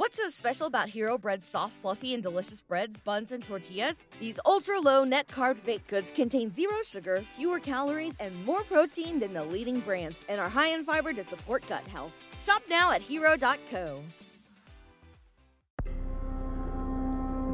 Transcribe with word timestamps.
What's 0.00 0.16
so 0.16 0.30
special 0.30 0.66
about 0.66 0.88
Hero 0.88 1.18
Bread's 1.18 1.44
soft, 1.44 1.74
fluffy, 1.74 2.14
and 2.14 2.22
delicious 2.22 2.62
breads, 2.62 2.96
buns, 2.96 3.32
and 3.32 3.44
tortillas? 3.44 4.02
These 4.18 4.40
ultra 4.46 4.80
low 4.80 5.04
net 5.04 5.28
carb 5.28 5.62
baked 5.66 5.88
goods 5.88 6.10
contain 6.10 6.50
zero 6.50 6.76
sugar, 6.86 7.22
fewer 7.36 7.60
calories, 7.60 8.14
and 8.18 8.32
more 8.46 8.62
protein 8.62 9.20
than 9.20 9.34
the 9.34 9.44
leading 9.44 9.80
brands, 9.80 10.18
and 10.30 10.40
are 10.40 10.48
high 10.48 10.68
in 10.68 10.84
fiber 10.86 11.12
to 11.12 11.22
support 11.22 11.68
gut 11.68 11.86
health. 11.86 12.12
Shop 12.42 12.62
now 12.70 12.90
at 12.92 13.02
hero.co. 13.02 14.00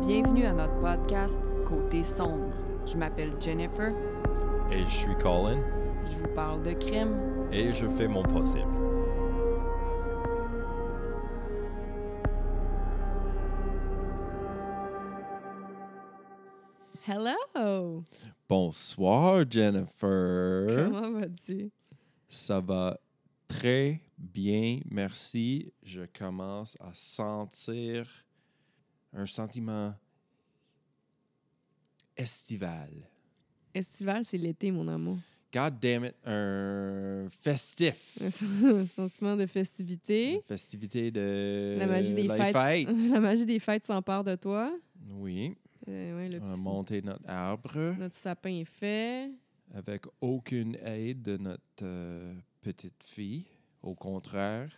Bienvenue 0.06 0.44
à 0.44 0.52
notre 0.52 0.80
podcast 0.80 1.34
Côté 1.64 2.04
sombre. 2.04 2.54
Je 2.86 2.96
m'appelle 2.96 3.32
Jennifer. 3.40 3.92
Et 4.70 4.84
je 4.84 4.88
suis 4.88 5.16
Colin. 5.16 5.60
Je 6.04 6.18
vous 6.18 6.32
parle 6.36 6.62
de 6.62 6.74
crime. 6.74 7.48
Et 7.50 7.72
je 7.72 7.88
fais 7.88 8.06
mon 8.06 8.22
possible. 8.22 8.85
Hello! 17.08 18.02
Bonsoir, 18.48 19.44
Jennifer. 19.48 20.66
Comment 20.90 21.12
vas-tu? 21.12 21.70
Ça 22.28 22.60
va 22.60 22.98
très 23.46 24.00
bien, 24.18 24.80
merci. 24.90 25.72
Je 25.84 26.02
commence 26.12 26.76
à 26.80 26.90
sentir 26.94 28.08
un 29.12 29.24
sentiment 29.24 29.94
estival. 32.16 32.90
Estival, 33.72 34.24
c'est 34.28 34.38
l'été, 34.38 34.72
mon 34.72 34.88
amour. 34.88 35.18
God 35.52 35.78
damn 35.80 36.06
it, 36.06 36.14
un 36.24 37.28
festif. 37.30 38.18
Un 38.64 38.84
sentiment 38.84 39.36
de 39.36 39.46
festivité. 39.46 40.34
Une 40.34 40.42
festivité 40.42 41.12
de 41.12 41.76
La 41.78 41.86
magie 41.86 42.14
des 42.14 42.26
fêtes. 42.28 42.52
fête. 42.52 42.88
La 43.12 43.20
magie 43.20 43.46
des 43.46 43.60
fêtes 43.60 43.86
s'empare 43.86 44.24
de 44.24 44.34
toi. 44.34 44.76
Oui, 45.14 45.56
Euh, 45.88 46.16
ouais, 46.16 46.28
le 46.28 46.40
on 46.42 46.50
a 46.50 46.52
petit- 46.54 46.60
monté 46.62 47.02
notre 47.02 47.28
arbre 47.28 47.94
notre 47.98 48.16
sapin 48.16 48.50
est 48.50 48.64
fait. 48.64 49.30
avec 49.74 50.04
aucune 50.20 50.76
aide 50.84 51.22
de 51.22 51.36
notre 51.36 51.60
euh, 51.82 52.34
petite 52.60 53.02
fille. 53.04 53.46
Au 53.82 53.94
contraire. 53.94 54.70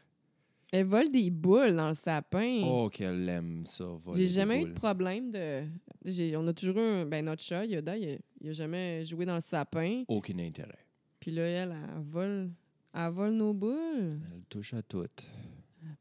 Elle 0.70 0.84
vole 0.84 1.10
des 1.10 1.30
boules 1.30 1.74
dans 1.76 1.88
le 1.88 1.94
sapin. 1.94 2.60
Oh, 2.62 2.90
qu'elle 2.90 3.26
aime 3.30 3.64
ça. 3.64 3.84
voler 3.86 4.20
J'ai 4.20 4.26
des 4.26 4.32
jamais 4.34 4.56
eu 4.58 4.60
de 4.60 4.64
boules. 4.66 4.74
problème 4.74 5.30
de. 5.30 5.64
j'ai- 6.04 6.36
On 6.36 6.46
a 6.46 6.52
toujours 6.52 6.76
eu 6.76 6.80
un. 6.80 7.06
Ben, 7.06 7.24
notre 7.24 7.42
chat, 7.42 7.64
Yoda, 7.64 7.96
il, 7.96 8.10
a- 8.10 8.18
il 8.42 8.50
a 8.50 8.52
jamais 8.52 9.04
joué 9.06 9.24
dans 9.24 9.36
le 9.36 9.40
sapin. 9.40 10.02
Aucun 10.08 10.38
intérêt. 10.40 10.84
Puis 11.20 11.30
là, 11.30 11.42
elle, 11.42 11.70
elle 11.96 12.02
vole. 12.02 12.50
Elle 12.94 13.10
vole 13.12 13.32
nos 13.32 13.54
boules. 13.54 14.10
Elle 14.34 14.42
touche 14.50 14.74
à 14.74 14.82
toutes. 14.82 15.24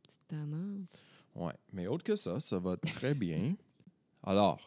Petite 0.04 0.28
tannante. 0.28 1.02
Ouais. 1.36 1.54
Mais 1.72 1.88
autre 1.88 2.04
que 2.04 2.16
ça, 2.18 2.40
ça 2.42 2.60
va 2.60 2.76
très 2.76 3.14
bien. 3.14 3.56
Alors, 4.28 4.60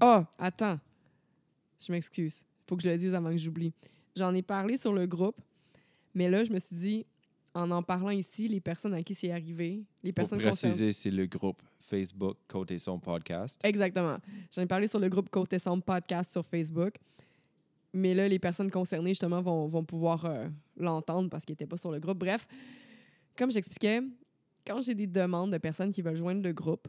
Ah, 0.00 0.26
attends. 0.38 0.78
Je 1.80 1.92
m'excuse. 1.92 2.42
Faut 2.68 2.76
que 2.76 2.82
je 2.82 2.88
le 2.88 2.98
dise 2.98 3.14
avant 3.14 3.30
que 3.30 3.36
j'oublie. 3.38 3.72
J'en 4.16 4.34
ai 4.34 4.42
parlé 4.42 4.76
sur 4.76 4.92
le 4.92 5.06
groupe, 5.06 5.40
mais 6.14 6.28
là, 6.28 6.42
je 6.44 6.52
me 6.52 6.58
suis 6.58 6.74
dit, 6.76 7.06
en 7.54 7.70
en 7.70 7.82
parlant 7.82 8.10
ici, 8.10 8.48
les 8.48 8.60
personnes 8.60 8.94
à 8.94 9.02
qui 9.02 9.14
c'est 9.14 9.30
arrivé, 9.30 9.82
les 10.02 10.12
pour 10.12 10.22
personnes 10.28 10.42
concernées- 10.42 10.72
préciser, 10.74 10.92
c'est 10.92 11.10
le 11.10 11.26
groupe 11.26 11.62
Facebook 11.78 12.36
Côté 12.48 12.78
Son 12.78 12.98
Podcast. 12.98 13.60
Exactement. 13.64 14.18
J'en 14.52 14.62
ai 14.62 14.66
parlé 14.66 14.86
sur 14.88 14.98
le 14.98 15.08
groupe 15.08 15.30
Côté 15.30 15.58
Sombre 15.58 15.82
Podcast 15.84 16.32
sur 16.32 16.44
Facebook. 16.44 16.94
Mais 17.92 18.14
là, 18.14 18.28
les 18.28 18.38
personnes 18.38 18.70
concernées, 18.70 19.10
justement, 19.10 19.40
vont, 19.40 19.66
vont 19.68 19.84
pouvoir 19.84 20.24
euh, 20.26 20.48
l'entendre 20.76 21.30
parce 21.30 21.44
qu'ils 21.44 21.52
n'étaient 21.54 21.66
pas 21.66 21.76
sur 21.78 21.90
le 21.90 21.98
groupe. 22.00 22.18
Bref, 22.18 22.46
comme 23.36 23.50
j'expliquais, 23.50 24.02
quand 24.66 24.82
j'ai 24.82 24.94
des 24.94 25.06
demandes 25.06 25.52
de 25.52 25.58
personnes 25.58 25.90
qui 25.92 26.02
veulent 26.02 26.16
joindre 26.16 26.42
le 26.42 26.52
groupe, 26.52 26.86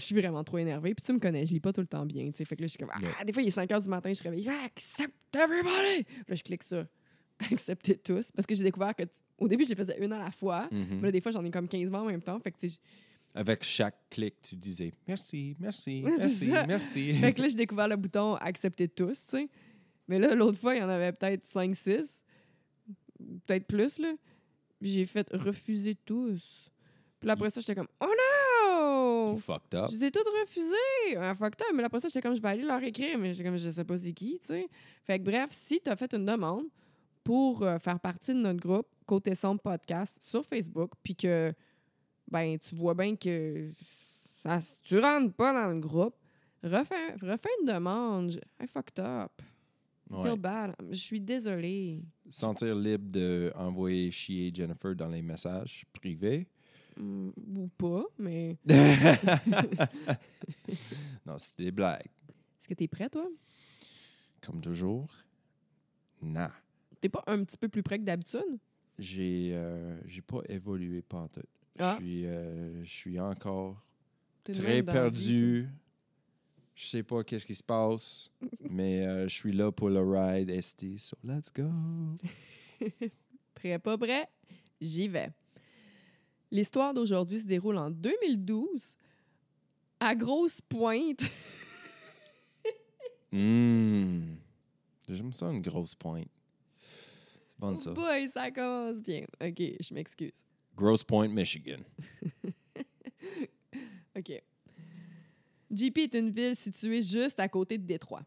je 0.00 0.06
suis 0.06 0.14
vraiment 0.14 0.42
trop 0.42 0.58
énervée. 0.58 0.94
Puis 0.94 1.04
tu 1.04 1.12
me 1.12 1.18
connais, 1.18 1.46
je 1.46 1.52
lis 1.52 1.60
pas 1.60 1.72
tout 1.72 1.80
le 1.80 1.86
temps 1.86 2.06
bien. 2.06 2.30
tu 2.30 2.38
sais. 2.38 2.44
Fait 2.44 2.56
que 2.56 2.62
là, 2.62 2.66
je 2.66 2.70
suis 2.72 2.78
comme, 2.78 2.90
ah, 2.92 3.24
des 3.24 3.32
fois, 3.32 3.42
il 3.42 3.48
est 3.48 3.52
5 3.52 3.70
heures 3.72 3.80
du 3.80 3.88
matin, 3.88 4.08
je 4.08 4.14
suis 4.14 4.28
réveillée, 4.28 4.50
accept 4.64 5.14
everybody! 5.34 6.04
Puis 6.04 6.24
là, 6.28 6.34
je 6.34 6.42
clique 6.42 6.62
sur 6.62 6.84
accepter 7.52 7.96
tous. 7.96 8.30
Parce 8.32 8.46
que 8.46 8.54
j'ai 8.54 8.64
découvert 8.64 8.94
que, 8.94 9.04
au 9.38 9.48
début, 9.48 9.64
je 9.64 9.70
les 9.70 9.74
faisais 9.76 9.96
une 10.02 10.12
à 10.12 10.18
la 10.18 10.30
fois. 10.30 10.68
Mhm. 10.70 10.86
Mais 10.96 11.02
là, 11.02 11.12
des 11.12 11.20
fois, 11.20 11.32
j'en 11.32 11.44
ai 11.44 11.50
comme 11.50 11.68
15 11.68 11.92
en 11.94 12.04
même 12.04 12.22
temps. 12.22 12.38
Fait 12.40 12.50
que, 12.50 12.58
tu 12.58 12.68
sais, 12.68 12.78
Avec 13.34 13.62
chaque 13.62 13.96
clic, 14.10 14.34
tu 14.42 14.56
disais 14.56 14.92
merci, 15.06 15.56
merci, 15.60 16.02
merci, 16.18 16.50
merci. 16.66 17.12
Fait 17.20 17.32
que 17.32 17.42
là, 17.42 17.48
j'ai 17.48 17.54
découvert 17.54 17.88
le 17.88 17.96
bouton 17.96 18.34
accepter 18.36 18.88
tous, 18.88 19.24
tu 19.26 19.36
sais. 19.38 19.48
Mais 20.08 20.18
là, 20.18 20.34
l'autre 20.34 20.58
fois, 20.58 20.74
il 20.74 20.80
y 20.80 20.82
en 20.82 20.88
avait 20.88 21.12
peut-être 21.12 21.46
5, 21.46 21.74
6. 21.76 22.24
Peut-être 23.46 23.66
plus, 23.66 23.98
là. 23.98 24.12
J'ai 24.80 25.06
fait 25.06 25.28
refuser 25.32 25.94
tous. 25.94 26.70
Puis 27.20 27.26
là, 27.26 27.34
après 27.34 27.50
ça, 27.50 27.60
j'étais 27.60 27.74
comme, 27.74 27.88
oh 28.00 28.06
non! 28.06 28.39
You 29.32 29.38
fucked 29.38 29.74
up. 29.74 29.90
Je 29.90 29.96
les 29.96 30.04
ai 30.06 30.10
toutes 30.10 30.26
refusées! 30.42 31.16
Ah, 31.16 31.34
fuck 31.34 31.54
up. 31.60 31.66
Mais 31.74 31.82
après 31.84 32.00
ça, 32.00 32.08
j'étais 32.08 32.22
comme, 32.22 32.34
je 32.36 32.42
vais 32.42 32.48
aller 32.48 32.62
leur 32.62 32.82
écrire, 32.82 33.18
mais 33.18 33.34
comme, 33.42 33.56
je 33.56 33.70
sais 33.70 33.84
pas 33.84 33.96
c'est 33.98 34.12
qui, 34.12 34.38
tu 34.40 34.46
sais. 34.46 34.68
Fait 35.04 35.18
que 35.18 35.24
bref, 35.24 35.48
si 35.52 35.80
tu 35.80 35.90
as 35.90 35.96
fait 35.96 36.12
une 36.14 36.24
demande 36.24 36.64
pour 37.24 37.62
euh, 37.62 37.78
faire 37.78 37.98
partie 38.00 38.32
de 38.32 38.38
notre 38.40 38.60
groupe 38.60 38.86
Côté 39.06 39.34
Sombre 39.34 39.60
Podcast 39.60 40.18
sur 40.22 40.44
Facebook, 40.44 40.92
puis 41.02 41.14
que, 41.14 41.52
ben, 42.30 42.58
tu 42.58 42.74
vois 42.74 42.94
bien 42.94 43.16
que 43.16 43.70
ça, 44.42 44.56
s- 44.56 44.78
tu 44.82 44.98
rentres 44.98 45.34
pas 45.34 45.52
dans 45.52 45.72
le 45.72 45.80
groupe, 45.80 46.14
refais, 46.62 47.14
refais 47.20 47.48
une 47.60 47.66
demande. 47.66 48.40
I 48.62 48.66
fucked 48.66 48.98
up. 48.98 49.32
Ouais. 50.10 50.28
Feel 50.30 50.38
bad. 50.40 50.74
Je 50.90 50.96
suis 50.96 51.20
désolée. 51.20 52.02
Sentir 52.28 52.74
libre 52.74 53.04
d'envoyer 53.10 54.10
chier 54.10 54.50
Jennifer 54.52 54.94
dans 54.96 55.08
les 55.08 55.22
messages 55.22 55.84
privés. 55.92 56.48
Mm, 56.96 57.30
Ou 57.56 57.68
pas, 57.78 58.04
mais 58.18 58.56
non, 61.26 61.38
c'était 61.38 61.64
des 61.64 61.72
blagues. 61.72 62.06
est-ce 62.58 62.68
que 62.68 62.74
tu 62.74 62.84
es 62.84 62.88
prêt, 62.88 63.08
toi? 63.08 63.26
Comme 64.40 64.60
toujours. 64.60 65.08
Non. 66.22 66.48
T'es 67.00 67.08
pas 67.08 67.22
un 67.26 67.44
petit 67.44 67.56
peu 67.56 67.68
plus 67.68 67.82
près 67.82 67.98
que 67.98 68.04
d'habitude? 68.04 68.58
J'ai 68.98 69.52
euh, 69.54 69.98
j'ai 70.04 70.20
pas 70.20 70.40
évolué 70.48 71.00
pantoute. 71.00 71.46
Ah. 71.78 71.96
Je 71.98 72.04
suis 72.04 72.26
euh, 72.26 72.84
je 72.84 72.90
suis 72.90 73.18
encore 73.20 73.82
T'es 74.44 74.52
très 74.52 74.82
perdu. 74.82 75.68
Je 76.74 76.86
sais 76.86 77.02
pas 77.02 77.22
qu'est-ce 77.24 77.46
qui 77.46 77.54
se 77.54 77.62
passe, 77.62 78.30
mais 78.70 79.06
euh, 79.06 79.28
je 79.28 79.34
suis 79.34 79.52
là 79.52 79.70
pour 79.72 79.90
le 79.90 80.00
ride 80.00 80.50
ST. 80.60 80.98
So 80.98 81.16
let's 81.24 81.52
go. 81.52 81.70
Prêt, 83.54 83.78
pas 83.78 83.98
prêt? 83.98 84.28
J'y 84.80 85.08
vais. 85.08 85.30
L'histoire 86.50 86.94
d'aujourd'hui 86.94 87.40
se 87.40 87.46
déroule 87.46 87.78
en 87.78 87.90
2012 87.90 88.96
à 90.00 90.14
Grosse 90.14 90.60
Pointe. 90.60 91.22
Mmh. 93.32 94.34
J'aime 95.08 95.32
ça 95.32 95.46
une 95.46 95.62
grosse 95.62 95.94
pointe. 95.94 96.26
C'est 97.46 97.60
bon 97.60 97.76
ça. 97.76 97.90
Oh 97.90 97.94
boy, 97.94 98.28
ça 98.28 98.50
commence 98.50 98.96
bien. 98.96 99.24
OK, 99.40 99.56
je 99.80 99.94
m'excuse. 99.94 100.44
Grosse 100.74 101.04
Point, 101.04 101.28
Michigan. 101.28 101.78
OK. 104.18 104.42
JP 105.70 105.98
est 105.98 106.14
une 106.14 106.30
ville 106.30 106.56
située 106.56 107.02
juste 107.02 107.38
à 107.38 107.48
côté 107.48 107.78
de 107.78 107.84
Détroit. 107.84 108.22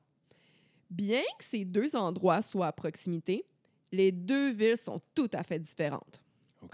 Bien 0.90 1.24
que 1.38 1.44
ces 1.44 1.66
deux 1.66 1.96
endroits 1.96 2.42
soient 2.42 2.68
à 2.68 2.72
proximité, 2.72 3.46
les 3.92 4.12
deux 4.12 4.52
villes 4.52 4.78
sont 4.78 5.02
tout 5.14 5.30
à 5.34 5.44
fait 5.44 5.60
différentes. 5.60 6.22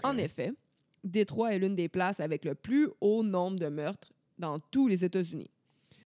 En 0.04 0.16
effet, 0.18 0.52
Détroit 1.04 1.54
est 1.54 1.58
l'une 1.58 1.76
des 1.76 1.88
places 1.88 2.20
avec 2.20 2.44
le 2.44 2.54
plus 2.54 2.88
haut 3.00 3.22
nombre 3.22 3.58
de 3.58 3.68
meurtres 3.68 4.12
dans 4.38 4.58
tous 4.58 4.88
les 4.88 5.04
États-Unis. 5.04 5.50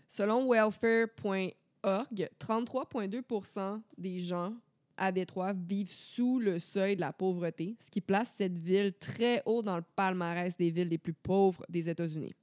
Selon 0.06 0.48
welfare.org, 0.50 2.28
33,2% 2.40 3.80
des 3.98 4.20
gens 4.20 4.54
à 4.96 5.10
Détroit 5.10 5.52
vivent 5.52 5.90
sous 5.90 6.38
le 6.38 6.58
seuil 6.58 6.96
de 6.96 7.00
la 7.00 7.12
pauvreté, 7.12 7.74
ce 7.80 7.90
qui 7.90 8.00
place 8.00 8.30
cette 8.36 8.58
ville 8.58 8.92
très 8.92 9.42
haut 9.44 9.62
dans 9.62 9.76
le 9.76 9.84
palmarès 9.96 10.56
des 10.56 10.70
villes 10.70 10.88
les 10.88 10.98
plus 10.98 11.14
pauvres 11.14 11.64
des 11.68 11.88
États-Unis. 11.88 12.34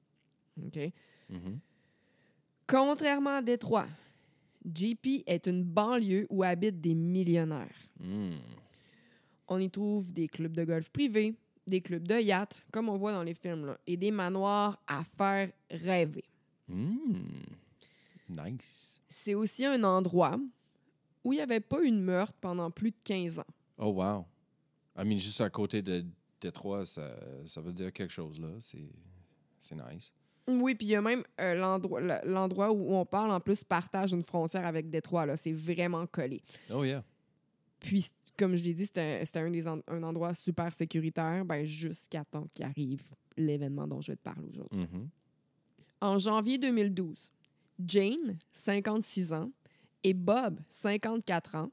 OK? 0.66 0.92
Mhm. 1.30 1.60
Contrairement 2.68 3.38
à 3.38 3.42
Détroit, 3.42 3.88
GP 4.66 5.24
est 5.26 5.48
une 5.48 5.64
banlieue 5.64 6.28
où 6.30 6.44
habitent 6.44 6.82
des 6.82 6.94
millionnaires. 6.94 7.76
Mm. 8.00 8.36
On 9.48 9.60
y 9.60 9.70
trouve 9.70 10.14
des 10.14 10.28
clubs 10.28 10.54
de 10.54 10.64
golf 10.64 10.90
privés, 10.90 11.34
des 11.68 11.82
clubs 11.82 12.08
de 12.08 12.20
yachts, 12.20 12.64
comme 12.72 12.90
on 12.90 12.98
voit 12.98 13.14
dans 13.14 13.24
les 13.24 13.34
films, 13.34 13.66
là, 13.68 13.78
et 13.88 13.98
des 13.98 14.12
manoirs 14.12 14.82
à 14.88 15.04
faire 15.18 15.50
rêver. 15.70 16.24
Mm. 16.68 16.96
Nice. 18.30 19.02
C'est 19.10 19.34
aussi 19.36 19.66
un 19.66 19.84
endroit 19.84 20.38
où 21.24 21.34
il 21.34 21.38
n'y 21.38 21.42
avait 21.42 21.60
pas 21.60 21.82
eu 21.84 21.92
de 21.92 21.98
meurtre 22.00 22.34
pendant 22.40 22.72
plus 22.72 22.92
de 22.92 22.96
15 23.04 23.40
ans. 23.40 23.46
Oh, 23.78 23.88
wow. 23.90 24.26
I 24.98 25.06
mean, 25.06 25.18
juste 25.18 25.42
à 25.42 25.50
côté 25.50 25.82
de 25.82 26.06
Détroit, 26.40 26.86
ça, 26.86 27.16
ça 27.46 27.62
veut 27.62 27.74
dire 27.74 27.92
quelque 27.94 28.12
chose, 28.12 28.40
là. 28.40 28.50
C'est 28.60 29.76
nice. 29.76 30.14
Oui, 30.48 30.74
puis 30.76 30.88
il 30.88 30.90
y 30.92 30.96
a 30.96 31.02
même 31.02 31.24
euh, 31.40 31.54
l'endroit 31.54 32.02
le- 32.02 32.20
l'endroit 32.26 32.72
où 32.72 32.94
on 32.96 33.06
parle, 33.06 33.32
en 33.32 33.40
plus, 33.40 33.64
partage 33.64 34.12
une 34.12 34.24
frontière 34.24 34.66
avec 34.66 34.90
Détroit. 34.90 35.26
là. 35.26 35.38
C'est 35.38 35.52
vraiment 35.54 36.06
collé. 36.08 36.42
Oh, 36.74 36.84
yeah. 36.84 37.04
Puis, 37.80 38.10
comme 38.42 38.56
je 38.56 38.64
l'ai 38.64 38.74
dit, 38.74 38.86
c'était 38.88 39.24
un, 39.36 39.50
des 39.52 39.68
en- 39.68 39.82
un 39.88 40.04
endroit 40.04 40.34
super 40.34 40.74
sécuritaire, 40.74 41.46
ben, 41.46 41.66
jusqu'à 41.66 42.26
temps 42.26 42.48
qu'arrive 42.56 43.04
l'événement 43.38 43.88
dont 43.88 44.02
je 44.02 44.12
vais 44.14 44.16
te 44.18 44.24
parler 44.24 44.48
aujourd'hui. 44.50 44.80
Mhm. 44.80 45.10
En 46.02 46.18
janvier 46.18 46.58
2012, 46.58 47.32
Jane, 47.86 48.38
56 48.52 49.32
ans, 49.34 49.52
et 50.04 50.14
Bob, 50.16 50.60
54 50.70 51.56
ans, 51.56 51.72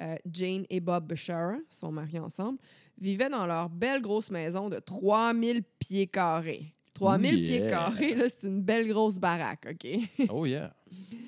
euh, 0.00 0.16
Jane 0.32 0.64
et 0.70 0.80
Bob 0.80 1.06
Bashara 1.08 1.56
sont 1.68 1.92
mariés 1.92 2.20
ensemble, 2.20 2.58
vivaient 2.98 3.28
dans 3.28 3.46
leur 3.46 3.68
belle 3.68 4.00
grosse 4.00 4.30
maison 4.30 4.70
de 4.70 4.78
3000 4.78 5.62
pieds 5.78 6.06
carrés. 6.06 6.74
3000 6.94 7.34
Ooh, 7.34 7.36
pieds 7.36 7.60
carrés, 7.68 8.14
là, 8.14 8.24
c'est 8.28 8.46
une 8.48 8.62
belle 8.62 8.88
grosse 8.88 9.18
baraque, 9.18 9.66
OK? 9.70 10.28
Oh, 10.30 10.46
yeah. 10.46 10.74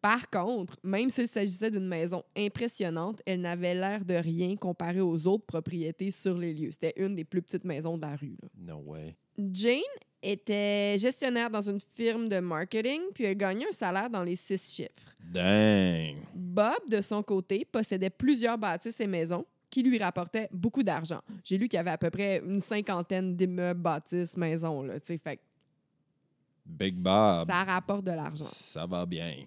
Par 0.00 0.30
contre, 0.30 0.76
même 0.82 1.10
s'il 1.10 1.26
s'agissait 1.26 1.70
d'une 1.70 1.86
maison 1.88 2.22
impressionnante, 2.36 3.20
elle 3.26 3.40
n'avait 3.40 3.74
l'air 3.74 4.04
de 4.04 4.14
rien 4.14 4.54
comparée 4.56 5.00
aux 5.00 5.26
autres 5.26 5.44
propriétés 5.46 6.10
sur 6.10 6.36
les 6.38 6.54
lieux. 6.54 6.70
C'était 6.70 6.94
une 7.02 7.16
des 7.16 7.24
plus 7.24 7.42
petites 7.42 7.64
maisons 7.64 7.96
de 7.96 8.02
la 8.02 8.14
rue. 8.14 8.36
là. 8.40 8.48
No 8.56 8.82
way. 8.86 9.16
Jane 9.52 9.80
était 10.22 10.96
gestionnaire 10.98 11.50
dans 11.50 11.68
une 11.68 11.80
firme 11.94 12.28
de 12.28 12.38
marketing, 12.38 13.00
puis 13.14 13.24
elle 13.24 13.36
gagnait 13.36 13.68
un 13.68 13.72
salaire 13.72 14.08
dans 14.10 14.22
les 14.22 14.36
six 14.36 14.74
chiffres. 14.74 15.14
Dang. 15.28 16.16
Bob, 16.34 16.88
de 16.88 17.00
son 17.00 17.22
côté, 17.22 17.64
possédait 17.64 18.10
plusieurs 18.10 18.56
bâtisses 18.58 19.00
et 19.00 19.06
maisons 19.06 19.44
qui 19.68 19.82
lui 19.82 19.98
rapportaient 19.98 20.48
beaucoup 20.52 20.82
d'argent. 20.82 21.20
J'ai 21.44 21.58
lu 21.58 21.68
qu'il 21.68 21.76
y 21.76 21.80
avait 21.80 21.90
à 21.90 21.98
peu 21.98 22.10
près 22.10 22.38
une 22.44 22.60
cinquantaine 22.60 23.36
d'immeubles, 23.36 23.80
bâtisses, 23.80 24.36
maisons. 24.36 24.82
Là, 24.82 24.98
tu 25.00 25.06
sais, 25.08 25.18
fait 25.18 25.40
Big 26.64 26.94
Bob. 26.96 27.46
ça 27.46 27.64
rapporte 27.64 28.04
de 28.04 28.12
l'argent. 28.12 28.44
Ça 28.44 28.86
va 28.86 29.04
bien. 29.06 29.44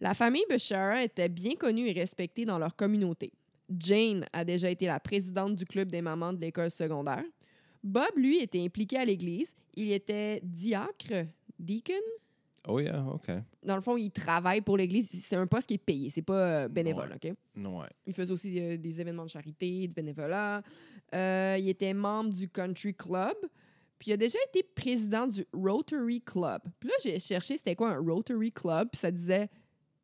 La 0.00 0.14
famille 0.14 0.44
Bashara 0.48 1.04
était 1.04 1.28
bien 1.28 1.54
connue 1.54 1.88
et 1.88 1.92
respectée 1.92 2.44
dans 2.44 2.58
leur 2.58 2.74
communauté. 2.74 3.32
Jane 3.78 4.26
a 4.32 4.44
déjà 4.44 4.68
été 4.70 4.86
la 4.86 5.00
présidente 5.00 5.56
du 5.56 5.64
club 5.64 5.90
des 5.90 6.02
mamans 6.02 6.32
de 6.32 6.40
l'école 6.40 6.70
secondaire. 6.70 7.24
Bob, 7.82 8.10
lui, 8.16 8.38
était 8.38 8.60
impliqué 8.60 8.96
à 8.98 9.04
l'église. 9.04 9.54
Il 9.74 9.92
était 9.92 10.40
diacre, 10.42 11.26
deacon? 11.58 11.94
Oh, 12.68 12.78
yeah, 12.78 13.04
OK. 13.04 13.28
Dans 13.64 13.74
le 13.74 13.80
fond, 13.80 13.96
il 13.96 14.10
travaille 14.10 14.60
pour 14.60 14.76
l'église. 14.76 15.10
C'est 15.24 15.34
un 15.34 15.46
poste 15.48 15.66
qui 15.66 15.74
est 15.74 15.78
payé, 15.78 16.10
c'est 16.10 16.22
pas 16.22 16.64
euh, 16.64 16.68
bénévole, 16.68 17.12
OK? 17.16 17.32
Ouais. 17.56 17.88
Il 18.06 18.14
faisait 18.14 18.32
aussi 18.32 18.60
euh, 18.60 18.76
des 18.76 19.00
événements 19.00 19.24
de 19.24 19.30
charité, 19.30 19.88
du 19.88 19.94
bénévolat. 19.94 20.62
Euh, 21.14 21.56
il 21.58 21.68
était 21.68 21.92
membre 21.92 22.32
du 22.32 22.48
Country 22.48 22.94
Club. 22.94 23.36
Puis 24.02 24.10
il 24.10 24.14
a 24.14 24.16
déjà 24.16 24.38
été 24.48 24.64
président 24.64 25.28
du 25.28 25.46
Rotary 25.52 26.20
Club. 26.22 26.60
Puis 26.80 26.88
là, 26.88 26.94
j'ai 27.04 27.20
cherché 27.20 27.56
c'était 27.56 27.76
quoi 27.76 27.90
un 27.90 28.00
Rotary 28.00 28.50
Club, 28.50 28.88
puis 28.90 28.98
ça 28.98 29.12
disait 29.12 29.48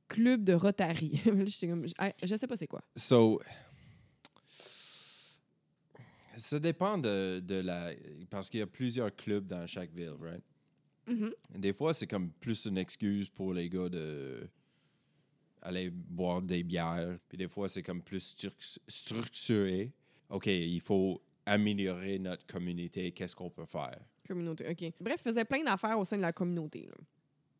Club 0.06 0.44
de 0.44 0.52
Rotary. 0.52 1.20
Je 2.22 2.36
sais 2.36 2.46
pas 2.46 2.56
c'est 2.56 2.68
quoi. 2.68 2.80
So, 2.94 3.40
ça 6.36 6.60
dépend 6.60 6.96
de, 6.96 7.40
de 7.40 7.56
la. 7.56 7.90
Parce 8.30 8.48
qu'il 8.48 8.60
y 8.60 8.62
a 8.62 8.68
plusieurs 8.68 9.12
clubs 9.16 9.48
dans 9.48 9.66
chaque 9.66 9.92
ville, 9.92 10.14
right? 10.20 10.44
Mhm. 11.08 11.32
Des 11.56 11.72
fois, 11.72 11.92
c'est 11.92 12.06
comme 12.06 12.30
plus 12.30 12.66
une 12.66 12.78
excuse 12.78 13.28
pour 13.28 13.52
les 13.52 13.68
gars 13.68 13.88
de 13.88 14.48
aller 15.60 15.90
boire 15.90 16.40
des 16.40 16.62
bières. 16.62 17.18
Puis 17.28 17.36
des 17.36 17.48
fois, 17.48 17.68
c'est 17.68 17.82
comme 17.82 18.00
plus 18.02 18.36
stru- 18.36 18.78
structuré. 18.86 19.92
OK, 20.30 20.46
il 20.46 20.80
faut 20.80 21.20
améliorer 21.48 22.18
notre 22.18 22.46
communauté. 22.46 23.12
Qu'est-ce 23.12 23.34
qu'on 23.34 23.50
peut 23.50 23.66
faire? 23.66 23.98
Communauté, 24.26 24.68
OK. 24.70 24.92
Bref, 25.00 25.20
faisait 25.22 25.44
plein 25.44 25.62
d'affaires 25.64 25.98
au 25.98 26.04
sein 26.04 26.16
de 26.16 26.22
la 26.22 26.32
communauté. 26.32 26.86
là. 26.86 26.94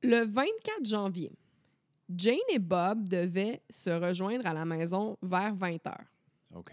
Le 0.03 0.25
24 0.27 0.85
janvier, 0.85 1.33
Jane 2.15 2.37
et 2.51 2.59
Bob 2.59 3.09
devaient 3.09 3.63
se 3.69 3.91
rejoindre 3.91 4.47
à 4.47 4.53
la 4.55 4.65
maison 4.65 5.17
vers 5.23 5.55
20 5.55 5.77
h. 5.85 5.97
OK. 6.55 6.73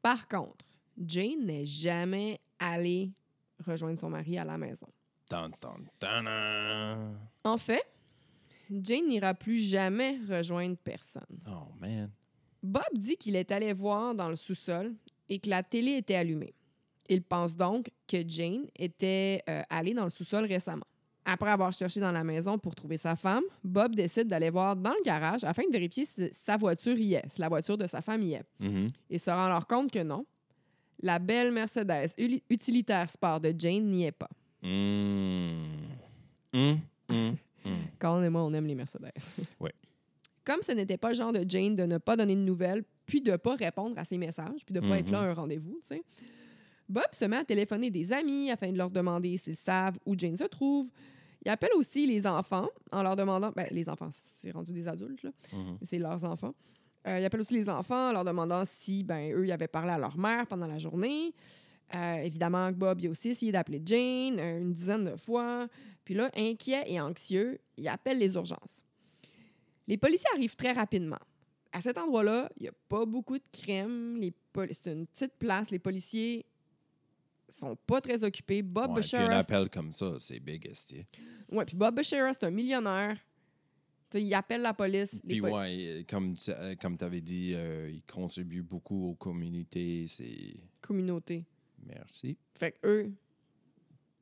Par 0.00 0.26
contre, 0.28 0.64
Jane 0.98 1.44
n'est 1.44 1.66
jamais 1.66 2.40
allée 2.58 3.12
rejoindre 3.64 4.00
son 4.00 4.10
mari 4.10 4.38
à 4.38 4.44
la 4.44 4.56
maison. 4.56 4.88
Tan, 5.28 5.50
tan, 5.50 5.76
tan, 5.98 7.14
En 7.44 7.58
fait, 7.58 7.84
Jane 8.70 9.08
n'ira 9.08 9.34
plus 9.34 9.58
jamais 9.58 10.18
rejoindre 10.28 10.76
personne. 10.76 11.40
Oh, 11.48 11.72
man. 11.80 12.10
Bob 12.62 12.82
dit 12.94 13.16
qu'il 13.16 13.36
est 13.36 13.50
allé 13.52 13.72
voir 13.72 14.14
dans 14.14 14.28
le 14.28 14.36
sous-sol 14.36 14.94
et 15.28 15.38
que 15.38 15.48
la 15.48 15.62
télé 15.62 15.92
était 15.92 16.14
allumée. 16.14 16.54
Il 17.08 17.22
pense 17.22 17.56
donc 17.56 17.90
que 18.08 18.16
Jane 18.26 18.66
était 18.76 19.42
euh, 19.48 19.62
allée 19.70 19.94
dans 19.94 20.04
le 20.04 20.10
sous-sol 20.10 20.44
récemment. 20.44 20.86
Après 21.24 21.50
avoir 21.50 21.72
cherché 21.72 21.98
dans 21.98 22.12
la 22.12 22.22
maison 22.22 22.56
pour 22.56 22.74
trouver 22.74 22.96
sa 22.96 23.16
femme, 23.16 23.42
Bob 23.64 23.96
décide 23.96 24.28
d'aller 24.28 24.50
voir 24.50 24.76
dans 24.76 24.90
le 24.90 25.02
garage 25.04 25.42
afin 25.42 25.62
de 25.66 25.72
vérifier 25.72 26.04
si 26.04 26.28
sa 26.32 26.56
voiture 26.56 26.96
y 26.96 27.14
est, 27.14 27.28
si 27.28 27.40
la 27.40 27.48
voiture 27.48 27.76
de 27.76 27.86
sa 27.86 28.00
femme 28.00 28.22
y 28.22 28.34
est. 28.34 28.44
Mhm. 28.60 28.86
Il 29.10 29.18
se 29.18 29.30
rend 29.30 29.46
alors 29.46 29.66
compte 29.66 29.90
que 29.90 30.02
non. 30.02 30.24
La 31.02 31.18
belle 31.18 31.52
Mercedes 31.52 32.14
utilitaire 32.48 33.08
sport 33.08 33.40
de 33.40 33.52
Jane 33.56 33.84
n'y 33.84 34.04
est 34.04 34.12
pas. 34.12 34.30
Mm. 34.62 35.86
Mm, 36.52 36.76
mm, 37.08 37.36
mm. 37.64 37.70
Colin 37.98 38.22
et 38.22 38.30
moi, 38.30 38.42
on 38.42 38.54
aime 38.54 38.66
les 38.66 38.74
Mercedes. 38.74 39.12
Comme 40.44 40.62
ce 40.62 40.72
n'était 40.72 40.96
pas 40.96 41.08
le 41.10 41.16
genre 41.16 41.32
de 41.32 41.44
Jane 41.46 41.74
de 41.74 41.84
ne 41.84 41.98
pas 41.98 42.16
donner 42.16 42.36
de 42.36 42.40
nouvelles, 42.40 42.84
puis 43.06 43.20
de 43.20 43.32
ne 43.32 43.36
pas 43.36 43.54
répondre 43.54 43.98
à 43.98 44.04
ses 44.04 44.18
messages, 44.18 44.64
puis 44.64 44.74
de 44.74 44.80
ne 44.80 44.88
pas 44.88 44.98
être 44.98 45.06
Mhm. 45.06 45.12
là 45.12 45.20
à 45.20 45.24
un 45.26 45.34
rendez-vous, 45.34 45.78
tu 45.82 45.88
sais, 45.96 46.02
Bob 46.88 47.04
se 47.12 47.24
met 47.24 47.36
à 47.36 47.44
téléphoner 47.44 47.90
des 47.90 48.12
amis 48.12 48.50
afin 48.50 48.70
de 48.70 48.76
leur 48.78 48.90
demander 48.90 49.36
s'ils 49.36 49.56
savent 49.56 49.98
où 50.06 50.14
Jane 50.16 50.36
se 50.36 50.44
trouve. 50.44 50.88
Il 51.44 51.48
appelle 51.50 51.72
aussi 51.76 52.06
les 52.06 52.26
enfants 52.26 52.68
en 52.92 53.02
leur 53.02 53.16
demandant... 53.16 53.52
Ben, 53.54 53.66
les 53.70 53.88
enfants, 53.88 54.08
c'est 54.10 54.50
rendu 54.50 54.72
des 54.72 54.86
adultes, 54.88 55.22
là. 55.22 55.30
Mhm. 55.52 55.78
C'est 55.82 55.98
leurs 55.98 56.24
enfants. 56.24 56.54
Euh, 57.06 57.18
il 57.20 57.24
appelle 57.24 57.40
aussi 57.40 57.54
les 57.54 57.68
enfants 57.68 58.08
en 58.08 58.12
leur 58.12 58.24
demandant 58.24 58.64
si, 58.64 59.04
ben, 59.04 59.32
eux, 59.32 59.46
ils 59.46 59.52
avaient 59.52 59.68
parlé 59.68 59.92
à 59.92 59.98
leur 59.98 60.16
mère 60.18 60.46
pendant 60.46 60.66
la 60.66 60.78
journée. 60.78 61.32
Euh, 61.94 62.16
évidemment, 62.16 62.70
Bob, 62.72 63.00
il 63.00 63.06
a 63.06 63.10
aussi 63.10 63.28
essayé 63.30 63.52
d'appeler 63.52 63.80
Jane 63.84 64.38
euh, 64.40 64.58
une 64.60 64.72
dizaine 64.74 65.04
de 65.04 65.16
fois. 65.16 65.68
Puis 66.04 66.14
là, 66.14 66.30
inquiet 66.36 66.82
et 66.86 67.00
anxieux, 67.00 67.58
il 67.76 67.86
appelle 67.86 68.18
les 68.18 68.34
urgences. 68.34 68.84
Les 69.86 69.96
policiers 69.96 70.28
arrivent 70.34 70.56
très 70.56 70.72
rapidement. 70.72 71.18
À 71.76 71.80
cet 71.82 71.98
endroit-là, 71.98 72.50
il 72.56 72.62
n'y 72.62 72.68
a 72.70 72.72
pas 72.88 73.04
beaucoup 73.04 73.36
de 73.36 73.44
pol- 74.50 74.68
C'est 74.72 74.92
une 74.92 75.06
petite 75.06 75.34
place. 75.34 75.70
Les 75.70 75.78
policiers 75.78 76.46
sont 77.50 77.76
pas 77.76 78.00
très 78.00 78.24
occupés. 78.24 78.62
Bob 78.62 78.96
Ouais, 78.96 79.14
un 79.14 79.30
appel 79.30 79.68
comme 79.68 79.92
ça, 79.92 80.16
c'est 80.18 80.40
big, 80.40 80.66
esti. 80.66 81.04
ouais, 81.52 81.66
puis 81.66 81.76
Bob 81.76 81.94
Bashara, 81.94 82.32
c'est 82.32 82.44
un 82.44 82.50
millionnaire. 82.50 83.18
Il 84.14 84.32
appelle 84.32 84.62
la 84.62 84.72
police. 84.72 85.20
Puis 85.28 85.40
pol- 85.42 85.50
ouais, 85.52 85.86
euh, 85.86 86.02
comme 86.08 86.32
tu 86.34 86.50
euh, 86.50 86.74
comme 86.80 86.96
avais 87.00 87.20
dit, 87.20 87.52
euh, 87.54 87.90
il 87.92 88.02
contribue 88.04 88.62
beaucoup 88.62 89.10
aux 89.10 89.14
communautés. 89.14 90.06
C'est 90.06 90.56
communauté. 90.80 91.44
merci. 91.84 92.38
Fait 92.58 92.72
que 92.72 92.86
eux, 92.88 93.12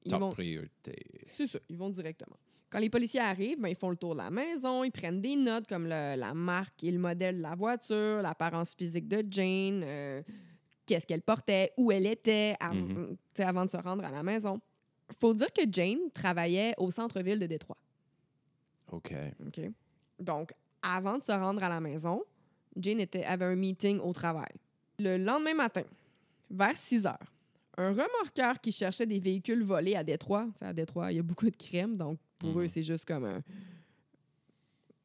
ils 0.04 0.11
Top 0.11 0.20
vont, 0.20 0.30
priorité. 0.32 0.96
c'est 1.26 1.46
ça, 1.46 1.61
ils 1.68 1.76
vont 1.76 1.90
directement. 1.90 2.37
Quand 2.75 2.81
les 2.81 2.90
policiers 2.90 3.21
arrivent, 3.21 3.61
ben, 3.61 3.69
ils 3.69 3.76
font 3.76 3.90
le 3.90 3.95
tour 3.97 4.14
de 4.14 4.19
la 4.19 4.31
maison, 4.33 4.83
ils 4.83 4.90
prennent 4.90 5.21
des 5.21 5.37
notes 5.37 5.69
comme 5.69 5.85
le- 5.85 6.16
la 6.16 6.35
marque 6.35 6.83
et 6.83 6.90
le 6.90 6.99
modèle 6.99 7.37
de 7.37 7.43
la 7.43 7.54
voiture, 7.54 8.21
l'apparence 8.21 8.75
physique 8.75 9.07
de 9.07 9.25
Jane, 9.31 9.83
euh, 9.85 10.23
qu'est-ce 10.85 11.07
qu'elle 11.07 11.23
portait, 11.23 11.73
où 11.76 11.93
elle 11.93 12.04
était 12.04 12.57
av- 12.59 12.75
Mhm. 12.75 13.16
avant 13.38 13.64
de 13.64 13.71
se 13.71 13.76
rendre 13.76 14.04
à 14.04 14.11
la 14.11 14.25
maison. 14.25 14.61
faut 15.21 15.35
dire 15.35 15.52
que 15.52 15.62
Jane 15.71 16.11
travaillait 16.12 16.73
au 16.78 16.90
centre-ville 16.90 17.38
de 17.38 17.47
Détroit. 17.47 17.76
OK. 18.90 19.12
OK? 19.47 19.61
Donc, 20.19 20.52
avant 20.83 21.19
de 21.19 21.23
se 21.23 21.31
rendre 21.31 21.62
à 21.62 21.69
la 21.69 21.78
maison, 21.78 22.25
Jane 22.75 23.00
était, 23.00 23.23
avait 23.23 23.45
un 23.45 23.54
meeting 23.54 24.00
au 24.00 24.12
travail. 24.14 24.50
Le 24.99 25.19
lendemain 25.19 25.54
matin, 25.54 25.83
vers 26.50 26.75
6 26.76 27.07
heures, 27.07 27.33
un 27.76 27.90
remorqueur 27.90 28.61
qui 28.61 28.73
cherchait 28.73 29.07
des 29.07 29.19
véhicules 29.21 29.62
volés 29.62 29.97
à 29.97 30.04
Détroit. 30.04 30.47
À 30.61 30.73
Détroit, 30.73 31.12
il 31.12 31.16
y 31.16 31.19
a 31.19 31.23
beaucoup 31.23 31.50
de 31.50 31.57
crimes, 31.57 31.97
donc 31.97 32.19
pour 32.38 32.50
Mhm. 32.50 32.61
eux, 32.62 32.69
c'est 32.69 32.83
juste 32.83 33.04
comme 33.04 33.25
un. 33.25 33.43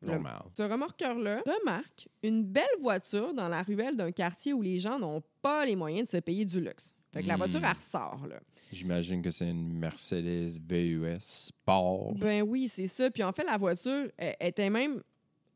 Le- 0.02 0.12
Normal. 0.12 0.44
Ce 0.56 0.62
remorqueur-là 0.64 1.42
remarque 1.46 2.08
une 2.24 2.44
belle 2.46 2.64
voiture 2.80 3.34
dans 3.34 3.50
la 3.50 3.64
ruelle 3.64 3.98
d'un 3.98 4.12
quartier 4.14 4.54
où 4.54 4.62
les 4.62 4.80
gens 4.80 4.98
n'ont 4.98 5.22
pas 5.42 5.66
les 5.66 5.76
moyens 5.76 6.06
de 6.06 6.12
se 6.12 6.18
payer 6.22 6.46
du 6.46 6.62
luxe. 6.62 6.94
Fait 7.12 7.22
que 7.24 7.28
la 7.28 7.36
voiture, 7.36 7.60
elle 7.64 7.76
ressort, 7.76 8.26
là. 8.28 8.40
J'imagine 8.72 9.22
que 9.22 9.32
c'est 9.32 9.50
une 9.50 9.74
Mercedes 9.74 10.60
VUS 10.70 11.18
Sport. 11.20 12.14
Ben 12.16 12.44
oui, 12.44 12.70
c'est 12.70 12.86
ça. 12.88 13.10
Puis 13.10 13.24
en 13.24 13.34
fait, 13.34 13.44
la 13.44 13.58
voiture 13.58 14.10
elle, 14.16 14.36
était 14.40 14.70
même 14.70 15.02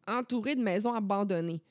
entourée 0.07 0.55
de 0.55 0.61
maisons 0.63 0.93
abandonnées. 0.93 1.61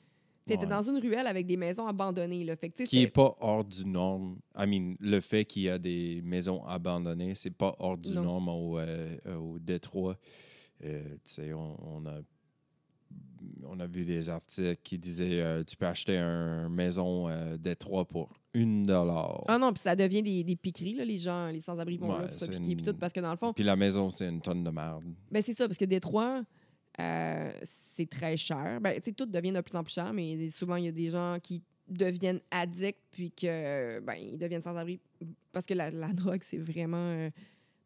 C'était 0.45 0.63
Ouais. 0.63 0.69
dans 0.69 0.81
une 0.81 0.97
ruelle 0.97 1.25
avec 1.27 1.45
des 1.47 1.55
maisons 1.55 1.87
abandonnées, 1.87 2.43
là. 2.43 2.55
Fait 2.57 2.69
que, 2.69 2.83
qui 2.83 2.97
est 2.97 2.99
c'était- 3.01 3.11
pas 3.11 3.33
hors 3.39 3.63
du 3.63 3.85
norme. 3.85 4.37
I 4.57 4.65
mean, 4.67 4.95
le 4.99 5.19
fait 5.21 5.45
qu'il 5.45 5.61
y 5.63 5.69
a 5.69 5.77
des 5.79 6.21
maisons 6.23 6.63
abandonnées, 6.65 7.33
c'est 7.35 7.55
pas 7.55 7.75
hors 7.79 7.97
du 7.97 8.09
Non. 8.13 8.23
norme 8.23 8.49
au, 8.49 8.77
euh, 8.77 9.17
au 9.37 9.57
Détroit. 9.59 10.17
Euh, 10.83 11.01
tu 11.15 11.17
sais, 11.23 11.53
on, 11.53 11.77
on 11.81 12.05
a 12.05 12.19
on 13.65 13.79
a 13.79 13.87
vu 13.87 14.05
des 14.05 14.29
articles 14.29 14.77
qui 14.83 14.97
disaient 14.97 15.41
euh, 15.41 15.63
tu 15.63 15.75
peux 15.75 15.85
acheter 15.85 16.17
une 16.17 16.69
maison 16.69 17.27
Détroit 17.57 18.05
pour 18.05 18.29
une 18.53 18.83
dollar. 18.83 19.43
Ah 19.47 19.57
non, 19.57 19.71
puis 19.73 19.81
ça 19.81 19.95
devient 19.95 20.21
des, 20.23 20.43
des 20.43 20.55
piqueries, 20.55 20.95
là, 20.95 21.05
les 21.05 21.17
gens, 21.17 21.47
les 21.47 21.59
sans-abri 21.61 21.97
vont 21.97 22.13
Ouais, 22.13 22.21
là 22.21 22.27
pour 22.27 22.37
se 22.39 22.45
piquer, 22.45 22.57
une- 22.71 22.77
puis 22.77 22.85
tout, 22.85 22.93
parce 22.97 23.11
que 23.13 23.19
dans 23.19 23.31
le 23.31 23.37
fond, 23.37 23.51
Puis 23.53 23.63
la 23.63 23.75
maison, 23.75 24.09
c'est 24.09 24.27
une 24.29 24.41
tonne 24.41 24.63
de 24.63 24.69
merde. 24.69 25.03
ben 25.31 25.41
c'est 25.41 25.53
ça, 25.53 25.67
parce 25.67 25.77
que 25.77 25.85
Détroit, 25.85 26.43
euh, 26.99 27.51
c'est 27.63 28.09
très 28.09 28.37
cher. 28.37 28.79
Ben, 28.81 28.95
tu 28.95 29.01
sais, 29.05 29.11
tout 29.13 29.25
devient 29.25 29.51
de 29.51 29.61
plus 29.61 29.75
en 29.75 29.83
plus 29.83 29.93
cher, 29.93 30.13
mais 30.13 30.49
souvent, 30.49 30.75
il 30.75 30.85
y 30.85 30.87
a 30.87 30.91
des 30.91 31.09
gens 31.09 31.37
qui 31.41 31.61
deviennent 31.87 32.39
addicts, 32.51 33.01
puis 33.11 33.31
que, 33.31 33.99
ben, 33.99 34.13
ils 34.15 34.37
deviennent 34.37 34.61
sans-abri, 34.61 34.99
parce 35.51 35.65
que 35.65 35.73
la, 35.73 35.91
la 35.91 36.07
drogue, 36.13 36.41
c'est 36.43 36.57
vraiment 36.57 36.97
euh, 37.09 37.29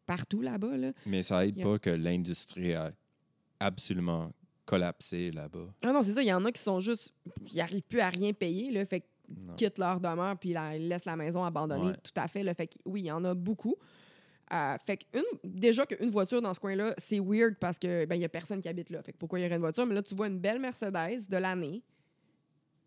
partout 0.06 0.40
là-bas, 0.40 0.76
là. 0.76 0.92
Mais 1.06 1.22
ça 1.22 1.44
aide 1.46 1.60
pas 1.62 1.78
que 1.78 1.90
l'industrie 1.90 2.74
a 2.74 2.92
absolument 3.60 4.32
collapsé 4.64 5.30
là-bas. 5.30 5.66
Ah 5.82 5.92
non, 5.92 6.02
c'est 6.02 6.12
ça, 6.12 6.22
il 6.22 6.28
y 6.28 6.32
en 6.32 6.44
a 6.44 6.52
qui 6.52 6.62
sont 6.62 6.78
juste, 6.80 7.12
ils 7.50 7.56
n'arrivent 7.56 7.82
plus 7.82 8.00
à 8.00 8.10
rien 8.10 8.32
payer, 8.32 8.70
là, 8.70 8.84
fait 8.84 9.04
quittent 9.58 9.78
leur 9.78 10.00
demeure 10.00 10.38
puis 10.38 10.54
la- 10.54 10.74
ils 10.76 10.88
laissent 10.88 11.04
la 11.04 11.14
maison 11.16 11.44
abandonnée. 11.44 11.88
Ouais. 11.90 11.96
Tout 12.02 12.12
à 12.18 12.28
fait. 12.28 12.42
Là, 12.42 12.54
fait 12.54 12.66
que, 12.68 12.76
oui, 12.86 13.02
il 13.02 13.06
y 13.06 13.12
en 13.12 13.22
a 13.24 13.34
beaucoup. 13.34 13.76
Euh, 14.52 14.76
fait 14.86 14.96
que 14.96 15.18
une, 15.18 15.24
déjà 15.44 15.84
qu'une 15.84 16.10
voiture 16.10 16.40
dans 16.40 16.54
ce 16.54 16.60
coin-là, 16.60 16.94
c'est 16.98 17.20
weird 17.20 17.56
parce 17.56 17.78
que 17.78 18.06
ben, 18.06 18.14
il 18.14 18.22
y 18.22 18.24
a 18.24 18.28
personne 18.28 18.60
qui 18.60 18.68
habite 18.68 18.90
là. 18.90 19.02
Fait 19.02 19.12
que 19.12 19.18
pourquoi 19.18 19.38
il 19.38 19.42
y 19.42 19.46
aurait 19.46 19.56
une 19.56 19.60
voiture? 19.60 19.84
Mais 19.86 19.94
là, 19.94 20.02
tu 20.02 20.14
vois 20.14 20.28
une 20.28 20.38
belle 20.38 20.58
Mercedes 20.58 21.28
de 21.28 21.36
l'année. 21.36 21.82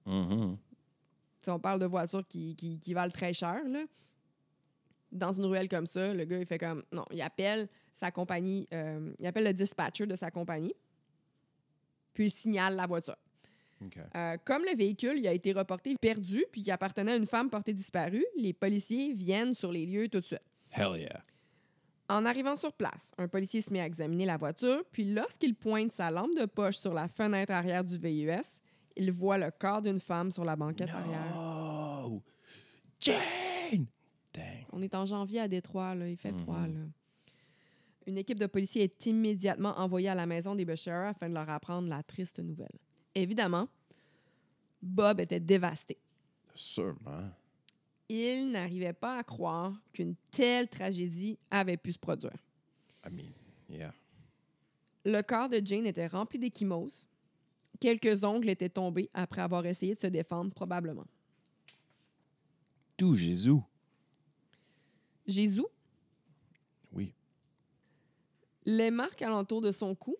Mhm. 0.06 0.58
Sais, 1.42 1.52
on 1.52 1.60
parle 1.60 1.80
de 1.80 1.86
voitures 1.86 2.28
qui, 2.28 2.56
qui, 2.56 2.80
qui 2.80 2.94
valent 2.94 3.12
très 3.12 3.34
cher. 3.34 3.62
Là. 3.68 3.84
Dans 5.12 5.34
une 5.34 5.46
ruelle 5.46 5.68
comme 5.68 5.88
ça, 5.88 6.14
le 6.14 6.26
gars, 6.26 6.40
il 6.40 6.46
fait 6.46 6.58
comme. 6.58 6.84
Non, 6.92 7.06
il 7.12 7.22
appelle 7.22 7.68
sa 7.94 8.12
compagnie, 8.12 8.68
euh, 8.74 9.14
il 9.20 9.28
appelle 9.28 9.44
le 9.44 9.54
dispatcher 9.54 10.08
de 10.08 10.16
sa 10.16 10.32
compagnie, 10.32 10.74
puis 12.14 12.26
il 12.26 12.32
signale 12.32 12.76
la 12.76 12.88
voiture. 12.88 13.18
Euh, 14.16 14.38
comme 14.46 14.64
le 14.64 14.76
véhicule 14.76 15.18
il 15.18 15.28
a 15.28 15.34
été 15.34 15.54
reporté 15.54 15.96
perdu 16.00 16.46
puis 16.52 16.62
qui 16.62 16.72
appartenait 16.72 17.14
à 17.14 17.16
une 17.16 17.26
femme 17.26 17.50
portée 17.50 17.74
disparue, 17.74 18.26
les 18.38 18.54
policiers 18.54 19.14
viennent 19.14 19.56
sur 19.56 19.72
les 19.72 19.86
lieux 19.86 20.08
tout 20.08 20.20
de 20.20 20.26
suite. 20.26 20.42
Hell 20.70 21.00
yeah. 21.00 21.22
En 22.12 22.26
arrivant 22.26 22.58
sur 22.58 22.74
place, 22.74 23.12
un 23.18 23.30
policier 23.30 23.62
se 23.62 23.72
met 23.72 23.80
à 23.80 23.86
examiner 23.86 24.26
la 24.26 24.36
voiture, 24.36 24.84
puis 24.92 25.14
lorsqu'il 25.14 25.56
pointe 25.56 25.94
sa 25.94 26.12
lampe 26.12 26.36
de 26.36 26.46
poche 26.46 26.76
sur 26.78 26.94
la 26.94 27.08
fenêtre 27.08 27.54
arrière 27.54 27.86
du 27.86 27.98
VUS, 27.98 28.60
il 28.98 29.12
voit 29.14 29.38
le 29.38 29.50
corps 29.50 29.82
d'une 29.82 30.00
femme 30.02 30.30
sur 30.30 30.44
la 30.44 30.58
banquette 30.58 30.90
arrière. 30.90 31.34
No! 31.34 32.22
Jane! 33.00 33.86
Dang. 34.34 34.66
On 34.74 34.82
est 34.82 34.94
en 34.94 35.06
janvier 35.06 35.40
à 35.40 35.48
Détroit, 35.48 35.96
là, 35.96 36.10
il 36.10 36.18
fait 36.18 36.34
Mhm. 36.34 36.40
froid. 36.42 36.68
Là. 36.68 36.80
Une 38.08 38.18
équipe 38.18 38.40
de 38.40 38.46
policiers 38.48 38.84
est 38.84 39.06
immédiatement 39.06 39.78
envoyée 39.80 40.10
à 40.10 40.16
la 40.16 40.26
maison 40.26 40.54
des 40.54 40.66
Beshara 40.66 41.10
afin 41.10 41.30
de 41.30 41.34
leur 41.34 41.50
apprendre 41.50 41.88
la 41.88 42.04
triste 42.04 42.40
nouvelle. 42.40 42.78
Évidemment, 43.16 43.70
Bob 44.82 45.22
était 45.22 45.40
dévasté. 45.40 45.98
Sûrement. 46.54 47.30
Il 48.14 48.52
n'arrivait 48.52 48.94
pas 48.94 49.18
à 49.20 49.24
croire 49.24 49.74
qu'une 49.94 50.16
telle 50.32 50.68
tragédie 50.68 51.38
avait 51.50 51.78
pu 51.78 51.92
se 51.94 52.00
produire. 52.00 52.36
I 53.06 53.10
mean, 53.10 53.32
yeah. 53.70 53.94
Le 55.06 55.22
corps 55.22 55.50
de 55.50 55.62
Jane 55.64 55.86
était 55.88 56.08
rempli 56.08 56.38
d'échymoses. 56.38 57.08
Quelques 57.80 58.24
ongles 58.24 58.50
étaient 58.50 58.70
tombés 58.70 59.10
après 59.14 59.42
avoir 59.42 59.66
essayé 59.66 59.96
de 59.96 60.00
se 60.00 60.08
défendre, 60.08 60.52
probablement. 60.54 61.06
Tout 62.98 63.16
Jésus? 63.16 63.58
Jésus, 65.26 65.64
Oui. 66.92 67.14
les 68.66 68.92
marques 68.92 69.22
alentour 69.22 69.62
de 69.62 69.72
son 69.72 69.96
cou 69.96 70.16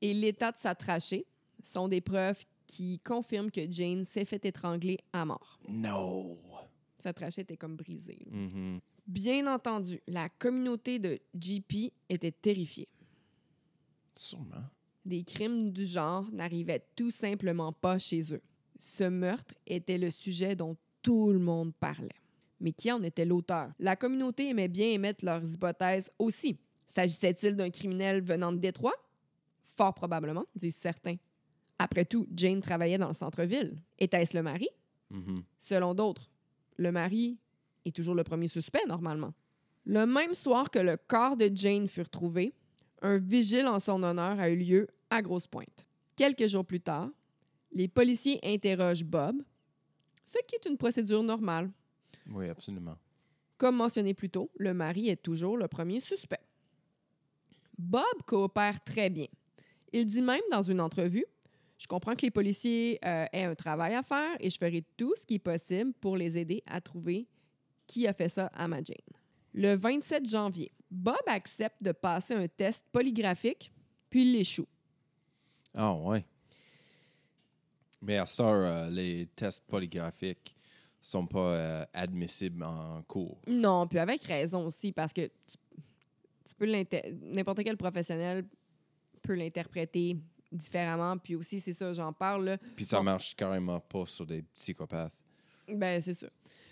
et 0.00 0.14
l'état 0.14 0.50
de 0.52 0.58
sa 0.58 0.74
trachée 0.74 1.26
sont 1.62 1.86
des 1.88 2.00
preuves 2.00 2.44
qui 2.66 2.98
confirment 3.00 3.50
que 3.50 3.70
Jane 3.70 4.04
s'est 4.04 4.24
fait 4.24 4.44
étrangler 4.44 4.98
à 5.12 5.24
mort. 5.24 5.60
No. 5.68 6.38
Sa 7.02 7.12
trachée 7.12 7.40
était 7.40 7.56
comme 7.56 7.74
brisée. 7.74 8.20
Mhm. 8.30 8.80
Bien 9.08 9.52
entendu, 9.52 10.00
la 10.06 10.28
communauté 10.28 11.00
de 11.00 11.18
GP 11.34 11.92
était 12.08 12.30
terrifiée. 12.30 12.86
Sûrement. 14.14 14.62
Des 15.04 15.24
crimes 15.24 15.72
du 15.72 15.84
genre 15.84 16.30
n'arrivaient 16.30 16.86
tout 16.94 17.10
simplement 17.10 17.72
pas 17.72 17.98
chez 17.98 18.32
eux. 18.32 18.42
Ce 18.78 19.02
meurtre 19.02 19.52
était 19.66 19.98
le 19.98 20.12
sujet 20.12 20.54
dont 20.54 20.76
tout 21.02 21.32
le 21.32 21.40
monde 21.40 21.74
parlait. 21.74 22.14
Mais 22.60 22.72
qui 22.72 22.92
en 22.92 23.02
était 23.02 23.24
l'auteur? 23.24 23.72
La 23.80 23.96
communauté 23.96 24.50
aimait 24.50 24.68
bien 24.68 24.86
émettre 24.92 25.24
leurs 25.24 25.44
hypothèses 25.44 26.08
aussi. 26.20 26.56
S'agissait-il 26.86 27.56
d'un 27.56 27.70
criminel 27.70 28.22
venant 28.22 28.52
de 28.52 28.58
Détroit? 28.58 28.94
Fort 29.64 29.94
probablement, 29.94 30.44
disent 30.54 30.76
certains. 30.76 31.16
Après 31.80 32.04
tout, 32.04 32.28
Jane 32.32 32.60
travaillait 32.60 32.98
dans 32.98 33.08
le 33.08 33.14
centre-ville. 33.14 33.76
Était-ce 33.98 34.36
le 34.36 34.44
mari? 34.44 34.68
Mhm. 35.10 35.42
Selon 35.58 35.94
d'autres, 35.94 36.31
le 36.82 36.92
mari 36.92 37.38
est 37.84 37.94
toujours 37.94 38.14
le 38.14 38.24
premier 38.24 38.48
suspect 38.48 38.84
normalement. 38.86 39.32
Le 39.84 40.06
même 40.06 40.34
soir 40.34 40.70
que 40.70 40.78
le 40.78 40.96
corps 40.96 41.36
de 41.36 41.50
Jane 41.52 41.88
fut 41.88 42.02
retrouvé, 42.02 42.54
un 43.00 43.18
vigile 43.18 43.66
en 43.66 43.80
son 43.80 44.02
honneur 44.02 44.38
a 44.38 44.48
eu 44.50 44.56
lieu 44.56 44.88
à 45.10 45.22
Grosse 45.22 45.46
Pointe. 45.46 45.86
Quelques 46.14 46.46
jours 46.46 46.64
plus 46.64 46.80
tard, 46.80 47.10
les 47.72 47.88
policiers 47.88 48.38
interrogent 48.44 49.04
Bob, 49.04 49.42
ce 50.26 50.38
qui 50.46 50.54
est 50.54 50.68
une 50.68 50.76
procédure 50.76 51.22
normale. 51.22 51.70
Oui, 52.30 52.48
absolument. 52.48 52.96
Comme 53.58 53.76
mentionné 53.76 54.14
plus 54.14 54.30
tôt, 54.30 54.50
le 54.56 54.74
mari 54.74 55.08
est 55.08 55.22
toujours 55.22 55.56
le 55.56 55.68
premier 55.68 56.00
suspect. 56.00 56.40
Bob 57.78 58.22
coopère 58.26 58.82
très 58.84 59.10
bien. 59.10 59.26
Il 59.92 60.06
dit 60.06 60.22
même 60.22 60.40
dans 60.50 60.62
une 60.62 60.80
entrevue 60.80 61.24
Je 61.82 61.88
comprends 61.88 62.14
que 62.14 62.22
les 62.22 62.30
policiers 62.30 63.00
euh, 63.04 63.26
aient 63.32 63.42
un 63.42 63.56
travail 63.56 63.94
à 63.94 64.04
faire 64.04 64.36
et 64.38 64.48
je 64.50 64.56
ferai 64.56 64.84
tout 64.96 65.12
ce 65.20 65.26
qui 65.26 65.34
est 65.34 65.38
possible 65.40 65.92
pour 65.94 66.16
les 66.16 66.38
aider 66.38 66.62
à 66.64 66.80
trouver 66.80 67.26
qui 67.88 68.06
a 68.06 68.12
fait 68.12 68.28
ça 68.28 68.46
à 68.54 68.68
ma 68.68 68.76
Jane. 68.84 68.94
Le 69.52 69.74
27 69.74 70.28
janvier, 70.28 70.70
Bob 70.88 71.16
accepte 71.26 71.82
de 71.82 71.90
passer 71.90 72.34
un 72.34 72.46
test 72.46 72.84
polygraphique, 72.92 73.72
puis 74.08 74.22
il 74.22 74.32
l'échoue. 74.34 74.68
Ah, 75.74 75.92
ouais. 75.92 76.24
Mais 78.00 78.16
à 78.16 78.26
heure, 78.38 78.86
euh, 78.86 78.88
les 78.90 79.26
tests 79.34 79.66
polygraphiques 79.66 80.54
sont 81.00 81.26
pas 81.26 81.38
euh, 81.54 81.84
admissibles 81.92 82.62
en 82.62 83.02
cours. 83.02 83.40
Non, 83.48 83.88
puis 83.88 83.98
avec 83.98 84.22
raison 84.22 84.66
aussi, 84.66 84.92
parce 84.92 85.12
que 85.12 85.22
tu, 85.26 85.56
tu 86.48 86.54
peux 86.56 86.66
l'inter- 86.66 87.12
n'importe 87.22 87.64
quel 87.64 87.76
professionnel 87.76 88.44
peut 89.20 89.34
l'interpréter 89.34 90.16
différemment. 90.52 91.16
Puis 91.18 91.34
aussi, 91.36 91.58
c'est 91.60 91.72
ça, 91.72 91.92
j'en 91.92 92.12
parle. 92.12 92.44
là. 92.44 92.58
Puis 92.76 92.84
ça 92.84 92.98
Bon. 92.98 93.04
marche 93.04 93.34
carrément 93.34 93.80
pas 93.80 94.06
sur 94.06 94.26
des 94.26 94.42
psychopathes. 94.54 95.18
Ben, 95.68 96.00
c'est 96.00 96.14
ça. 96.14 96.28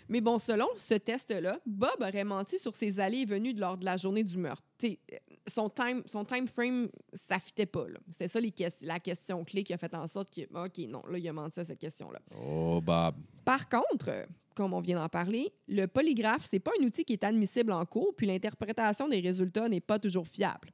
Mais 0.09 0.19
bon, 0.19 0.37
selon 0.39 0.67
ce 0.77 0.95
test-là, 0.95 1.59
Bob 1.65 1.95
aurait 2.01 2.25
menti 2.25 2.59
sur 2.59 2.75
ses 2.75 2.99
allées 2.99 3.19
et 3.19 3.25
venues 3.25 3.53
lors 3.53 3.77
de 3.77 3.85
la 3.85 3.95
journée 3.95 4.23
du 4.25 4.37
meurtre. 4.37 4.63
T'sais, 4.77 4.99
euh, 5.13 5.15
son 5.47 5.69
time, 5.69 6.03
son 6.05 6.25
time 6.25 6.47
frame, 6.47 6.89
ça 7.13 7.39
fitait 7.39 7.65
pas. 7.65 7.85
C'était 8.09 8.27
ça 8.27 8.39
les 8.41 8.51
ques- 8.51 8.73
la 8.81 8.99
question 8.99 9.45
clé 9.45 9.63
qui 9.63 9.73
a 9.73 9.77
fait 9.77 9.93
en 9.95 10.07
sorte 10.07 10.29
que, 10.35 10.41
OK, 10.53 10.79
non, 10.89 11.01
là, 11.09 11.17
il 11.17 11.27
a 11.29 11.33
menti 11.33 11.61
à 11.61 11.63
cette 11.65 11.79
question-là. 11.79 12.19
Oh, 12.37 12.81
Bob. 12.81 13.15
Par 13.45 13.69
contre, 13.69 14.09
euh, 14.09 14.25
comme 14.53 14.73
on 14.73 14.81
vient 14.81 14.97
d'en 14.99 15.07
parler, 15.07 15.53
le 15.69 15.85
polygraphe, 15.87 16.45
c'est 16.49 16.59
pas 16.59 16.71
un 16.81 16.83
outil 16.85 17.05
qui 17.05 17.13
est 17.13 17.23
admissible 17.23 17.71
en 17.71 17.85
cours, 17.85 18.13
puis 18.13 18.27
l'interprétation 18.27 19.07
des 19.07 19.21
résultats 19.21 19.69
n'est 19.69 19.79
pas 19.79 19.97
toujours 19.97 20.27
fiable. 20.27 20.71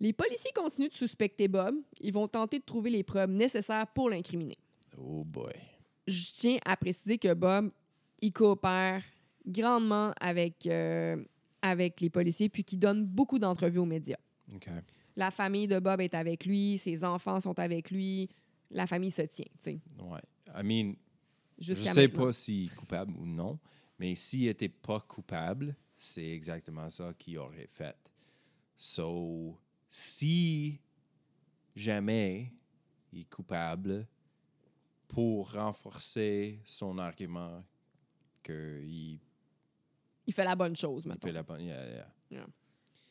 Les 0.00 0.12
policiers 0.12 0.52
continuent 0.54 0.88
de 0.90 0.94
suspecter 0.94 1.48
Bob. 1.48 1.74
Ils 2.00 2.12
vont 2.12 2.28
tenter 2.28 2.58
de 2.58 2.64
trouver 2.64 2.90
les 2.90 3.02
preuves 3.02 3.30
nécessaires 3.30 3.86
pour 3.88 4.10
l'incriminer. 4.10 4.58
Oh, 4.98 5.24
boy. 5.24 5.52
Je 6.06 6.32
tiens 6.32 6.58
à 6.64 6.76
préciser 6.76 7.18
que 7.18 7.32
Bob, 7.34 7.70
il 8.20 8.32
coopère 8.32 9.02
grandement 9.46 10.12
avec, 10.20 10.66
euh, 10.66 11.16
avec 11.62 12.00
les 12.00 12.10
policiers, 12.10 12.48
puis 12.48 12.64
qu'il 12.64 12.78
donne 12.78 13.04
beaucoup 13.06 13.38
d'entrevues 13.38 13.78
aux 13.78 13.84
médias. 13.86 14.18
OK. 14.54 14.68
La 15.16 15.30
famille 15.30 15.66
de 15.66 15.78
Bob 15.78 16.00
est 16.00 16.14
avec 16.14 16.44
lui, 16.44 16.76
ses 16.78 17.02
enfants 17.02 17.40
sont 17.40 17.58
avec 17.58 17.90
lui, 17.90 18.28
la 18.70 18.86
famille 18.86 19.10
se 19.10 19.22
tient, 19.22 19.46
tu 19.62 19.70
sais, 19.72 19.78
Ouais. 19.98 20.20
I 20.54 20.62
mean, 20.62 20.94
je 21.58 21.72
sais 21.74 22.06
maintenant. 22.06 22.26
pas 22.26 22.32
s'il 22.32 22.66
est 22.66 22.74
coupable 22.74 23.14
ou 23.18 23.24
non, 23.26 23.58
Mais 23.98 24.14
s'il 24.14 24.44
n'était 24.44 24.68
pas 24.68 25.00
coupable, 25.00 25.74
c'est 25.94 26.28
exactement 26.28 26.90
ça 26.90 27.14
qu'il 27.18 27.38
aurait 27.38 27.66
fait. 27.66 27.96
So, 28.76 29.58
si 29.88 30.80
jamais 31.74 32.52
il 33.12 33.20
est 33.20 33.30
coupable, 33.30 34.06
pour 35.08 35.52
renforcer 35.52 36.60
son 36.64 36.98
argument 36.98 37.64
qu'il 38.42 39.18
Il 40.26 40.32
fait 40.34 40.44
la 40.44 40.56
bonne 40.56 40.74
chose, 40.76 41.06
maintenant. 41.06 41.26
fait 41.28 41.32
la 41.32 41.42
bonne. 41.42 41.60
yeah, 41.62 42.06
yeah. 42.30 42.46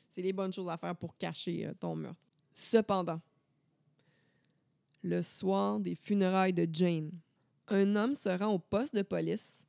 C'est 0.10 0.22
les 0.22 0.34
bonnes 0.34 0.52
choses 0.54 0.70
à 0.70 0.78
faire 0.78 0.96
pour 0.96 1.16
cacher 1.18 1.66
euh, 1.68 1.74
ton 1.74 1.96
meurtre. 1.96 2.20
Cependant, 2.54 3.22
le 5.04 5.22
soir 5.22 5.80
des 5.80 5.96
funérailles 5.96 6.54
de 6.54 6.68
Jane, 6.72 7.12
un 7.68 7.96
homme 7.96 8.14
se 8.14 8.30
rend 8.30 8.48
au 8.54 8.60
poste 8.60 8.96
de 8.96 9.02
police 9.02 9.66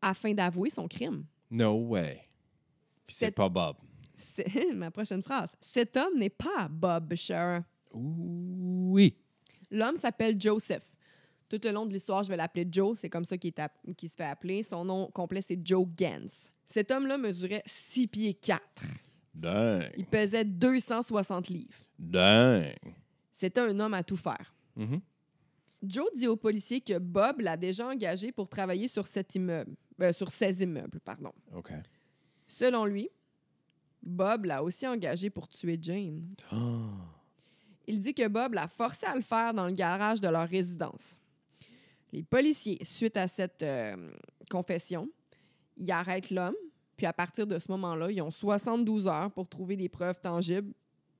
afin 0.00 0.32
d'avouer 0.34 0.70
son 0.70 0.86
crime. 0.88 1.24
No 1.50 1.74
way. 1.88 2.28
Puis 3.06 3.14
C'est- 3.16 3.30
pas 3.30 3.48
Bob. 3.48 3.76
C'est 4.16 4.72
ma 4.74 4.90
prochaine 4.90 5.22
phrase. 5.22 5.50
Cet 5.60 5.96
homme 5.96 6.18
n'est 6.18 6.30
pas 6.30 6.68
Bob 6.70 7.14
Scherer. 7.14 7.60
Oui. 7.92 9.16
L'homme 9.70 9.96
s'appelle 9.96 10.40
Joseph. 10.40 10.84
Tout 11.48 11.60
le 11.62 11.70
long 11.70 11.86
de 11.86 11.92
l'histoire, 11.92 12.22
je 12.22 12.28
vais 12.28 12.36
l'appeler 12.36 12.66
Joe. 12.70 12.98
C'est 12.98 13.10
comme 13.10 13.24
ça 13.24 13.36
qu'il 13.36 13.52
se 13.52 14.16
fait 14.16 14.24
appeler. 14.24 14.62
Son 14.62 14.84
nom 14.84 15.08
complet, 15.08 15.42
c'est 15.46 15.58
Joe 15.64 15.86
Gans. 15.96 16.26
Cet 16.66 16.90
homme-là 16.90 17.18
mesurait 17.18 17.62
6 17.66 18.06
pieds 18.08 18.34
4. 18.34 18.62
Dingue. 19.34 19.90
Il 19.96 20.06
pesait 20.06 20.44
260 20.44 21.48
livres. 21.48 21.74
Dingue. 21.98 22.74
C'était 23.32 23.60
un 23.60 23.78
homme 23.78 23.94
à 23.94 24.02
tout 24.02 24.16
faire. 24.16 24.54
Mhm. 24.76 25.00
Joe 25.82 26.08
dit 26.14 26.26
au 26.26 26.36
policier 26.36 26.80
que 26.80 26.98
Bob 26.98 27.40
l'a 27.40 27.56
déjà 27.56 27.88
engagé 27.88 28.32
pour 28.32 28.48
travailler 28.48 28.88
sur 28.88 29.06
cet 29.06 29.34
immeuble, 29.34 29.74
euh, 30.00 30.12
sur 30.12 30.30
ces 30.30 30.62
immeubles, 30.62 30.98
pardon. 31.00 31.32
OK. 31.54 31.72
Selon 32.46 32.86
lui, 32.86 33.10
Bob 34.04 34.44
l'a 34.44 34.62
aussi 34.62 34.86
engagé 34.86 35.30
pour 35.30 35.48
tuer 35.48 35.78
Jane. 35.80 36.22
Oh. 36.52 36.90
Il 37.86 38.00
dit 38.00 38.14
que 38.14 38.28
Bob 38.28 38.54
l'a 38.54 38.68
forcé 38.68 39.06
à 39.06 39.14
le 39.14 39.22
faire 39.22 39.54
dans 39.54 39.66
le 39.66 39.72
garage 39.72 40.20
de 40.20 40.28
leur 40.28 40.48
résidence. 40.48 41.20
Les 42.12 42.22
policiers, 42.22 42.78
suite 42.82 43.16
à 43.16 43.26
cette 43.26 43.62
euh, 43.62 44.12
confession, 44.50 45.08
ils 45.76 45.90
arrêtent 45.90 46.30
l'homme, 46.30 46.54
puis 46.96 47.06
à 47.06 47.12
partir 47.12 47.46
de 47.46 47.58
ce 47.58 47.70
moment-là, 47.72 48.10
ils 48.10 48.22
ont 48.22 48.30
72 48.30 49.06
heures 49.08 49.30
pour 49.32 49.48
trouver 49.48 49.76
des 49.76 49.88
preuves 49.88 50.20
tangibles 50.20 50.72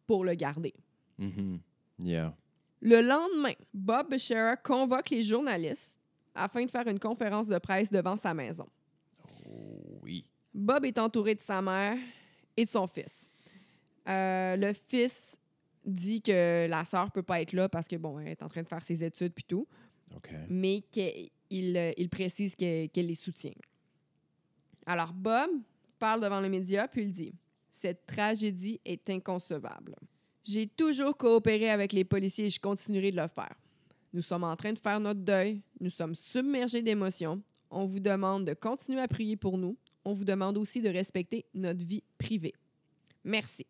pour 0.06 0.24
le 0.24 0.34
garder. 0.34 0.74
Mhm. 1.18 1.60
Yeah. 2.00 2.34
Le 2.80 3.00
lendemain, 3.00 3.54
Bob 3.72 4.10
Bechara 4.10 4.56
convoque 4.56 5.10
les 5.10 5.22
journalistes 5.22 5.98
afin 6.34 6.64
de 6.64 6.70
faire 6.70 6.86
une 6.86 6.98
conférence 6.98 7.48
de 7.48 7.58
presse 7.58 7.90
devant 7.90 8.16
sa 8.16 8.34
maison. 8.34 8.68
Oui. 10.02 10.24
Bob 10.52 10.84
est 10.84 10.98
entouré 10.98 11.34
de 11.34 11.40
sa 11.40 11.62
mère 11.62 11.98
et 12.56 12.64
de 12.64 12.70
son 12.70 12.86
fils. 12.86 13.28
Euh, 14.08 14.56
le 14.56 14.72
fils 14.72 15.38
dit 15.84 16.20
que 16.22 16.66
la 16.68 16.84
sœur 16.84 17.10
peut 17.10 17.22
pas 17.22 17.40
être 17.42 17.52
là 17.52 17.68
parce 17.68 17.86
que 17.88 17.96
bon, 17.96 18.18
elle 18.20 18.28
est 18.28 18.42
en 18.42 18.48
train 18.48 18.62
de 18.62 18.68
faire 18.68 18.82
ses 18.84 19.02
études 19.04 19.32
puis 19.34 19.44
tout, 19.44 19.66
mais 20.48 20.80
qu'il 20.90 21.76
euh, 21.76 21.92
il 21.96 22.08
précise 22.08 22.54
que- 22.56 22.86
qu'elle 22.86 23.06
les 23.06 23.14
soutient. 23.14 23.52
Alors 24.86 25.12
Bob 25.12 25.50
parle 25.98 26.20
devant 26.20 26.40
les 26.40 26.48
médias 26.48 26.88
puis 26.88 27.04
il 27.04 27.12
dit 27.12 27.34
cette 27.70 28.06
tragédie 28.06 28.80
est 28.84 29.08
inconcevable. 29.10 29.94
J'ai 30.42 30.66
toujours 30.66 31.16
coopéré 31.16 31.70
avec 31.70 31.92
les 31.92 32.04
policiers 32.04 32.46
et 32.46 32.50
je 32.50 32.60
continuerai 32.60 33.10
de 33.10 33.16
le 33.20 33.28
faire. 33.28 33.54
Nous 34.12 34.22
sommes 34.22 34.44
en 34.44 34.54
train 34.56 34.72
de 34.72 34.78
faire 34.78 35.00
notre 35.00 35.20
deuil. 35.20 35.60
Nous 35.80 35.90
sommes 35.90 36.14
submergés 36.14 36.82
d'émotions. 36.82 37.42
On 37.70 37.84
vous 37.84 38.00
demande 38.00 38.44
de 38.46 38.54
continuer 38.54 39.00
à 39.00 39.08
prier 39.08 39.36
pour 39.36 39.58
nous. 39.58 39.76
On 40.04 40.12
vous 40.12 40.24
demande 40.24 40.58
aussi 40.58 40.80
de 40.82 40.88
respecter 40.88 41.44
notre 41.54 41.84
vie 41.84 42.02
privée. 42.18 42.54
Merci. 43.24 43.66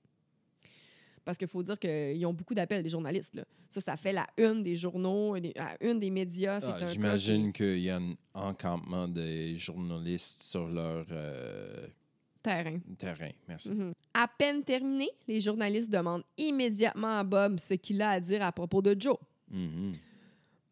Parce 1.25 1.39
qu'il 1.39 1.49
faut 1.49 1.63
dire 1.63 1.79
qu'ils 1.79 2.25
ont 2.27 2.35
beaucoup 2.35 2.55
d'appels 2.55 2.83
des 2.83 2.91
journalistes. 2.91 3.35
là. 3.35 3.45
Ça, 3.71 3.81
ça 3.81 3.97
fait 3.97 4.13
la 4.13 4.27
une 4.37 4.63
des 4.63 4.77
journaux, 4.77 5.37
la 5.37 5.77
une 5.81 5.99
des 5.99 6.11
médias. 6.11 6.61
Ah, 6.63 6.87
J'imagine 6.87 7.53
qu'il 7.53 7.79
y 7.79 7.91
a 7.91 7.97
un 7.97 8.15
encampement 8.35 9.09
des 9.09 9.57
journalistes 9.57 10.43
sur 10.43 10.69
leur 10.69 11.07
euh, 11.11 11.87
terrain. 12.43 12.79
terrain. 12.99 13.31
Merci. 13.49 13.71
Mhm. 13.73 13.95
À 14.13 14.29
peine 14.29 14.63
terminé, 14.63 15.09
les 15.27 15.41
journalistes 15.41 15.91
demandent 15.91 16.25
immédiatement 16.37 17.19
à 17.19 17.25
Bob 17.25 17.59
ce 17.59 17.75
qu'il 17.75 18.03
a 18.03 18.11
à 18.11 18.21
dire 18.21 18.43
à 18.43 18.53
propos 18.53 18.83
de 18.83 18.95
Joe. 18.99 19.17
Mhm. 19.51 19.95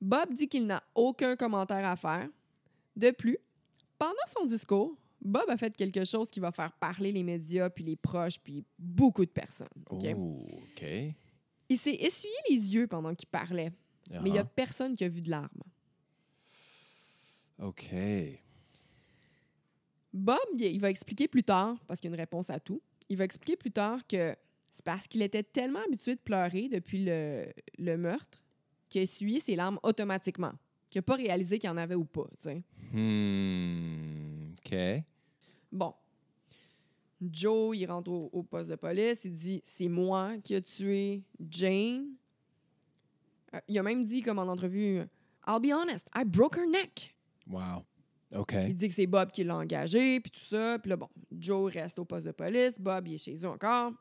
Bob 0.01 0.35
dit 0.35 0.49
qu'il 0.49 0.67
n'a 0.67 0.83
aucun 0.95 1.35
commentaire 1.35 1.85
à 1.87 1.97
faire. 1.97 2.29
De 2.95 3.11
plus, 3.11 3.39
pendant 3.99 4.15
son 4.39 4.45
discours, 4.45 4.95
Bob 5.25 5.49
a 5.49 5.57
fait 5.57 5.77
quelque 5.77 6.05
chose 6.05 6.29
qui 6.29 6.41
va 6.41 6.51
faire 6.53 6.73
parler 6.73 7.13
les 7.13 7.23
médias, 7.23 7.71
puis 7.71 7.85
les 7.85 7.97
proches, 7.97 8.41
puis 8.41 8.65
beaucoup 8.79 9.25
de 9.25 9.31
personnes. 9.31 9.69
OK? 9.91 10.05
Oh, 10.17 10.47
OK. 10.51 10.85
Il 11.69 11.79
s'est 11.79 11.95
essuyé 11.95 12.35
les 12.51 12.75
yeux 12.75 12.87
pendant 12.89 13.15
qu'il 13.15 13.29
parlait, 13.29 13.73
mais 14.11 14.31
il 14.31 14.33
n'y 14.33 14.39
a 14.39 14.43
Ah, 14.43 14.45
personne 14.57 14.95
qui 14.97 15.05
a 15.05 15.09
vu 15.09 15.21
de 15.21 15.31
larmes. 15.31 15.63
OK. 17.61 17.95
Bob, 20.13 20.39
il 20.59 20.67
il 20.67 20.81
va 20.81 20.91
expliquer 20.91 21.29
plus 21.29 21.43
tard, 21.45 21.77
parce 21.87 22.01
qu'il 22.01 22.11
y 22.11 22.13
a 22.13 22.15
une 22.17 22.21
réponse 22.21 22.51
à 22.51 22.61
tout, 22.61 22.83
il 23.09 23.17
va 23.17 23.25
expliquer 23.25 23.57
plus 23.57 23.71
tard 23.71 24.07
que 24.07 24.35
c'est 24.71 24.85
parce 24.85 25.07
qu'il 25.07 25.23
était 25.23 25.43
tellement 25.43 25.81
habitué 25.87 26.15
de 26.15 26.21
pleurer 26.21 26.69
depuis 26.69 27.05
le, 27.05 27.47
le 27.79 27.97
meurtre 27.97 28.43
qu'il 28.89 29.01
a 29.01 29.03
essuyé 29.05 29.39
ses 29.41 29.55
larmes 29.57 29.79
automatiquement, 29.83 30.53
qu'il 30.91 30.99
n'a 30.99 31.03
pas 31.03 31.15
réalisé 31.17 31.59
qu'il 31.59 31.69
y 31.69 31.71
en 31.71 31.77
avait 31.77 31.95
ou 31.95 32.05
pas. 32.05 32.27
tu 32.37 32.43
sais. 32.43 32.63
Hmm, 32.93 34.53
OK. 34.53 35.05
Bon. 35.73 35.95
Joe, 37.31 37.77
il 37.77 37.87
rentre 37.87 38.11
au, 38.11 38.31
au 38.33 38.43
poste 38.43 38.69
de 38.69 38.77
police, 38.77 39.21
il 39.25 39.35
dit 39.35 39.63
C'est 39.65 39.89
moi 39.89 40.37
qui 40.43 40.55
ai 40.55 40.63
tué 40.63 41.23
Jane. 41.49 42.09
Euh, 43.55 43.61
il 43.69 43.79
a 43.79 43.83
même 43.83 44.05
dit, 44.05 44.23
comme 44.23 44.39
en 44.39 44.43
entrevue, 44.43 45.03
I'll 45.47 45.61
be 45.61 45.73
honest, 45.73 46.07
I 46.15 46.25
broke 46.25 46.57
her 46.57 46.67
neck. 46.67 47.15
Wow. 47.49 47.85
OK. 48.35 48.55
Il 48.69 48.77
dit 48.77 48.89
que 48.89 48.95
c'est 48.95 49.07
Bob 49.07 49.31
qui 49.31 49.45
l'a 49.45 49.57
engagé, 49.57 50.21
puis 50.21 50.31
tout 50.31 50.45
ça. 50.49 50.79
Puis 50.79 50.89
là, 50.89 50.97
bon, 50.97 51.09
Joe 51.31 51.73
reste 51.73 51.99
au 51.99 52.05
poste 52.05 52.27
de 52.27 52.33
police, 52.33 52.79
Bob, 52.79 53.07
il 53.09 53.15
est 53.15 53.19
chez 53.19 53.37
eux 53.37 53.49
encore. 53.49 53.93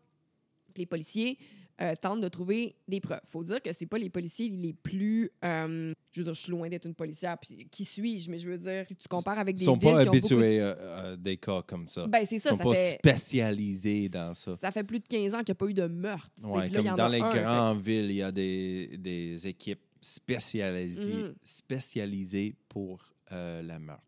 Puis 0.73 0.83
les 0.83 0.85
policiers 0.85 1.37
euh, 1.79 1.95
tentent 1.95 2.21
de 2.21 2.27
trouver 2.27 2.75
des 2.87 2.99
preuves. 2.99 3.21
faut 3.25 3.43
dire 3.43 3.61
que 3.61 3.69
c'est 3.77 3.85
pas 3.85 3.97
les 3.97 4.09
policiers 4.09 4.49
les 4.49 4.73
plus... 4.73 5.29
euh, 5.45 5.93
je 6.11 6.19
veux 6.21 6.25
dire, 6.25 6.33
je 6.33 6.41
suis 6.41 6.51
loin 6.51 6.67
d'être 6.69 6.85
une 6.85 6.93
policière, 6.95 7.37
puis 7.37 7.67
qui 7.71 7.85
suis-je? 7.85 8.29
Mais 8.29 8.39
je 8.39 8.49
veux 8.49 8.57
dire, 8.57 8.85
si 8.87 8.95
tu 8.95 9.07
compares 9.07 9.39
avec 9.39 9.55
des 9.55 9.61
Ils 9.61 9.65
sont 9.65 9.73
villes 9.77 9.91
pas 9.91 10.03
qui 10.03 10.09
ont 10.09 10.11
beaucoup 10.11 10.27
de- 10.27 10.33
habitués 10.35 10.61
à, 10.61 10.71
à 11.11 11.15
des 11.15 11.37
cas 11.37 11.61
comme 11.61 11.87
ça. 11.87 12.05
Ben, 12.07 12.25
c'est 12.27 12.35
Ils 12.35 12.41
ça, 12.41 12.49
sont 12.51 12.57
ça 12.57 12.63
pas 12.63 12.73
fait... 12.75 12.97
spécialisés 12.99 14.09
dans 14.09 14.33
ça. 14.33 14.57
Ça 14.57 14.71
fait 14.71 14.83
plus 14.83 14.99
de 14.99 15.07
15 15.07 15.33
ans 15.33 15.37
qu'il 15.39 15.47
n'y 15.47 15.51
a 15.51 15.55
pas 15.55 15.67
eu 15.67 15.73
de 15.73 15.87
meurtre. 15.87 16.29
Ouais, 16.43 16.69
là, 16.69 16.83
comme 16.83 16.95
dans 16.95 17.07
les 17.07 17.21
un, 17.21 17.31
fait- 17.31 17.41
grandes 17.41 17.81
villes, 17.81 18.09
il 18.11 18.15
y 18.17 18.21
a 18.23 18.31
des, 18.31 18.97
des 18.97 19.47
équipes 19.47 19.81
spécialisées, 20.01 21.13
Mhm. 21.13 21.35
spécialisées 21.43 22.55
pour 22.67 23.13
euh, 23.31 23.61
la 23.61 23.79
meurtre. 23.79 24.01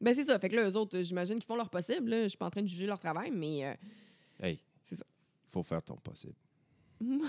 Ben, 0.00 0.14
c'est 0.14 0.24
ça. 0.24 0.38
Fait 0.38 0.48
que 0.48 0.56
là, 0.56 0.68
eux 0.70 0.76
autres, 0.76 1.00
j'imagine 1.02 1.34
qu'ils 1.36 1.44
font 1.44 1.56
leur 1.56 1.68
possible. 1.68 2.08
là. 2.10 2.22
Je 2.24 2.28
suis 2.28 2.38
pas 2.38 2.46
en 2.46 2.50
train 2.50 2.62
de 2.62 2.66
juger 2.68 2.86
leur 2.86 2.98
travail, 2.98 3.30
mais 3.30 3.66
euh, 3.66 3.74
Hey, 4.42 4.58
C'est 4.82 4.94
ça. 4.96 5.04
Il 5.46 5.50
faut 5.52 5.62
faire 5.62 5.82
ton 5.82 5.96
possible. 5.96 6.32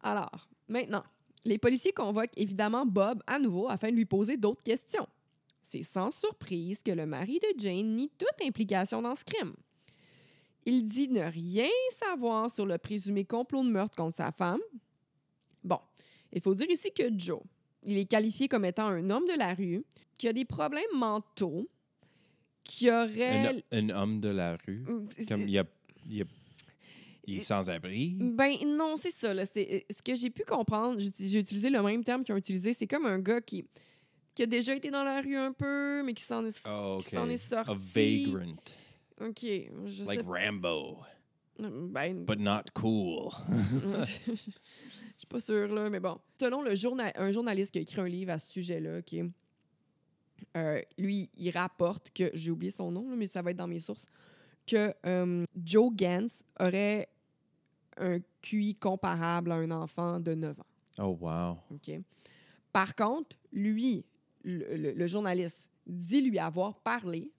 Alors, 0.00 0.48
maintenant, 0.68 1.04
les 1.44 1.58
policiers 1.58 1.92
convoquent 1.92 2.36
évidemment 2.36 2.86
Bob 2.86 3.22
à 3.26 3.38
nouveau 3.38 3.68
afin 3.68 3.90
de 3.90 3.96
lui 3.96 4.06
poser 4.06 4.36
d'autres 4.36 4.62
questions. 4.62 5.08
C'est 5.64 5.82
sans 5.82 6.10
surprise 6.10 6.82
que 6.82 6.92
le 6.92 7.04
mari 7.04 7.40
de 7.40 7.48
Jane 7.58 7.94
nie 7.94 8.10
toute 8.16 8.42
implication 8.42 9.02
dans 9.02 9.14
ce 9.14 9.24
crime. 9.24 9.54
Il 10.64 10.86
dit 10.86 11.08
ne 11.08 11.22
rien 11.22 11.68
savoir 11.90 12.50
sur 12.50 12.64
le 12.66 12.78
présumé 12.78 13.24
complot 13.24 13.64
de 13.64 13.70
meurtre 13.70 13.96
contre 13.96 14.16
sa 14.16 14.32
femme. 14.32 14.60
Bon, 15.64 15.80
il 16.32 16.40
faut 16.40 16.54
dire 16.54 16.70
ici 16.70 16.92
que 16.92 17.10
Joe, 17.16 17.40
il 17.82 17.98
est 17.98 18.06
qualifié 18.06 18.48
comme 18.48 18.64
étant 18.64 18.86
un 18.86 19.10
homme 19.10 19.26
de 19.26 19.38
la 19.38 19.54
rue, 19.54 19.84
qui 20.16 20.28
a 20.28 20.32
des 20.32 20.44
problèmes 20.44 20.84
mentaux, 20.94 21.68
qui 22.68 22.90
aurait... 22.90 23.62
Un, 23.72 23.78
un 23.78 23.88
homme 23.90 24.20
de 24.20 24.28
la 24.28 24.56
rue, 24.66 24.84
comme 25.26 25.40
il, 25.42 25.50
y 25.50 25.58
a, 25.58 25.64
il, 26.06 26.16
y 26.18 26.22
a- 26.22 26.26
il 27.26 27.34
est 27.36 27.38
sans 27.38 27.68
abri. 27.70 28.16
Ben 28.20 28.54
non, 28.66 28.96
c'est 28.96 29.10
ça. 29.12 29.32
Là. 29.34 29.44
C'est, 29.46 29.68
euh, 29.74 29.80
ce 29.90 30.02
que 30.02 30.14
j'ai 30.14 30.30
pu 30.30 30.44
comprendre, 30.44 31.00
j'ai 31.00 31.38
utilisé 31.40 31.70
le 31.70 31.82
même 31.82 32.04
terme 32.04 32.22
qu'ils 32.24 32.34
ont 32.34 32.38
utilisé, 32.38 32.74
c'est 32.78 32.86
comme 32.86 33.06
un 33.06 33.18
gars 33.18 33.40
qui, 33.40 33.64
qui 34.34 34.42
a 34.42 34.46
déjà 34.46 34.74
été 34.74 34.90
dans 34.90 35.02
la 35.02 35.20
rue 35.20 35.36
un 35.36 35.52
peu, 35.52 36.02
mais 36.04 36.12
qui 36.14 36.22
s'en 36.22 36.44
est, 36.46 36.62
Oh, 36.68 36.96
OK. 36.98 37.04
qui 37.04 37.10
s'en 37.14 37.28
est 37.28 37.36
sorti. 37.38 37.70
A 37.70 37.74
vagrant. 37.74 38.54
OK. 39.20 39.44
Je 39.86 40.04
Like 40.04 40.20
sais 40.20 40.26
Rambo, 40.26 40.98
ben, 41.58 42.24
but 42.24 42.38
not 42.38 42.62
cool. 42.74 43.30
Je 44.26 44.32
suis 45.18 45.26
pas 45.28 45.40
sûre, 45.40 45.68
là, 45.74 45.90
mais 45.90 45.98
bon. 46.00 46.18
Selon 46.38 46.62
le 46.62 46.74
journa- 46.76 47.12
un 47.16 47.32
journaliste 47.32 47.72
qui 47.72 47.78
a 47.78 47.80
écrit 47.82 48.00
un 48.00 48.08
livre 48.08 48.30
à 48.32 48.38
ce 48.38 48.50
sujet-là, 48.52 49.02
qui 49.02 49.18
est- 49.18 49.30
euh, 50.56 50.80
lui, 50.98 51.30
il 51.36 51.50
rapporte 51.50 52.10
que, 52.10 52.30
j'ai 52.34 52.50
oublié 52.50 52.70
son 52.70 52.90
nom, 52.90 53.08
là, 53.10 53.16
mais 53.16 53.26
ça 53.26 53.42
va 53.42 53.50
être 53.50 53.56
dans 53.56 53.66
mes 53.66 53.80
sources, 53.80 54.06
que 54.66 54.92
euh, 55.06 55.44
Joe 55.64 55.92
Gans 55.94 56.26
aurait 56.60 57.08
un 57.96 58.18
QI 58.42 58.74
comparable 58.76 59.52
à 59.52 59.56
un 59.56 59.70
enfant 59.70 60.20
de 60.20 60.34
9 60.34 60.58
ans. 60.60 60.66
Oh, 61.00 61.16
wow. 61.20 61.56
OK? 61.74 62.00
Par 62.72 62.94
contre, 62.94 63.36
lui, 63.52 64.04
le, 64.44 64.76
le- 64.76 64.92
le 64.92 65.06
journaliste, 65.06 65.68
dit 65.86 66.20
lui 66.20 66.38
avoir 66.38 66.80
parlé. 66.80 67.30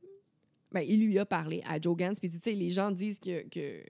Ben, 0.71 0.81
il 0.81 1.05
lui 1.05 1.17
a 1.19 1.25
parlé 1.25 1.61
à 1.65 1.79
Joe 1.79 1.95
Gans. 1.95 2.13
Puis, 2.19 2.29
tu 2.29 2.39
sais, 2.43 2.51
les 2.53 2.69
gens 2.71 2.91
disent 2.91 3.19
que, 3.19 3.47
que, 3.47 3.83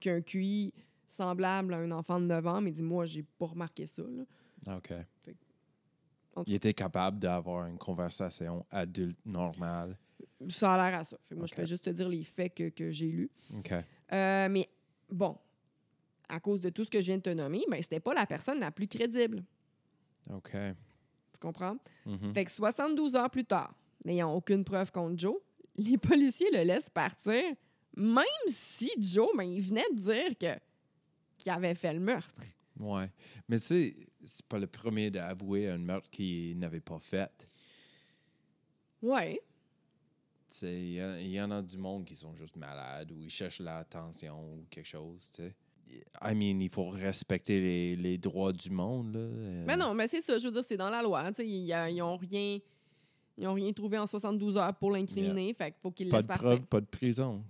qu'un 0.00 0.20
QI 0.20 0.72
semblable 1.08 1.72
à 1.74 1.78
un 1.78 1.90
enfant 1.92 2.20
de 2.20 2.26
9 2.26 2.46
ans, 2.46 2.60
mais 2.60 2.70
il 2.70 2.74
dit, 2.74 2.82
moi, 2.82 3.04
j'ai 3.06 3.22
pas 3.22 3.46
remarqué 3.46 3.86
ça. 3.86 4.02
là. 4.02 4.76
OK. 4.76 4.92
Il 6.46 6.54
était 6.54 6.74
capable 6.74 7.18
d'avoir 7.18 7.66
une 7.66 7.78
conversation 7.78 8.64
adulte 8.70 9.18
normale. 9.24 9.96
Ça 10.48 10.74
a 10.74 10.90
l'air 10.90 11.00
à 11.00 11.04
ça. 11.04 11.16
Fait 11.24 11.34
moi, 11.34 11.46
je 11.46 11.54
peux 11.54 11.64
juste 11.64 11.84
te 11.84 11.90
dire 11.90 12.08
les 12.08 12.22
faits 12.24 12.54
que, 12.54 12.68
que 12.68 12.90
j'ai 12.90 13.06
lus. 13.06 13.30
OK. 13.56 13.72
Euh, 13.72 14.48
mais 14.50 14.68
bon, 15.10 15.36
à 16.28 16.40
cause 16.40 16.60
de 16.60 16.70
tout 16.70 16.84
ce 16.84 16.90
que 16.90 17.00
je 17.00 17.06
viens 17.06 17.16
de 17.16 17.22
te 17.22 17.30
nommer, 17.30 17.64
ben, 17.70 17.80
c'était 17.80 18.00
pas 18.00 18.14
la 18.14 18.26
personne 18.26 18.60
la 18.60 18.70
plus 18.70 18.86
crédible. 18.86 19.44
OK. 20.30 20.52
Tu 20.52 21.40
comprends? 21.40 21.76
Mhm. 22.04 22.34
Fait 22.34 22.44
que 22.44 22.50
72 22.50 23.14
heures 23.14 23.30
plus 23.30 23.44
tard, 23.44 23.74
n'ayant 24.04 24.32
aucune 24.34 24.64
preuve 24.64 24.90
contre 24.90 25.18
Joe, 25.18 25.36
les 25.76 25.98
policiers 25.98 26.50
le 26.52 26.62
laissent 26.64 26.90
partir, 26.90 27.42
même 27.96 28.24
si 28.48 28.90
Joe, 28.98 29.28
ben, 29.36 29.44
il 29.44 29.60
venait 29.60 29.86
de 29.94 30.00
dire 30.00 30.38
que 30.38 30.58
qu'il 31.38 31.52
avait 31.52 31.74
fait 31.74 31.92
le 31.92 32.00
meurtre. 32.00 32.34
Ouais. 32.78 33.10
Mais 33.48 33.58
tu 33.58 33.64
sais, 33.66 33.96
c'est 34.24 34.44
pas 34.46 34.58
le 34.58 34.66
premier 34.66 35.10
d'avouer 35.10 35.68
un 35.68 35.78
meurtre 35.78 36.10
qu'il 36.10 36.58
n'avait 36.58 36.80
pas 36.80 36.98
fait. 36.98 37.48
Ouais. 39.02 39.40
Tu 40.48 40.54
sais, 40.58 40.82
il 40.82 41.28
y, 41.30 41.40
en 41.40 41.50
a 41.50 41.62
du 41.62 41.76
monde 41.76 42.04
qui 42.04 42.14
sont 42.14 42.34
juste 42.34 42.56
malades 42.56 43.10
ou 43.12 43.20
ils 43.20 43.30
cherchent 43.30 43.60
l'attention 43.60 44.54
ou 44.54 44.64
quelque 44.70 44.86
chose, 44.86 45.30
tu 45.32 45.42
sais. 45.42 45.54
I 46.22 46.34
mean, 46.34 46.60
il 46.60 46.68
faut 46.68 46.88
respecter 46.88 47.60
les, 47.60 47.96
les 47.96 48.18
droits 48.18 48.52
du 48.52 48.70
monde, 48.70 49.14
là. 49.14 49.20
Euh, 49.20 49.64
Mais 49.66 49.76
non, 49.76 49.94
mais 49.94 50.08
c'est 50.08 50.20
ça, 50.20 50.36
je 50.38 50.44
veux 50.46 50.52
dire, 50.52 50.64
c'est 50.64 50.76
dans 50.76 50.90
la 50.90 51.00
loi. 51.02 51.28
tu 51.30 51.36
sais, 51.36 51.46
Ils 51.48 51.64
y 51.66 51.72
a- 51.72 51.88
ils 51.90 52.02
ont 52.02 52.16
rien. 52.16 52.58
Ils 53.38 53.46
ont 53.46 53.52
rien 53.54 53.72
trouvé 53.72 53.98
en 53.98 54.06
72 54.06 54.56
heures 54.56 54.74
pour 54.74 54.90
l'incriminer, 54.90 55.52
fait 55.54 55.70
qu'il 55.72 55.80
faut 55.82 55.90
qu'ils 55.90 56.06
le 56.06 56.10
Pas 56.10 56.16
laissent 56.18 56.24
de 56.24 56.28
partir. 56.28 56.46
preuve, 56.46 56.62
pas 56.66 56.80
de 56.80 56.86
prison. 56.86 57.44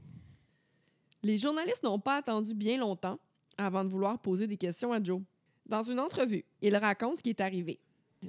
Les 1.23 1.39
journalistes 1.39 1.83
n'ont 1.83 1.99
pas 2.01 2.17
attendu 2.17 2.55
bien 2.55 2.77
longtemps 2.79 3.19
avant 3.59 3.85
de 3.85 3.89
vouloir 3.89 4.19
poser 4.19 4.47
des 4.47 4.57
questions 4.57 4.93
à 4.93 5.03
Joe. 5.03 5.21
Dans 5.67 5.83
une 5.83 5.99
entrevue, 5.99 6.45
il 6.63 6.77
raconte 6.77 7.19
ce 7.19 7.23
qui 7.23 7.31
est 7.31 7.41
arrivé. 7.41 7.79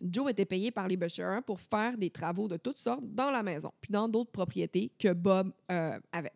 Joe 0.01 0.31
était 0.31 0.45
payé 0.45 0.71
par 0.71 0.87
les 0.87 0.97
Busher 0.97 1.39
pour 1.45 1.59
faire 1.61 1.97
des 1.97 2.09
travaux 2.09 2.47
de 2.47 2.57
toutes 2.57 2.79
sortes 2.79 3.03
dans 3.03 3.31
la 3.31 3.41
maison, 3.43 3.71
puis 3.79 3.91
dans 3.91 4.07
d'autres 4.07 4.31
propriétés 4.31 4.91
que 4.99 5.13
Bob 5.13 5.51
euh, 5.71 5.99
avait. 6.11 6.33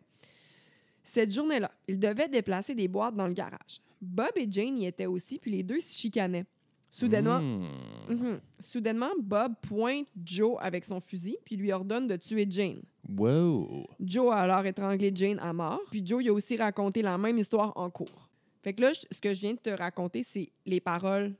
Cette 1.02 1.32
journée-là, 1.32 1.70
il 1.88 1.98
devait 1.98 2.28
déplacer 2.28 2.74
des 2.74 2.88
boîtes 2.88 3.14
dans 3.14 3.26
le 3.26 3.34
garage. 3.34 3.80
Bob 4.00 4.30
et 4.36 4.46
Jane 4.50 4.78
y 4.78 4.86
étaient 4.86 5.06
aussi, 5.06 5.38
puis 5.38 5.50
les 5.50 5.62
deux 5.62 5.80
se 5.80 5.92
chicanaient. 5.92 6.44
Soudainement, 6.90 7.40
Hmm. 7.40 7.64
Mhm. 8.10 8.40
Soudainement, 8.60 9.10
Bob 9.18 9.54
pointe 9.62 10.06
Joe 10.22 10.56
avec 10.60 10.84
son 10.84 11.00
fusil, 11.00 11.38
puis 11.44 11.56
lui 11.56 11.72
ordonne 11.72 12.06
de 12.06 12.16
tuer 12.16 12.46
Jane. 12.48 12.82
Wow. 13.08 13.86
Joe 13.98 14.32
a 14.32 14.40
alors 14.40 14.66
étranglé 14.66 15.10
Jane 15.14 15.38
à 15.38 15.52
mort. 15.52 15.80
Puis 15.90 16.04
Joe 16.04 16.22
il 16.22 16.28
a 16.28 16.32
aussi 16.32 16.56
raconté 16.56 17.00
la 17.00 17.16
même 17.16 17.38
histoire 17.38 17.72
en 17.76 17.88
cours. 17.88 18.28
Fait 18.62 18.72
que 18.74 18.80
là, 18.82 18.92
ce 18.94 19.20
que 19.20 19.34
je 19.34 19.40
viens 19.40 19.54
de 19.54 19.58
te 19.58 19.70
raconter, 19.70 20.22
c'est 20.22 20.50
les 20.66 20.80
paroles 20.80 21.34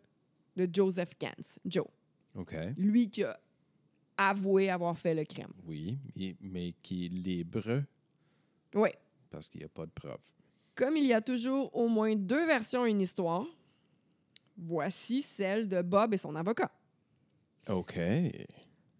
de 0.56 0.68
Joseph 0.72 1.11
Gans. 1.20 1.30
Joe. 1.64 1.87
OK. 2.35 2.54
Lui 2.76 3.08
qui 3.11 3.22
a 3.24 3.38
avoué 4.16 4.70
avoir 4.70 4.98
fait 4.98 5.14
le 5.14 5.24
crime. 5.24 5.52
Oui, 5.66 5.98
mais- 6.40 6.74
qui 6.82 7.06
est 7.06 7.08
libre 7.08 7.82
Oui. 8.74 8.90
parce 9.30 9.48
qu'il 9.48 9.61
n'y 9.61 9.64
a 9.64 9.68
pas 9.68 9.87
de 9.87 9.90
preuve. 9.92 10.20
Comme 10.74 10.96
il 10.96 11.04
y 11.06 11.12
a 11.12 11.20
toujours 11.20 11.74
au 11.76 11.88
moins 11.88 12.14
deux 12.16 12.46
versions 12.46 12.82
à 12.85 12.88
une 12.88 13.00
histoire, 13.00 13.46
voici 14.56 15.22
celle 15.22 15.68
de 15.68 15.82
Bob 15.82 16.14
et 16.14 16.16
son 16.18 16.35
avocat. 16.35 16.70
OK. 17.68 17.98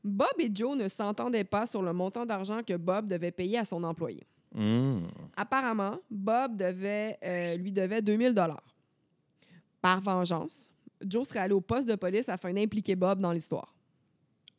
Bob 0.05 0.29
et 0.39 0.51
Joe 0.53 0.77
ne 0.77 0.89
s'entendaient 0.89 1.45
pas 1.45 1.67
sur 1.67 1.83
le 1.83 1.93
montant 1.93 2.27
d'argent 2.27 2.63
que 2.63 2.77
Bob 2.77 3.07
devait 3.07 3.31
payer 3.31 3.59
à 3.59 3.65
son 3.65 3.83
employé. 3.85 4.23
Hmm. 4.55 5.07
Apparemment, 5.37 5.99
Bob 6.11 6.57
devait, 6.57 7.19
euh, 7.25 7.57
lui 7.57 7.73
devait 7.73 8.03
2000 8.03 8.35
dollars. 8.35 8.77
Par 9.81 10.01
vengeance, 10.01 10.71
Joe 11.05 11.27
serait 11.27 11.41
allé 11.41 11.55
au 11.55 11.61
poste 11.61 11.89
de 11.89 11.95
police 11.95 12.29
afin 12.29 12.53
d'impliquer 12.53 12.95
Bob 12.95 13.21
dans 13.21 13.33
l'histoire. 13.33 13.75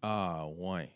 Ah, 0.01 0.45
ouais. 0.57 0.89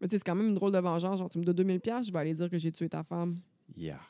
Mais 0.00 0.08
tu 0.08 0.12
sais, 0.12 0.18
c'est 0.18 0.24
quand 0.24 0.34
même 0.34 0.48
une 0.48 0.54
drôle 0.54 0.72
de 0.72 0.78
vengeance. 0.78 1.18
Genre, 1.18 1.30
tu 1.30 1.38
me 1.38 1.44
donnes 1.44 1.56
2000 1.56 1.80
pièces, 1.80 2.06
je 2.06 2.12
vais 2.12 2.18
aller 2.18 2.34
dire 2.34 2.50
que 2.50 2.58
j'ai 2.58 2.72
tué 2.72 2.88
ta 2.88 3.02
femme. 3.04 3.36
Yeah. 3.76 4.00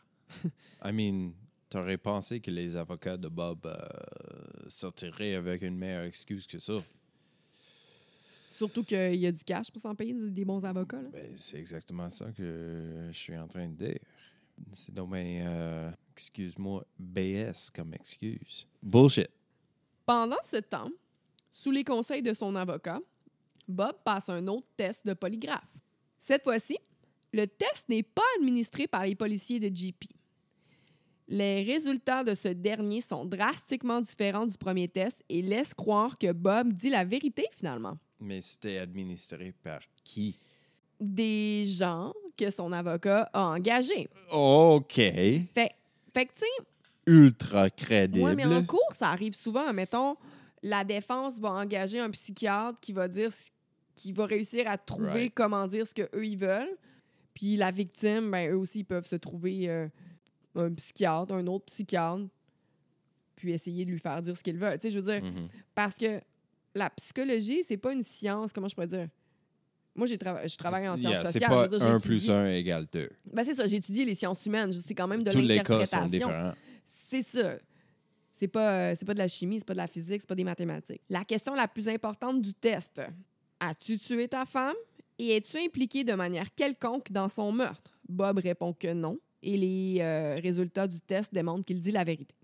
I 0.85 0.93
mean, 0.93 1.33
t'aurais 1.69 1.99
pensé 1.99 2.41
que 2.41 2.51
les 2.51 2.77
avocats 2.77 3.17
de 3.17 3.29
Bob 3.29 3.67
euh, 3.67 3.87
sortiraient 4.69 5.35
avec 5.35 5.63
une 5.63 5.77
meilleure 5.77 6.05
excuse 6.05 6.47
que 6.47 6.59
ça. 6.59 6.75
Surtout 8.57 8.85
qu'il 8.85 9.17
y 9.17 9.27
a 9.27 9.33
du 9.33 9.45
cash 9.45 9.71
pour 9.71 9.83
s'en 9.83 9.95
payer 9.95 10.15
des 10.15 10.45
bons 10.47 10.65
avocats. 10.65 11.03
Ben, 11.13 11.35
c'est 11.37 11.59
exactement 11.59 12.09
ça 12.09 12.33
que 12.33 13.09
je 13.11 13.17
suis 13.17 13.37
en 13.37 13.47
train 13.47 13.69
de 13.69 13.75
dire. 13.75 13.99
C'est 14.73 14.95
donc 14.95 15.11
ben, 15.11 15.43
euh, 15.43 15.91
excuse-moi, 16.13 16.83
BS 16.99 17.71
comme 17.75 17.93
excuse. 17.93 18.67
Bullshit. 18.83 19.29
Pendant 20.07 20.43
ce 20.51 20.57
temps, 20.57 20.91
sous 21.53 21.71
les 21.71 21.85
conseils 21.85 22.23
de 22.23 22.33
son 22.33 22.57
avocat, 22.57 23.01
Bob 23.69 23.97
passe 24.03 24.31
un 24.31 24.47
autre 24.47 24.69
test 24.75 25.07
de 25.07 25.13
polygraphe. 25.13 25.69
Cette 26.19 26.43
fois-ci, 26.43 26.79
le 27.35 27.47
test 27.47 27.89
n'est 27.91 28.03
pas 28.03 28.23
administré 28.39 28.87
par 28.87 29.05
les 29.05 29.15
policiers 29.15 29.61
de 29.61 29.69
GP. 29.69 30.07
Les 31.29 31.63
résultats 31.63 32.25
de 32.25 32.35
ce 32.35 32.49
dernier 32.49 33.03
sont 33.03 33.27
drastiquement 33.27 34.01
différents 34.01 34.47
du 34.47 34.57
premier 34.57 34.89
test 34.89 35.23
et 35.29 35.43
laissent 35.43 35.75
croire 35.75 36.17
que 36.17 36.33
Bob 36.33 36.73
dit 36.73 36.89
la 36.89 37.05
vérité 37.05 37.47
finalement. 37.55 37.99
Mais 38.21 38.41
c'était 38.41 38.79
administré 38.79 39.53
par 39.63 39.81
qui? 40.05 40.39
Des 41.01 41.65
gens 41.67 42.13
que 42.37 42.51
son 42.51 42.73
avocat 42.73 43.29
a 43.33 43.43
engagés. 43.49 44.09
OK. 44.33 44.95
Fait, 44.95 45.47
fait 46.15 46.27
que, 46.27 46.33
tu 46.35 46.41
sais, 46.41 46.65
Ultra 47.07 47.71
crédible. 47.71 48.25
Ouais, 48.25 48.35
mais 48.35 48.45
en 48.47 48.65
cours, 48.65 48.89
ça 48.99 49.11
arrive 49.11 49.35
souvent. 49.35 49.73
Mettons, 49.73 50.17
la 50.63 50.83
défense 50.83 51.39
va 51.39 51.51
engager 51.51 52.01
un 52.01 52.11
psychiatre 52.11 52.81
qui 52.81 52.93
va 52.93 53.07
dire 53.07 53.33
ce- 53.33 53.51
qui 53.95 54.11
va 54.13 54.27
réussir 54.27 54.69
à 54.69 54.77
trouver 54.77 55.11
Right. 55.13 55.35
comment 55.35 55.67
dire 55.69 55.87
ce 55.87 55.95
qu'eux 55.95 56.25
ils 56.27 56.37
veulent. 56.37 56.77
Puis 57.33 57.57
la 57.57 57.71
victime, 57.71 58.31
ben, 58.31 58.51
eux 58.51 58.57
aussi, 58.57 58.81
ils 58.81 58.85
peuvent 58.85 59.07
se 59.07 59.17
trouver 59.17 59.69
euh, 59.71 59.87
un 60.57 60.73
psychiatre, 60.75 61.33
un 61.35 61.47
autre 61.47 61.67
psychiatre, 61.67 62.25
puis 63.37 63.53
essayer 63.53 63.85
de 63.85 63.91
lui 63.91 63.99
faire 63.99 64.21
dire 64.23 64.37
ce 64.37 64.43
qu'ils 64.43 64.57
veulent. 64.59 64.79
Tu 64.81 64.89
sais, 64.89 64.91
je 64.91 64.99
veux 64.99 65.13
dire, 65.13 65.23
Mhm. 65.23 65.49
parce 65.75 65.95
que 65.95 66.21
la 66.77 66.91
psychologie, 66.91 67.65
c'est 67.67 67.77
pas 67.77 67.93
une 67.93 68.03
science, 68.03 68.53
comment 68.53 68.69
je 68.69 68.75
pourrais 68.75 68.87
dire? 68.87 69.09
Moi, 69.95 70.07
j'ai 70.07 70.17
trava- 70.19 70.47
je 70.47 70.57
travaille 70.57 70.87
en 70.89 70.97
sciences 70.97 71.13
Yeah, 71.13 71.25
c'est 71.25 71.33
sociales. 71.41 71.51
pas 71.51 71.69
dire, 71.69 71.83
1 71.83 71.93
j'étudie- 71.99 72.07
plus 72.07 72.31
1 72.31 72.49
égale 72.51 72.87
2. 72.93 73.09
Ben, 73.33 73.45
c'est 73.45 73.55
ça, 73.55 73.67
j'ai 73.67 73.77
étudié 73.77 74.05
les 74.05 74.15
sciences 74.15 74.45
humaines. 74.45 74.73
C'est 74.87 74.95
quand 74.95 75.09
même 75.09 75.23
de 75.23 75.31
Tous 75.31 75.39
les 75.39 75.57
cas 75.57 75.63
l'interprétation. 75.63 76.01
sont 76.03 76.07
différents. 76.09 76.53
C'est 77.11 77.23
ça. 77.23 77.57
C'est 78.39 78.49
pas, 78.49 78.73
euh, 78.91 78.95
c'est 78.99 79.07
pas 79.07 79.15
de 79.15 79.19
la 79.19 79.29
chimie, 79.29 79.59
c'est 79.59 79.65
pas 79.65 79.73
de 79.73 79.79
la 79.79 79.87
physique, 79.87 80.21
c'est 80.21 80.27
pas 80.29 80.35
des 80.35 80.45
mathématiques. 80.45 81.01
La 81.09 81.25
question 81.25 81.55
la 81.55 81.67
plus 81.67 81.89
importante 81.89 82.43
du 82.43 82.53
test 82.53 83.01
as-tu 83.59 83.99
tué 83.99 84.29
ta 84.29 84.45
femme 84.45 84.75
et 85.19 85.37
es-tu 85.37 85.57
impliqué 85.59 86.05
de 86.05 86.13
manière 86.13 86.55
quelconque 86.55 87.11
dans 87.11 87.31
son 87.31 87.51
meurtre? 87.51 87.99
Bob 88.07 88.37
répond 88.39 88.75
que 88.75 88.93
non 88.93 89.19
et 89.43 89.57
les 89.57 89.97
euh, 90.01 90.37
résultats 90.43 90.87
du 90.87 91.01
test 91.01 91.33
démontrent 91.33 91.65
qu'il 91.65 91.81
dit 91.81 91.91
la 91.93 92.05
vérité. 92.05 92.35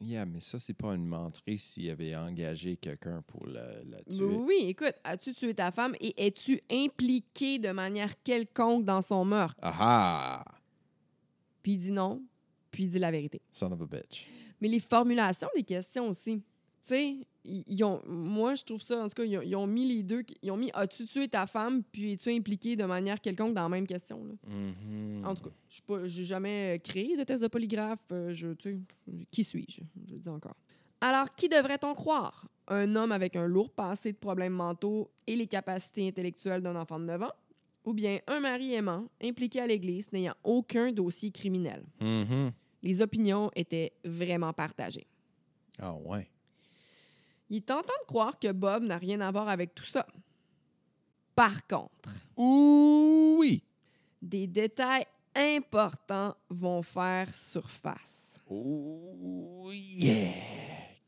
Yeah, 0.00 0.26
mais 0.26 0.40
ça, 0.40 0.58
c'est 0.58 0.74
pas 0.74 0.94
une 0.94 1.06
menterie 1.06 1.58
s'il 1.58 1.88
avait 1.90 2.14
engagé 2.16 2.76
quelqu'un 2.76 3.22
pour 3.26 3.46
la, 3.46 3.82
la 3.84 4.02
tuer. 4.02 4.24
Oui, 4.24 4.64
écoute, 4.66 4.94
as-tu 5.04 5.32
tué 5.34 5.54
ta 5.54 5.70
femme 5.70 5.94
et 6.00 6.26
es-tu 6.26 6.60
impliqué 6.70 7.58
de 7.58 7.70
manière 7.70 8.20
quelconque 8.22 8.84
dans 8.84 9.02
son 9.02 9.24
meurtre? 9.24 9.56
Ah 9.62 9.74
ah! 9.78 10.44
Puis 11.62 11.72
il 11.72 11.78
dit 11.78 11.92
non, 11.92 12.22
puis 12.70 12.84
il 12.84 12.90
dit 12.90 12.98
la 12.98 13.10
vérité. 13.10 13.40
Son 13.50 13.72
of 13.72 13.80
a 13.80 13.86
bitch. 13.86 14.26
Mais 14.60 14.68
les 14.68 14.80
formulations 14.80 15.48
des 15.54 15.62
questions 15.62 16.08
aussi. 16.08 16.42
Tu 16.86 16.94
sais, 16.94 17.16
ils 17.44 17.64
ils 17.66 17.84
ont, 17.84 18.00
moi, 18.06 18.54
je 18.54 18.64
trouve 18.64 18.80
ça, 18.82 19.02
en 19.04 19.08
tout 19.08 19.14
cas, 19.14 19.24
ils 19.24 19.36
ont, 19.38 19.42
ils 19.42 19.56
ont 19.56 19.66
mis 19.66 19.86
les 19.86 20.02
deux. 20.02 20.22
Ils 20.42 20.50
ont 20.50 20.56
mis 20.56 20.70
As-tu 20.74 21.04
tué 21.06 21.28
ta 21.28 21.46
femme, 21.46 21.82
puis 21.82 22.12
es-tu 22.12 22.30
impliqué 22.30 22.76
de 22.76 22.84
manière 22.84 23.20
quelconque 23.20 23.54
dans 23.54 23.62
la 23.62 23.68
même 23.68 23.86
question? 23.86 24.24
Là? 24.24 24.32
Mhm. 24.48 25.24
En 25.26 25.34
tout 25.34 25.44
cas, 25.44 25.50
je 25.68 25.74
suis 25.74 25.82
pas- 25.82 26.06
j'ai 26.06 26.24
jamais 26.24 26.80
créé 26.82 27.16
de 27.16 27.24
test 27.24 27.42
de 27.42 27.48
polygraphe. 27.48 27.98
euh, 28.12 28.32
je, 28.34 28.48
tu 28.54 28.70
sais, 29.06 29.26
qui 29.30 29.44
suis-je? 29.44 29.80
Je 30.08 30.14
le 30.14 30.20
dis 30.20 30.28
encore. 30.28 30.56
Alors, 31.00 31.34
qui 31.34 31.48
devrait-on 31.48 31.94
croire? 31.94 32.48
Un 32.68 32.96
homme 32.96 33.12
avec 33.12 33.36
un 33.36 33.46
lourd 33.46 33.70
passé 33.70 34.12
de 34.12 34.16
problèmes 34.16 34.54
mentaux 34.54 35.10
et 35.26 35.36
les 35.36 35.46
capacités 35.46 36.08
intellectuelles 36.08 36.62
d'un 36.62 36.76
enfant 36.76 36.98
de 36.98 37.04
9 37.04 37.22
ans? 37.22 37.32
Ou 37.84 37.92
bien 37.92 38.18
un 38.26 38.40
mari 38.40 38.72
aimant, 38.72 39.06
impliqué 39.22 39.60
à 39.60 39.66
l'Église, 39.66 40.10
n'ayant 40.12 40.32
aucun 40.44 40.90
dossier 40.92 41.30
criminel? 41.30 41.84
Mhm. 42.00 42.52
Les 42.82 43.02
opinions 43.02 43.50
étaient 43.54 43.92
vraiment 44.04 44.54
partagées. 44.54 45.06
Ah 45.78 45.94
ouais. 45.94 46.30
Il 47.54 47.62
tentant 47.62 47.92
de 48.02 48.06
croire 48.08 48.36
que 48.36 48.50
Bob 48.50 48.82
n'a 48.82 48.98
rien 48.98 49.20
à 49.20 49.30
voir 49.30 49.48
avec 49.48 49.76
tout 49.76 49.84
ça. 49.84 50.04
Par 51.36 51.64
contre, 51.68 52.10
Oui. 52.36 53.62
des 54.20 54.48
détails 54.48 55.06
importants 55.36 56.34
vont 56.50 56.82
faire 56.82 57.32
surface. 57.32 58.40
Oh 58.50 59.70
yeah. 59.72 60.32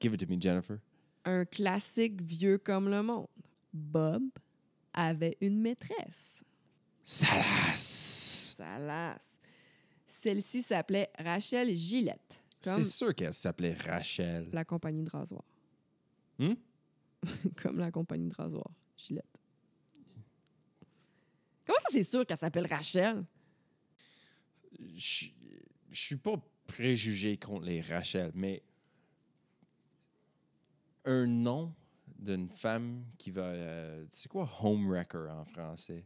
Give 0.00 0.14
it 0.14 0.20
to 0.20 0.26
me, 0.32 0.40
Jennifer. 0.40 0.78
Un 1.24 1.44
classique 1.44 2.20
vieux 2.22 2.58
comme 2.58 2.88
le 2.88 3.02
monde. 3.02 3.26
Bob 3.72 4.22
avait 4.92 5.36
une 5.40 5.60
maîtresse. 5.60 6.44
Salas! 7.04 8.54
Salas. 8.56 9.38
Celle-ci 10.22 10.62
s'appelait 10.62 11.10
Rachel 11.18 11.74
Gillette, 11.74 12.40
C'est 12.62 12.84
sûr 12.84 13.12
qu'elle 13.16 13.32
s'appelait 13.32 13.74
Rachel. 13.74 14.48
la 14.52 14.64
compagnie 14.64 15.02
de 15.02 15.10
rasoir. 15.10 15.42
Hmm? 16.38 16.54
comme 17.62 17.78
la 17.78 17.90
compagnie 17.90 18.28
de 18.28 18.34
rasoir. 18.34 18.70
Gillette. 18.96 19.24
Comment 21.66 21.78
ça, 21.80 21.88
c'est 21.90 22.04
sûr 22.04 22.24
qu'elle 22.24 22.38
s'appelle 22.38 22.66
Rachel? 22.66 23.24
Je 24.96 25.26
je 25.90 26.00
suis 26.00 26.16
pas 26.16 26.36
préjugé 26.66 27.38
contre 27.38 27.64
les 27.64 27.80
Rachel, 27.80 28.30
mais 28.34 28.62
un 31.06 31.26
nom 31.26 31.72
d'une 32.18 32.48
femme 32.48 33.04
qui 33.16 33.30
va. 33.30 33.44
euh, 33.44 34.04
c'est 34.10 34.28
quoi 34.28 34.50
homewrecker 34.62 35.28
en 35.30 35.44
français? 35.44 36.04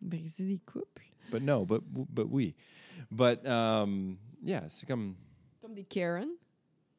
Briser 0.00 0.46
des 0.46 0.58
couples? 0.58 1.04
But 1.30 1.42
no, 1.42 1.66
but, 1.66 1.82
but 1.84 2.26
oui. 2.30 2.54
But, 3.10 3.44
um, 3.46 4.16
yeah, 4.42 4.68
c'est 4.68 4.86
comme. 4.86 5.16
Comme 5.60 5.74
des 5.74 5.84
Karen? 5.84 6.30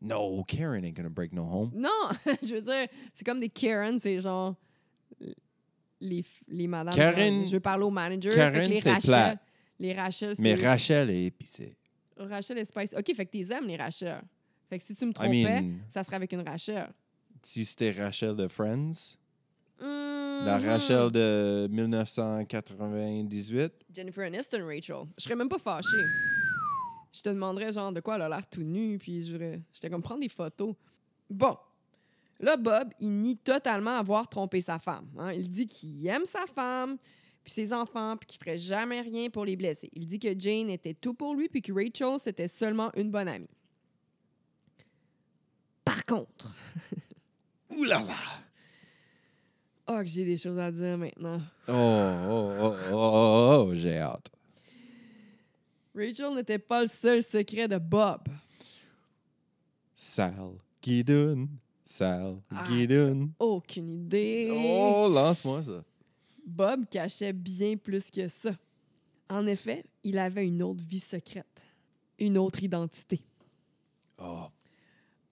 No, 0.01 0.43
Karen 0.47 0.83
ain't 0.85 0.95
gonna 0.95 1.09
break 1.09 1.33
no 1.33 1.43
home. 1.43 1.71
Non! 1.75 1.89
je 2.41 2.55
veux 2.55 2.62
dire, 2.62 2.88
c'est 3.13 3.25
comme 3.25 3.39
des 3.39 3.49
Karen, 3.49 3.99
c'est 4.01 4.19
genre 4.21 4.55
les, 5.99 6.23
les 6.47 6.67
madames. 6.67 6.93
Karen- 6.93 7.45
Je 7.45 7.51
veux 7.51 7.59
parler 7.59 7.83
au 7.83 7.89
manager. 7.89 8.33
Karen, 8.33 8.71
c'est 8.75 8.89
Rachel, 8.91 9.09
plate. 9.09 9.39
Les 9.79 9.93
Rachel, 9.93 10.35
c'est. 10.35 10.41
Mais 10.41 10.55
Rachel 10.55 11.09
est 11.09 11.25
épicée. 11.25 11.75
Rachel 12.17 12.57
et 12.57 12.65
Spice. 12.65 12.93
OK, 12.97 13.13
fait 13.15 13.25
que 13.25 13.31
t'es 13.31 13.51
aimes, 13.53 13.67
les 13.67 13.77
Rachel. 13.77 14.21
Fait 14.69 14.77
que 14.79 14.85
si 14.85 14.95
tu 14.95 15.05
me 15.05 15.12
I 15.12 15.13
trompais, 15.13 15.62
mean, 15.62 15.77
ça 15.89 16.03
serait 16.03 16.17
avec 16.17 16.31
une 16.33 16.47
Rachel. 16.47 16.89
si 17.41 17.65
c'était 17.65 17.91
Rachel 17.91 18.35
de 18.35 18.47
Friends, 18.47 19.17
Mhm. 19.81 20.45
la 20.45 20.59
Rachel 20.59 21.09
de 21.12 21.67
1998, 21.71 23.71
Jennifer 23.93 24.25
Aniston, 24.25 24.65
Rachel. 24.65 25.05
Je 25.17 25.23
serais 25.23 25.35
même 25.35 25.49
pas 25.49 25.57
fâchée. 25.57 25.97
Je 27.12 27.22
te 27.22 27.30
demanderais, 27.30 27.72
genre, 27.72 27.91
de 27.91 28.00
quoi 28.02 28.15
elle 28.15 28.22
a 28.24 28.30
l'air 28.30 28.48
tout 28.48 28.62
nu, 28.62 28.98
puis 29.00 29.24
je 29.24 29.58
j'étais 29.74 29.89
comme 29.89 30.02
prendre 30.02 30.22
des 30.22 30.30
photos. 30.30 30.76
Bon. 31.30 31.58
Là, 32.39 32.56
Bob, 32.56 32.93
il 33.00 33.12
nie 33.12 33.36
totalement 33.38 33.98
avoir 33.98 34.28
trompé 34.30 34.62
sa 34.62 34.80
femme. 34.80 35.08
hein. 35.17 35.34
Il 35.34 35.50
dit 35.50 35.67
qu'il 35.67 36.08
aime 36.08 36.24
sa 36.26 36.45
femme, 36.48 36.98
puis 37.43 37.52
ses 37.52 37.74
enfants, 37.74 38.15
puis 38.15 38.28
qu'il 38.28 38.39
ferait 38.39 38.58
jamais 38.58 39.02
rien 39.02 39.30
pour 39.30 39.43
les 39.43 39.56
blesser. 39.58 39.89
Il 39.93 40.08
dit 40.08 40.19
que 40.19 40.38
Jane 40.39 40.69
était 40.69 40.93
tout 40.93 41.13
pour 41.13 41.36
lui, 41.36 41.50
puis 41.50 41.62
que 41.62 41.74
Rachel, 41.74 42.17
c'était 42.24 42.48
seulement 42.48 42.91
une 42.95 43.12
bonne 43.12 43.28
amie. 43.28 43.50
Par 45.84 46.06
contre, 46.06 46.56
oulala! 47.76 48.13
oh, 49.88 49.98
que 49.98 50.06
j'ai 50.06 50.24
des 50.24 50.38
choses 50.38 50.60
à 50.60 50.72
dire 50.72 50.98
maintenant. 50.98 51.41
Oh, 51.67 51.74
oh, 51.74 52.52
oh, 52.62 52.76
oh, 52.91 52.93
oh, 52.93 53.65
oh, 53.67 53.76
j'ai 53.76 53.98
hâte. 53.98 54.32
Rachel 55.99 56.33
n'était 56.35 56.59
pas 56.59 56.81
le 56.81 56.88
seul 56.88 57.21
secret 57.21 57.67
de 57.67 57.77
Bob. 57.77 58.27
Sal 59.95 60.51
Guidoun, 60.81 61.47
Sal 61.83 62.38
Ah. 62.49 62.65
Guidoun. 62.67 63.31
Aucune 63.39 64.05
idée. 64.05 64.49
Oh, 64.51 65.09
lance-moi 65.12 65.62
ça. 65.63 65.83
Bob 66.45 66.85
cachait 66.89 67.33
bien 67.33 67.75
plus 67.75 68.09
que 68.09 68.27
ça. 68.27 68.51
En 69.29 69.45
effet, 69.45 69.83
il 70.03 70.17
avait 70.17 70.47
une 70.47 70.63
autre 70.63 70.83
vie 70.83 70.99
secrète, 70.99 71.45
une 72.17 72.38
autre 72.38 72.63
identité, 72.63 73.21
Oh, 74.21 74.47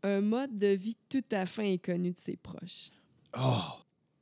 un 0.04 0.22
mode 0.22 0.58
de 0.58 0.68
vie 0.68 0.96
tout 1.10 1.24
à 1.32 1.46
fait 1.46 1.74
inconnu 1.74 2.12
de 2.12 2.20
ses 2.20 2.38
proches. 2.38 2.90
oh, 3.38 3.62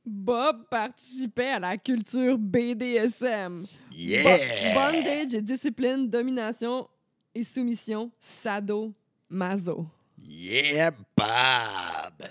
Bob 0.05 0.67
participait 0.69 1.49
à 1.51 1.59
la 1.59 1.77
culture 1.77 2.37
BDSM. 2.37 3.61
Bo- 3.61 3.67
yeah! 3.91 4.73
bondage 4.73 5.33
et 5.33 5.41
discipline, 5.41 6.09
domination 6.09 6.87
et 7.33 7.43
soumission, 7.43 8.11
sado, 8.19 8.93
maso. 9.29 9.85
Yeah, 10.21 10.91
Bob! 11.17 12.27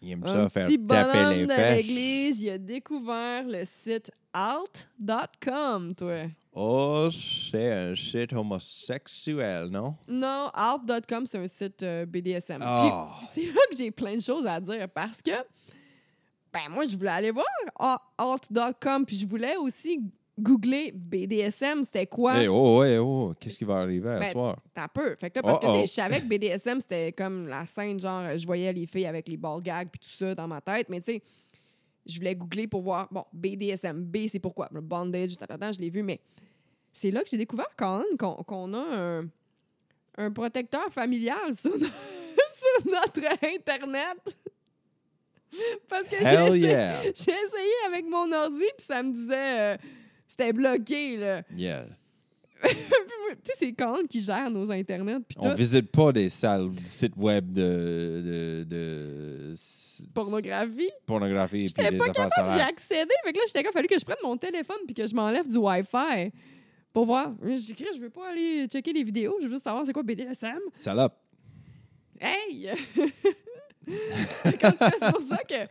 Il 0.00 0.12
aime 0.12 0.22
Un 0.24 0.32
ça 0.44 0.48
faire 0.48 0.66
petit 0.68 0.78
taper 0.86 1.12
bonhomme 1.12 1.32
les 1.38 1.46
de 1.46 1.52
fesses. 1.52 1.76
l'église, 1.86 2.40
il 2.42 2.50
a 2.50 2.58
découvert 2.58 3.44
le 3.44 3.64
site 3.64 4.10
alt.com, 4.32 5.94
toi. 5.96 6.24
Oh, 6.52 7.08
c'est 7.12 7.72
un 7.72 7.94
site 7.96 8.32
homosexuel, 8.32 9.68
non? 9.70 9.96
Non, 10.06 10.48
alt.com, 10.54 11.24
c'est 11.26 11.38
un 11.38 11.48
site 11.48 11.82
euh, 11.82 12.06
BDSM. 12.06 12.58
Puis, 12.58 12.66
Oh, 12.92 13.06
C'est 13.30 13.46
là 13.46 13.60
que 13.70 13.76
j'ai 13.76 13.90
plein 13.90 14.16
de 14.16 14.20
choses 14.22 14.46
à 14.46 14.60
dire 14.60 14.88
parce 14.88 15.20
que, 15.22 15.32
ben 16.52 16.68
moi, 16.70 16.84
je 16.86 16.96
voulais 16.96 17.10
aller 17.10 17.30
voir 17.30 17.46
alt.com, 18.16 19.04
puis 19.06 19.18
je 19.18 19.26
voulais 19.26 19.56
aussi 19.56 20.00
googler 20.38 20.92
BDSM, 20.94 21.84
c'était 21.84 22.06
quoi? 22.06 22.36
hey, 22.40 22.46
oh, 22.48 22.82
hey, 22.84 22.96
oh, 22.98 23.34
qu'est-ce 23.40 23.58
qui 23.58 23.64
va 23.64 23.78
arriver 23.78 24.08
à 24.10 24.18
Ben, 24.20 24.26
soir? 24.28 24.56
T'as 24.72 24.86
peur. 24.88 25.16
Fait 25.18 25.30
que 25.30 25.38
là, 25.38 25.42
parce 25.42 25.58
que 25.60 25.66
je 25.86 25.92
savais 25.92 26.20
que 26.20 26.26
BDSM, 26.26 26.80
c'était 26.80 27.12
comme 27.12 27.48
la 27.48 27.66
scène, 27.66 27.98
genre, 27.98 28.36
je 28.36 28.46
voyais 28.46 28.72
les 28.72 28.86
filles 28.86 29.06
avec 29.06 29.26
les 29.28 29.36
ball 29.36 29.60
gags 29.62 29.88
puis 29.90 29.98
tout 29.98 30.16
ça 30.16 30.34
dans 30.34 30.46
ma 30.46 30.60
tête, 30.60 30.88
mais 30.88 31.00
tu 31.00 31.12
sais, 31.12 31.22
je 32.06 32.18
voulais 32.18 32.34
googler 32.36 32.68
pour 32.68 32.82
voir, 32.82 33.08
bon, 33.10 33.24
BDSM, 33.32 34.04
B, 34.04 34.28
c'est 34.30 34.38
pourquoi? 34.38 34.68
Le 34.72 34.80
bondage, 34.80 35.30
je 35.32 35.80
l'ai 35.80 35.90
vu, 35.90 36.02
mais 36.02 36.20
c'est 36.92 37.10
là 37.10 37.22
que 37.22 37.28
j'ai 37.28 37.36
découvert 37.36 37.68
quand 37.76 37.98
même 37.98 38.16
qu'on 38.16 38.72
a 38.74 38.96
un, 38.96 39.28
un 40.18 40.30
protecteur 40.30 40.88
familial 40.90 41.54
sur, 41.54 41.76
no- 41.76 41.86
sur 41.86 42.86
notre 42.92 43.44
Internet. 43.44 44.38
Parce 45.88 46.08
que 46.08 46.16
j'ai 46.18 46.24
essayé, 46.24 46.68
yeah! 46.68 47.02
j'ai 47.04 47.10
essayé 47.10 47.72
avec 47.86 48.06
mon 48.06 48.30
ordi, 48.32 48.64
puis 48.76 48.86
ça 48.86 49.02
me 49.02 49.12
disait, 49.12 49.60
euh, 49.60 49.76
c'était 50.26 50.52
bloqué, 50.52 51.16
là. 51.16 51.42
Yeah. 51.56 51.86
Tu 53.28 53.36
sais, 53.44 53.52
c'est 53.58 53.72
Colin 53.72 54.06
qui 54.08 54.20
gère 54.20 54.50
nos 54.50 54.70
internets. 54.70 55.18
On 55.36 55.50
tout. 55.50 55.56
visite 55.56 55.90
pas 55.92 56.12
des 56.12 56.28
sales 56.28 56.70
sites 56.86 57.16
web 57.16 57.52
de. 57.52 58.64
de, 58.64 58.64
de 58.64 59.54
Pornographie? 60.14 60.90
pornographie 61.06 61.66
et 61.66 61.68
puis 61.68 61.90
des 61.90 61.98
pas 61.98 62.08
capable 62.08 62.54
d'y 62.54 62.60
accéder. 62.60 63.14
Fait 63.24 63.32
que 63.32 63.38
là, 63.38 63.44
j'étais 63.46 63.62
comme, 63.62 63.72
fallu 63.72 63.86
que 63.86 63.98
je 63.98 64.04
prenne 64.04 64.16
mon 64.24 64.36
téléphone 64.36 64.78
puis 64.86 64.94
que 64.94 65.06
je 65.06 65.14
m'enlève 65.14 65.46
du 65.46 65.58
Wi-Fi 65.58 66.32
pour 66.92 67.06
voir. 67.06 67.32
J'ai 67.42 67.72
écrit, 67.72 67.86
je 67.94 68.00
veux 68.00 68.10
pas 68.10 68.30
aller 68.30 68.66
checker 68.66 68.92
les 68.92 69.04
vidéos, 69.04 69.36
je 69.40 69.46
veux 69.46 69.52
juste 69.52 69.64
savoir 69.64 69.84
c'est 69.84 69.92
quoi 69.92 70.02
BDSM. 70.02 70.60
Salope. 70.76 71.14
Hey! 72.20 72.70
C'est 74.44 75.12
pour 75.12 75.22
ça 75.22 75.38
que 75.44 75.66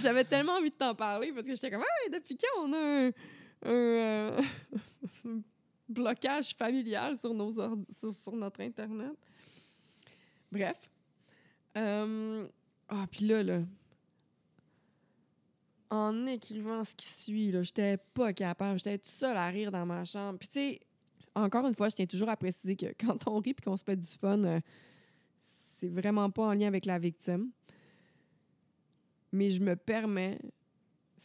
j'avais 0.00 0.24
tellement 0.24 0.52
envie 0.54 0.70
de 0.70 0.74
t'en 0.74 0.94
parler 0.94 1.32
parce 1.32 1.46
que 1.46 1.54
j'étais 1.54 1.70
comme, 1.70 1.82
ah, 1.82 2.08
depuis 2.12 2.36
quand 2.36 2.64
on 2.64 2.72
a 2.72 3.06
un, 3.06 3.10
euh, 3.66 4.42
blocage 5.88 6.54
familial 6.54 7.18
sur, 7.18 7.34
nos 7.34 7.52
sur, 7.52 8.12
sur 8.14 8.32
notre 8.32 8.60
Internet? 8.60 9.16
Bref. 10.50 10.76
Euh, 11.76 12.46
Ah, 12.88 13.06
puis 13.10 13.26
là, 13.26 13.42
là, 13.42 13.60
en 15.90 16.26
écrivant 16.26 16.84
ce 16.84 16.94
qui 16.94 17.06
suit, 17.06 17.52
là, 17.52 17.62
j'étais 17.62 17.96
pas 18.14 18.32
capable. 18.32 18.78
J'étais 18.78 18.98
toute 18.98 19.12
seule 19.12 19.36
à 19.36 19.46
rire 19.48 19.70
dans 19.70 19.86
ma 19.86 20.04
chambre. 20.04 20.38
Puis 20.38 20.48
tu 20.48 20.54
sais, 20.54 20.80
encore 21.34 21.66
une 21.66 21.74
fois, 21.74 21.88
je 21.88 21.96
tiens 21.96 22.06
toujours 22.06 22.28
à 22.28 22.36
préciser 22.36 22.76
que 22.76 22.86
quand 22.98 23.26
on 23.28 23.38
rit 23.38 23.54
puis 23.54 23.64
qu'on 23.64 23.76
se 23.76 23.84
fait 23.84 23.96
du 23.96 24.06
fun, 24.06 24.42
euh, 24.44 24.60
c'est 25.80 25.88
vraiment 25.88 26.30
pas 26.30 26.44
en 26.44 26.52
lien 26.52 26.66
avec 26.66 26.84
la 26.86 26.98
victime. 26.98 27.50
Mais 29.32 29.50
je 29.50 29.62
me 29.62 29.76
permets, 29.76 30.38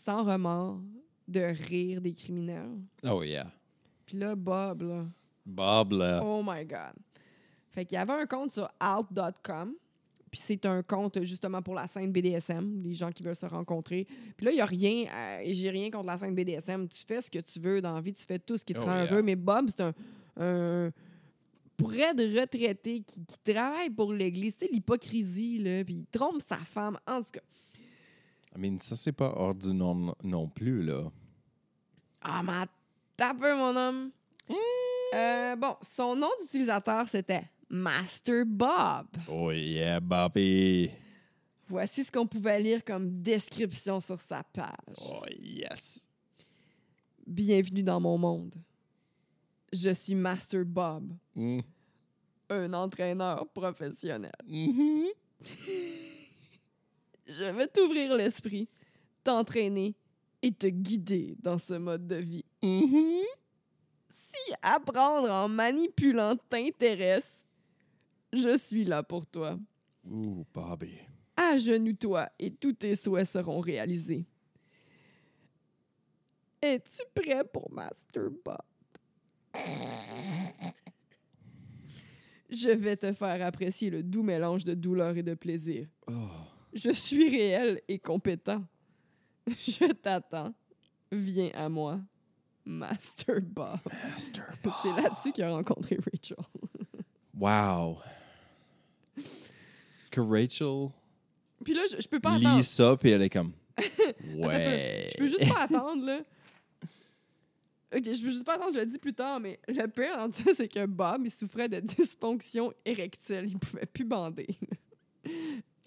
sans 0.06 0.24
remords, 0.24 0.80
de 1.28 1.42
rire 1.42 2.00
des 2.02 2.14
criminels. 2.14 2.78
Oh 3.04 3.22
yeah. 3.24 3.52
Puis 4.06 4.18
là, 4.18 4.36
Bob, 4.36 4.84
là, 4.84 5.06
Bob, 5.46 5.92
là. 5.94 6.22
oh 6.24 6.42
my 6.46 6.64
God. 6.66 6.94
Fait 7.72 7.86
qu'il 7.86 7.96
y 7.98 8.00
avait 8.00 8.14
un 8.14 8.26
compte 8.26 8.52
sur 8.54 8.70
alt.com. 8.80 9.74
Puis 10.32 10.42
c'est 10.44 10.66
un 10.66 10.84
compte 10.84 11.22
justement 11.24 11.62
pour 11.62 11.74
la 11.74 11.88
scène 11.88 12.12
BDSM, 12.12 12.82
les 12.84 12.94
gens 12.94 13.12
qui 13.12 13.24
veulent 13.24 13.36
se 13.36 13.46
rencontrer. 13.46 14.06
Puis 14.36 14.46
là, 14.46 14.52
il 14.52 14.56
n'y 14.56 14.62
a 14.62 14.66
rien, 14.66 15.06
euh, 15.14 15.42
j'ai 15.46 15.70
rien 15.70 15.90
contre 15.90 16.06
la 16.08 16.18
scène 16.18 16.36
BDSM. 16.36 16.88
Tu 16.90 17.04
fais 17.06 17.22
ce 17.22 17.30
que 17.32 17.40
tu 17.40 17.60
veux 17.60 17.82
dans 17.82 17.94
la 17.96 18.02
vie, 18.02 18.14
tu 18.14 18.24
fais 18.26 18.40
tout 18.40 18.58
ce 18.58 18.66
qui 18.66 18.74
te 18.74 18.80
Oh, 18.80 18.86
rend 18.86 18.94
yeah. 18.96 19.06
heureux. 19.12 19.22
Mais 19.22 19.36
Bob, 19.36 19.70
c'est 19.70 19.84
un, 19.84 19.94
un 20.38 20.92
pourrait 21.78 22.14
de 22.14 22.40
retraité 22.40 23.02
qui, 23.02 23.24
qui 23.26 23.38
travaille 23.44 23.90
pour 23.90 24.12
l'Église. 24.12 24.56
C'est 24.60 24.70
l'hypocrisie, 24.72 25.60
là. 25.60 25.84
Puis 25.86 25.94
il 25.96 26.06
trompe 26.08 26.42
sa 26.48 26.58
femme. 26.58 26.98
En 27.08 27.20
tout 27.22 27.32
cas, 27.32 27.42
I 28.58 28.60
mean, 28.60 28.80
ça, 28.80 28.96
c'est 28.96 29.12
pas 29.12 29.32
hors 29.36 29.54
du 29.54 29.72
nom 29.72 30.16
non 30.24 30.48
plus, 30.48 30.82
là. 30.82 31.12
Ah, 32.22 32.42
mais 32.42 32.66
t'as 33.16 33.34
peu, 33.36 33.56
mon 33.56 33.76
homme. 33.76 34.10
Euh, 35.14 35.56
bon, 35.56 35.76
son 35.84 36.16
nom 36.16 36.30
d'utilisateur, 36.42 37.08
c'était 37.08 37.44
Master 37.70 38.46
Bob. 38.48 39.06
Oh 39.28 39.52
yeah, 39.52 40.00
Bobby. 40.00 40.90
Voici 41.70 42.04
ce 42.04 42.12
qu'on 42.12 42.26
pouvait 42.26 42.60
lire 42.60 42.84
comme 42.84 43.22
description 43.22 44.00
sur 44.00 44.20
sa 44.20 44.42
page. 44.44 44.98
Oh 45.12 45.24
yes. 45.40 46.08
Bienvenue 47.28 47.84
dans 47.84 48.00
mon 48.00 48.18
monde. 48.18 48.56
Je 49.72 49.92
suis 49.92 50.16
Master 50.16 50.66
Bob, 50.66 51.14
Mm. 51.36 51.60
un 52.50 52.74
entraîneur 52.74 53.48
professionnel. 53.50 54.32
Mhm. 54.48 55.06
Je 57.28 57.44
vais 57.44 57.68
t'ouvrir 57.68 58.16
l'esprit, 58.16 58.70
t'entraîner 59.24 59.96
et 60.42 60.52
te 60.52 60.68
guider 60.68 61.36
dans 61.40 61.58
ce 61.58 61.74
mode 61.74 62.08
de 62.08 62.16
vie. 62.16 62.46
Mhm. 62.64 63.24
Si 64.10 64.54
apprendre 64.62 65.30
en 65.30 65.50
manipulant 65.50 66.36
t'intéresse, 66.50 67.46
je 68.32 68.58
suis 68.58 68.86
là 68.86 69.04
pour 69.04 69.26
toi. 69.26 69.60
Ooh, 70.10 70.46
Bobby. 70.54 70.94
Agenouille-toi 71.36 72.30
et 72.40 72.52
tous 72.52 72.74
tes 72.74 72.96
souhaits 72.96 73.28
seront 73.28 73.60
réalisés. 73.60 74.26
Es-tu 76.62 77.04
prêt 77.14 77.44
pour 77.44 77.72
Master 77.72 78.30
Bob? 78.44 78.58
Je 82.50 82.70
vais 82.70 82.96
te 82.96 83.12
faire 83.12 83.46
apprécier 83.46 83.90
le 83.90 84.02
doux 84.02 84.24
mélange 84.24 84.64
de 84.64 84.74
douleur 84.74 85.18
et 85.18 85.24
de 85.24 85.34
plaisir. 85.34 85.88
Oh. 86.08 86.14
Je 86.78 86.92
suis 86.92 87.30
réel 87.30 87.82
et 87.88 87.98
compétent. 88.00 88.64
Je 89.48 89.92
t'attends. 89.94 90.54
Viens 91.12 91.52
à 91.54 91.70
moi. 91.70 92.00
Master 92.66 93.42
Bob. 93.42 93.80
Master 94.04 94.46
C'est 94.84 95.02
là-dessus 95.02 95.32
qu'il 95.32 95.44
a 95.44 95.52
rencontré 95.52 95.98
Rachel. 95.98 96.38
Wow. 97.40 98.00
Que 100.10 100.22
Rachel 100.22 100.90
Puis 101.64 101.76
là, 101.76 101.84
je, 101.92 102.02
je 102.02 102.08
peux 102.08 102.20
pas 102.20 102.34
attendre. 102.34 102.58
lit 102.58 102.64
ça, 102.64 102.98
puis 102.98 103.12
elle 103.12 103.22
est 103.22 103.30
comme. 103.30 103.54
Ouais. 104.34 105.08
Je 105.12 105.18
peux 105.20 105.28
juste 105.28 105.48
pas 105.48 105.62
attendre, 105.66 106.04
là. 106.04 106.22
Ok, 107.96 108.04
je 108.06 108.22
peux 108.22 108.30
juste 108.30 108.44
pas 108.44 108.56
attendre, 108.56 108.74
je 108.74 108.80
le 108.80 108.86
dis 108.88 108.98
plus 108.98 109.14
tard, 109.14 109.40
mais 109.40 109.60
le 109.68 109.86
pire 109.86 110.18
en 110.18 110.32
tout 110.32 110.52
c'est 110.56 110.68
que 110.68 110.86
Bob, 110.88 111.22
il 111.26 111.32
souffrait 111.32 111.70
de 111.70 111.80
dysfonction 111.80 112.74
érectile. 112.84 113.46
Il 113.50 113.60
pouvait 113.60 113.86
plus 113.86 114.04
bander. 114.04 114.48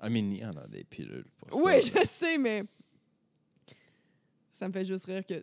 I 0.02 0.08
mean, 0.08 0.32
il 0.32 0.38
y 0.38 0.44
en 0.44 0.56
a 0.56 0.66
des 0.66 0.84
pilules 0.84 1.26
pour 1.36 1.52
ça. 1.52 1.64
oui, 1.64 1.80
je 1.82 2.06
sais, 2.06 2.38
mais. 2.38 2.62
Ça 4.52 4.68
me 4.68 4.72
fait 4.72 4.84
juste 4.84 5.06
rire 5.06 5.24
que 5.26 5.42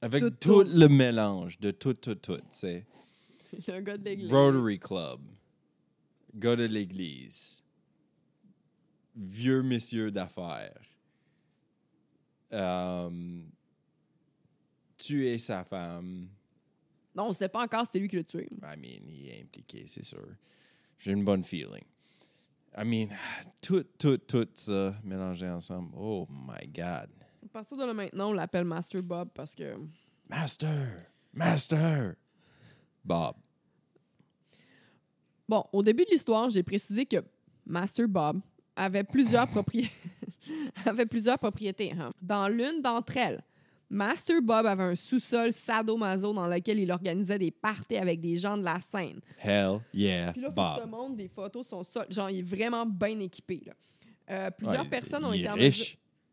Avec 0.00 0.22
tout 0.40 0.62
le 0.62 0.88
mélange 0.88 1.58
de 1.60 1.70
tout, 1.70 1.94
tout, 1.94 2.14
tout, 2.14 2.40
c'est 2.50 2.86
le 3.68 3.80
gars 3.80 3.98
d'église. 3.98 4.32
Rotary 4.32 4.78
Club, 4.78 5.20
gars 6.34 6.56
de 6.56 6.64
l'église, 6.64 7.62
vieux 9.14 9.62
monsieur 9.62 10.10
d'affaires, 10.10 10.80
euh, 12.52 13.40
tuer 14.96 15.38
sa 15.38 15.64
femme. 15.64 16.28
Non, 17.14 17.28
on 17.28 17.32
sait 17.32 17.48
pas 17.48 17.64
encore 17.64 17.84
si 17.84 17.92
c'est 17.92 17.98
lui 17.98 18.08
qui 18.08 18.16
l'a 18.16 18.24
tué. 18.24 18.48
I 18.62 18.76
mean, 18.76 19.08
il 19.08 19.28
est 19.28 19.42
impliqué, 19.42 19.84
c'est 19.86 20.04
sûr. 20.04 20.26
J'ai 20.98 21.12
une 21.12 21.24
bonne 21.24 21.42
feeling. 21.42 21.84
I 22.76 22.84
mean, 22.84 23.08
tout, 23.60 23.84
tout, 23.98 24.18
tout 24.18 24.46
ça 24.54 24.94
mélangé 25.04 25.48
ensemble. 25.48 25.90
Oh 25.96 26.26
my 26.30 26.66
God. 26.68 27.08
À 27.44 27.48
partir 27.52 27.76
de 27.76 27.84
là 27.84 27.94
maintenant, 27.94 28.30
on 28.30 28.32
l'appelle 28.32 28.64
Master 28.64 29.02
Bob 29.02 29.30
parce 29.34 29.54
que. 29.54 29.74
Master! 30.28 31.04
Master! 31.32 32.14
Bob. 33.04 33.36
Bon, 35.48 35.64
au 35.72 35.82
début 35.82 36.04
de 36.04 36.10
l'histoire, 36.10 36.50
j'ai 36.50 36.62
précisé 36.62 37.06
que 37.06 37.16
Master 37.64 38.06
Bob 38.06 38.40
avait 38.76 39.04
plusieurs, 39.04 39.46
propri- 39.46 39.90
avait 40.84 41.06
plusieurs 41.06 41.38
propriétés. 41.38 41.92
hein. 41.98 42.12
Dans 42.20 42.48
l'une 42.48 42.82
d'entre 42.82 43.16
elles, 43.16 43.42
Master 43.90 44.42
Bob 44.42 44.66
avait 44.66 44.82
un 44.82 44.94
sous-sol 44.94 45.52
sadomaso 45.52 46.32
dans 46.34 46.46
lequel 46.46 46.78
il 46.78 46.90
organisait 46.92 47.38
des 47.38 47.50
parties 47.50 47.96
avec 47.96 48.20
des 48.20 48.36
gens 48.36 48.56
de 48.58 48.64
la 48.64 48.78
scène. 48.80 49.20
Hell 49.42 49.80
yeah, 49.94 50.32
Puis 50.32 50.42
là, 50.42 50.48
faut 50.48 50.54
que 50.54 50.68
je 50.68 50.74
te 50.76 50.80
Bob. 50.82 50.90
montre 50.90 51.16
des 51.16 51.28
photos 51.28 51.64
de 51.64 51.68
son 51.70 51.84
sol. 51.84 52.06
Genre, 52.10 52.28
il 52.30 52.40
est 52.40 52.42
vraiment 52.42 52.84
bien 52.84 53.18
équipé. 53.20 53.62
Là. 53.66 53.72
Euh, 54.30 54.50
plusieurs 54.50 54.82
Ouais, 54.82 54.88
personnes 54.90 55.24
ont 55.24 55.32
il 55.32 55.40
été 55.40 55.48
est 55.48 55.52
en 55.52 55.56
mesure... 55.56 55.86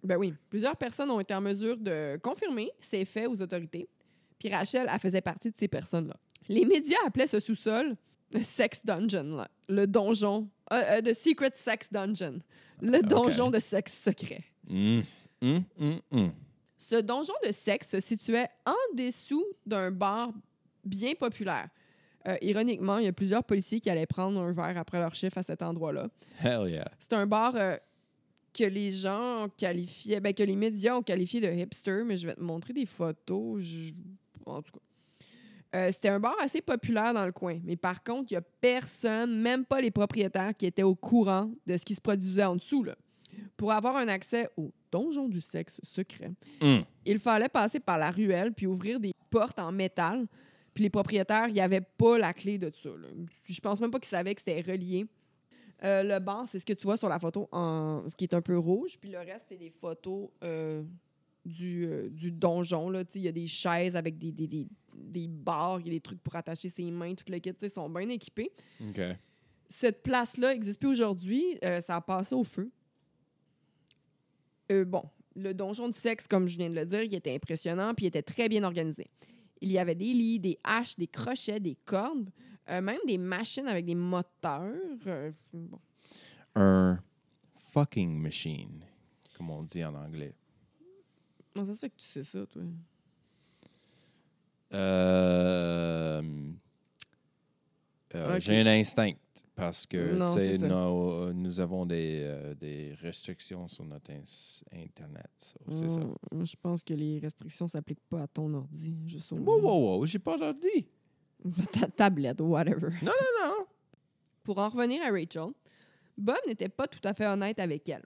Ben 0.03 0.17
oui, 0.17 0.33
plusieurs 0.49 0.75
personnes 0.75 1.09
ont 1.09 1.19
été 1.19 1.33
en 1.33 1.41
mesure 1.41 1.77
de 1.77 2.19
confirmer 2.21 2.71
ces 2.79 3.05
faits 3.05 3.27
aux 3.27 3.41
autorités. 3.41 3.87
Puis 4.37 4.49
Rachel, 4.53 4.87
elle 4.93 4.99
faisait 4.99 5.21
partie 5.21 5.49
de 5.49 5.55
ces 5.57 5.67
personnes-là. 5.67 6.15
Les 6.49 6.65
médias 6.65 6.97
appelaient 7.07 7.25
ce 7.25 7.39
sous-sol 7.39 7.95
le 8.31 8.41
Sex 8.41 8.81
Dungeon, 8.83 9.37
là. 9.37 9.47
le 9.69 9.87
donjon, 9.87 10.49
euh, 10.73 10.81
euh, 10.97 11.01
The 11.01 11.13
Secret 11.13 11.51
Sex 11.55 11.89
Dungeon, 11.91 12.39
le 12.81 12.97
Ok. 12.99 13.05
donjon 13.07 13.49
de 13.49 13.59
sexe 13.59 13.93
secret. 14.03 14.41
Mm, 14.69 14.99
mm, 15.41 15.59
mm. 16.11 16.27
Ce 16.89 16.95
donjon 16.95 17.33
de 17.45 17.51
sexe 17.51 17.89
se 17.89 17.99
situait 17.99 18.47
en 18.65 18.95
dessous 18.95 19.43
d'un 19.65 19.89
bar 19.91 20.31
bien 20.83 21.13
populaire. 21.15 21.67
Euh, 22.27 22.37
ironiquement, 22.41 22.97
il 22.99 23.05
y 23.05 23.07
a 23.07 23.13
plusieurs 23.13 23.43
policiers 23.43 23.79
qui 23.79 23.89
allaient 23.89 24.05
prendre 24.05 24.39
un 24.39 24.51
verre 24.51 24.77
après 24.77 24.99
leur 24.99 25.13
chiffre 25.15 25.37
à 25.37 25.43
cet 25.43 25.61
endroit-là. 25.61 26.09
Hell 26.43 26.69
yeah. 26.69 26.87
C'est 26.99 27.13
un 27.13 27.25
bar 27.27 27.53
euh, 27.55 27.77
que 28.53 28.63
les 28.65 28.91
gens 28.91 29.47
qualifiaient, 29.57 30.19
ben, 30.19 30.33
que 30.33 30.43
les 30.43 30.55
médias 30.55 30.95
ont 30.95 31.01
qualifié 31.03 31.41
de 31.41 31.51
hipster, 31.51 32.03
mais 32.05 32.17
je 32.17 32.27
vais 32.27 32.35
te 32.35 32.41
montrer 32.41 32.73
des 32.73 32.85
photos. 32.85 33.61
je- 33.61 33.93
En 34.45 34.61
tout 34.61 34.71
cas. 34.73 34.79
Euh, 35.75 35.89
C'était 35.91 36.09
un 36.09 36.19
bar 36.19 36.35
assez 36.39 36.61
populaire 36.61 37.13
dans 37.13 37.25
le 37.25 37.31
coin, 37.31 37.59
mais 37.63 37.75
par 37.75 38.03
contre, 38.03 38.31
il 38.31 38.35
n'y 38.35 38.37
a 38.37 38.41
personne, 38.61 39.37
même 39.41 39.65
pas 39.65 39.81
les 39.81 39.91
propriétaires, 39.91 40.55
qui 40.55 40.65
étaient 40.67 40.83
au 40.83 40.95
courant 40.95 41.51
de 41.65 41.77
ce 41.77 41.83
qui 41.83 41.95
se 41.95 42.01
produisait 42.01 42.43
en 42.45 42.55
dessous. 42.55 42.83
Là. 42.83 42.95
Pour 43.57 43.71
avoir 43.71 43.95
un 43.97 44.07
accès 44.07 44.49
au 44.57 44.71
donjon 44.91 45.27
du 45.29 45.41
sexe 45.41 45.79
secret, 45.83 46.31
Mm. 46.61 46.79
il 47.05 47.19
fallait 47.19 47.49
passer 47.49 47.79
par 47.79 47.97
la 47.97 48.11
ruelle 48.11 48.53
puis 48.53 48.67
ouvrir 48.67 48.99
des 48.99 49.11
portes 49.29 49.59
en 49.59 49.71
métal. 49.71 50.27
Puis 50.73 50.83
les 50.83 50.89
propriétaires, 50.89 51.47
il 51.47 51.53
n'y 51.53 51.61
avait 51.61 51.81
pas 51.81 52.17
la 52.17 52.33
clé 52.33 52.57
de 52.57 52.71
ça. 52.83 52.89
là. 52.89 53.07
Je 53.47 53.59
pense 53.61 53.79
même 53.79 53.91
pas 53.91 53.99
qu'ils 53.99 54.09
savaient 54.09 54.35
que 54.35 54.41
c'était 54.45 54.59
relié. 54.61 55.05
Euh, 55.83 56.03
le 56.03 56.19
bar, 56.19 56.47
c'est 56.49 56.59
ce 56.59 56.65
que 56.65 56.73
tu 56.73 56.83
vois 56.83 56.97
sur 56.97 57.07
la 57.09 57.19
photo 57.19 57.47
en... 57.51 58.03
qui 58.17 58.25
est 58.25 58.33
un 58.33 58.41
peu 58.41 58.57
rouge. 58.57 58.97
Puis 58.99 59.09
le 59.09 59.19
reste, 59.19 59.45
c'est 59.49 59.57
des 59.57 59.69
photos 59.69 60.29
euh, 60.43 60.83
du, 61.45 61.85
euh, 61.85 62.09
du 62.09 62.31
donjon. 62.31 62.91
Il 63.13 63.21
y 63.21 63.27
a 63.27 63.31
des 63.31 63.47
chaises 63.47 63.95
avec 63.95 64.17
des, 64.17 64.31
des, 64.31 64.47
des, 64.47 64.67
des 64.93 65.27
barres, 65.27 65.79
il 65.81 65.87
y 65.87 65.89
a 65.89 65.93
des 65.93 65.99
trucs 66.01 66.21
pour 66.21 66.35
attacher 66.35 66.69
ses 66.69 66.89
mains, 66.91 67.13
tout 67.13 67.25
le 67.29 67.39
kit. 67.39 67.53
Ils 67.61 67.69
sont 67.69 67.89
bien 67.89 68.07
équipés. 68.09 68.51
Cette 69.69 70.03
place-là 70.03 70.53
n'existe 70.53 70.79
plus 70.79 70.89
aujourd'hui. 70.89 71.57
Ça 71.81 71.95
a 71.95 72.01
passé 72.01 72.35
au 72.35 72.43
feu. 72.43 72.69
Euh, 74.71 74.85
bon, 74.85 75.03
le 75.35 75.53
donjon 75.53 75.89
de 75.89 75.93
sexe, 75.95 76.27
comme 76.27 76.47
je 76.47 76.57
viens 76.57 76.69
de 76.69 76.75
le 76.75 76.85
dire, 76.85 77.03
il 77.03 77.13
était 77.13 77.35
impressionnant 77.35 77.93
puis 77.93 78.05
il 78.05 78.07
était 78.07 78.23
très 78.23 78.49
bien 78.49 78.63
organisé. 78.63 79.07
Il 79.61 79.71
y 79.71 79.79
avait 79.79 79.95
des 79.95 80.05
lits, 80.13 80.39
des 80.39 80.57
haches, 80.63 80.95
des 80.95 81.07
crochets, 81.07 81.59
des 81.59 81.77
cordes, 81.85 82.29
euh, 82.69 82.81
même 82.81 82.99
des 83.05 83.17
machines 83.17 83.67
avec 83.67 83.85
des 83.85 83.95
moteurs. 83.95 84.73
Euh, 85.07 85.31
bon. 85.53 85.79
Un 86.55 86.99
fucking 87.57 88.17
machine, 88.17 88.83
comme 89.37 89.49
on 89.49 89.63
dit 89.63 89.83
en 89.83 89.93
anglais. 89.95 90.33
Comment 91.53 91.67
ça 91.67 91.73
se 91.73 91.79
fait 91.79 91.89
que 91.89 91.97
tu 91.97 92.07
sais 92.07 92.23
ça, 92.23 92.45
toi? 92.45 92.63
Euh, 94.73 96.21
euh. 98.15 98.39
J'ai 98.39 98.59
un 98.61 98.67
instinct 98.67 99.13
parce 99.55 99.85
que 99.85 100.13
Non, 100.15 100.67
nos- 100.67 101.33
nous 101.33 101.59
avons 101.59 101.85
des, 101.85 102.21
euh, 102.23 102.53
des 102.55 102.93
restrictions 103.01 103.67
sur 103.67 103.85
notre 103.85 104.11
Internet. 104.73 105.29
so 105.37 105.57
C'est 105.69 105.89
ça. 105.89 106.01
Hum, 106.01 106.45
Je 106.45 106.55
pense 106.61 106.83
que 106.83 106.93
les 106.93 107.19
restrictions 107.19 107.67
s'appliquent 107.67 108.07
pas 108.09 108.23
à 108.23 108.27
ton 108.27 108.53
ordi, 108.53 108.95
juste 109.07 109.31
au 109.31 109.37
Wow, 109.37 109.61
wow, 109.61 109.97
wow, 109.99 110.05
j'ai 110.05 110.19
pas 110.19 110.37
dit. 110.53 110.87
ta 111.71 111.87
tablette, 111.87 112.41
whatever. 112.41 112.89
Non, 113.01 113.11
non, 113.11 113.47
non. 113.47 113.65
Pour 114.43 114.57
en 114.57 114.69
revenir 114.69 115.01
à 115.03 115.09
Rachel, 115.11 115.53
Bob 116.17 116.37
n'était 116.47 116.69
pas 116.69 116.87
tout 116.87 116.99
à 117.07 117.13
fait 117.13 117.25
honnête 117.27 117.59
avec 117.59 117.87
elle. 117.89 118.03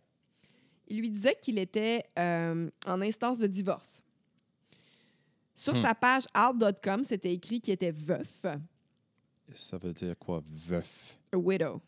Il 0.88 1.00
lui 1.02 1.10
disait 1.12 1.36
qu'il 1.42 1.58
était 1.60 2.04
euh, 2.18 2.70
en 2.88 3.02
instance 3.02 3.38
de 3.40 3.48
divorce. 3.48 4.04
Sur 5.56 5.76
Hmm. 5.76 5.82
sa 5.82 5.94
page 5.94 6.24
out.com, 6.38 7.04
c'était 7.04 7.34
écrit 7.34 7.60
qu'il 7.62 7.74
était 7.74 7.92
veuf, 7.92 8.46
Ça 9.54 9.78
veut 9.78 9.94
dire 9.94 10.18
quoi, 10.18 10.42
veuf? 10.46 11.18
a 11.34 11.38
widow, 11.38 11.82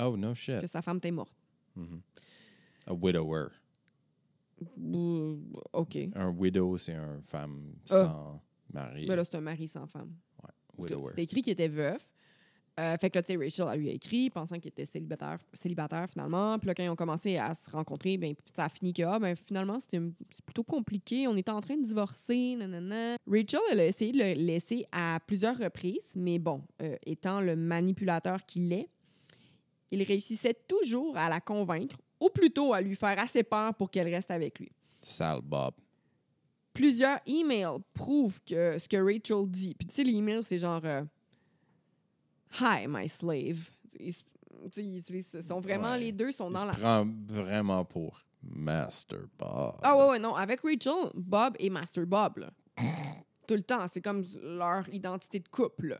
Oh, 0.00 0.16
no 0.16 0.34
shit. 0.34 0.60
que 0.60 0.66
sa 0.66 0.82
femme 0.82 0.96
était 0.98 1.10
morte. 1.10 1.32
Mhm. 1.76 2.00
A 2.86 2.92
widower. 2.94 3.48
OK. 5.72 5.96
Un 6.14 6.28
widow, 6.30 6.76
c'est 6.78 6.92
une 6.94 7.20
femme 7.22 7.74
Ah. 7.90 7.98
sans 7.98 8.42
mari. 8.72 9.06
Mais 9.08 9.16
là, 9.16 9.24
c'est 9.24 9.36
un 9.36 9.40
mari 9.40 9.68
sans 9.68 9.86
femme. 9.86 10.12
Cas, 10.40 10.48
widower. 10.78 11.08
C'était 11.10 11.22
écrit 11.24 11.42
qu'il 11.42 11.52
était 11.52 11.68
veuf. 11.68 12.10
Euh, 12.80 12.96
fait 12.96 13.10
que 13.10 13.18
là, 13.18 13.22
tu 13.22 13.34
sais, 13.34 13.38
Rachel, 13.38 13.66
elle 13.72 13.80
lui 13.80 13.90
a 13.90 13.92
écrit, 13.92 14.30
pensant 14.30 14.58
qu'il 14.58 14.68
était 14.68 14.86
célibataire, 14.86 15.38
célibataire 15.52 16.06
finalement. 16.10 16.58
Puis 16.58 16.68
là, 16.68 16.74
quand 16.74 16.82
ils 16.82 16.88
ont 16.88 16.96
commencé 16.96 17.36
à 17.36 17.54
se 17.54 17.70
rencontrer, 17.70 18.16
ben, 18.16 18.34
ça 18.54 18.64
a 18.64 18.68
fini 18.70 18.94
que, 18.94 19.02
ah, 19.02 19.18
ben, 19.18 19.36
finalement, 19.36 19.78
c'était 19.78 20.00
plutôt 20.46 20.64
compliqué. 20.64 21.28
On 21.28 21.36
était 21.36 21.50
en 21.50 21.60
train 21.60 21.76
de 21.76 21.84
divorcer, 21.84 22.56
nanana. 22.56 23.16
Rachel, 23.26 23.60
elle 23.70 23.80
a 23.80 23.86
essayé 23.86 24.12
de 24.12 24.18
le 24.18 24.32
laisser 24.32 24.86
à 24.90 25.20
plusieurs 25.26 25.58
reprises, 25.58 26.12
mais 26.14 26.38
bon, 26.38 26.62
euh, 26.80 26.96
étant 27.04 27.40
le 27.40 27.56
manipulateur 27.56 28.44
qu'il 28.46 28.72
est, 28.72 28.88
il 29.90 30.02
réussissait 30.02 30.56
toujours 30.66 31.16
à 31.18 31.28
la 31.28 31.40
convaincre, 31.40 31.96
ou 32.18 32.30
plutôt 32.30 32.72
à 32.72 32.80
lui 32.80 32.96
faire 32.96 33.18
assez 33.18 33.42
peur 33.42 33.74
pour 33.74 33.90
qu'elle 33.90 34.08
reste 34.08 34.30
avec 34.30 34.58
lui. 34.58 34.72
Sale 35.02 35.40
Bob. 35.42 35.74
Plusieurs 36.72 37.18
emails 37.26 37.80
prouvent 37.92 38.40
que 38.46 38.78
ce 38.78 38.88
que 38.88 38.96
Rachel 38.96 39.50
dit. 39.50 39.74
Puis 39.74 39.86
tu 39.88 39.94
sais, 39.94 40.04
les 40.04 40.14
emails, 40.14 40.42
c'est 40.42 40.56
genre 40.56 40.80
euh, 40.84 41.02
Hi, 42.60 42.86
my 42.88 43.08
slave. 43.08 43.70
Ils, 43.98 44.14
utilisent- 44.96 45.40
sont 45.46 45.60
vraiment 45.60 45.92
Ouais. 45.92 46.00
les 46.00 46.12
deux 46.12 46.32
sont 46.32 46.48
Il 46.50 46.54
dans 46.54 46.60
se 46.60 46.66
la. 46.66 46.72
prend 46.72 47.06
vraiment 47.28 47.84
pour. 47.84 48.20
Master 48.44 49.20
Bob. 49.38 49.76
Ah 49.82 49.96
ouais, 49.96 50.08
ouais, 50.10 50.18
non. 50.18 50.34
Avec 50.34 50.60
Rachel, 50.62 51.10
Bob 51.14 51.54
et 51.60 51.70
Master 51.70 52.04
Bob, 52.06 52.38
là. 52.38 52.50
Tout 53.46 53.54
le 53.54 53.62
temps. 53.62 53.86
C'est 53.92 54.00
comme 54.00 54.24
leur 54.42 54.88
identité 54.92 55.38
de 55.38 55.46
couple. 55.48 55.96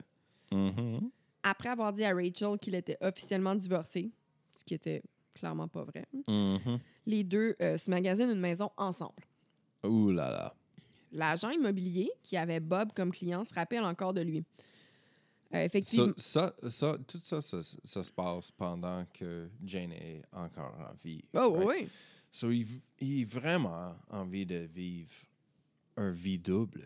Mhm. 0.51 1.09
Après 1.45 1.69
avoir 1.69 1.93
dit 1.93 2.05
à 2.05 2.13
Rachel 2.13 2.59
qu'il 2.61 2.75
était 2.75 2.97
officiellement 3.01 3.55
divorcé, 3.55 4.11
ce 4.55 4.65
qui 4.65 4.75
était 4.75 5.03
clairement 5.35 5.69
pas 5.69 5.85
vrai, 5.85 6.05
Mhm. 6.29 6.79
les 7.07 7.23
deux 7.25 7.55
euh, 7.63 7.79
se 7.79 7.89
magasinent 7.91 8.31
une 8.33 8.41
maison 8.41 8.71
ensemble. 8.77 9.23
Ouh 9.85 10.11
là 10.11 10.31
là. 10.31 10.55
L'agent 11.13 11.51
immobilier 11.51 12.11
qui 12.23 12.37
avait 12.37 12.61
Bob 12.61 12.93
comme 12.93 13.13
client 13.13 13.45
se 13.45 13.55
rappelle 13.55 13.85
encore 13.85 14.15
de 14.15 14.21
lui. 14.23 14.45
Euh, 15.55 15.65
effectivement. 15.65 16.13
ça, 16.17 16.55
ça- 16.67 16.97
tout 17.07 17.21
ça, 17.23 17.41
ça, 17.41 17.59
ça 17.63 18.05
se 18.05 18.13
passe 18.13 18.51
pendant 18.51 19.05
que 19.13 19.49
Jane 19.65 19.93
est 19.93 20.23
encore 20.33 20.75
en 20.91 20.95
vie. 21.05 21.23
Oh, 21.35 21.53
right? 21.55 21.67
oui. 21.83 21.89
So, 22.31 22.51
il, 22.51 22.67
il 23.01 23.23
a 23.23 23.27
vraiment 23.27 23.95
envie 24.09 24.47
de 24.47 24.69
vivre 24.73 25.13
un 25.97 26.11
vie 26.11 26.39
double. 26.39 26.85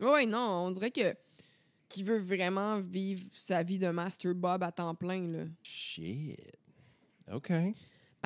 Oui, 0.00 0.26
non, 0.26 0.66
on 0.66 0.70
dirait 0.70 0.90
que 0.92 1.14
qu'il 1.88 2.04
veut 2.04 2.18
vraiment 2.18 2.80
vivre 2.80 3.24
sa 3.32 3.62
vie 3.62 3.78
de 3.78 3.88
Master 3.90 4.34
Bob 4.34 4.62
à 4.62 4.72
temps 4.72 4.94
plein. 4.94 5.26
Là. 5.28 5.44
Shit. 5.62 6.38
OK. 7.32 7.52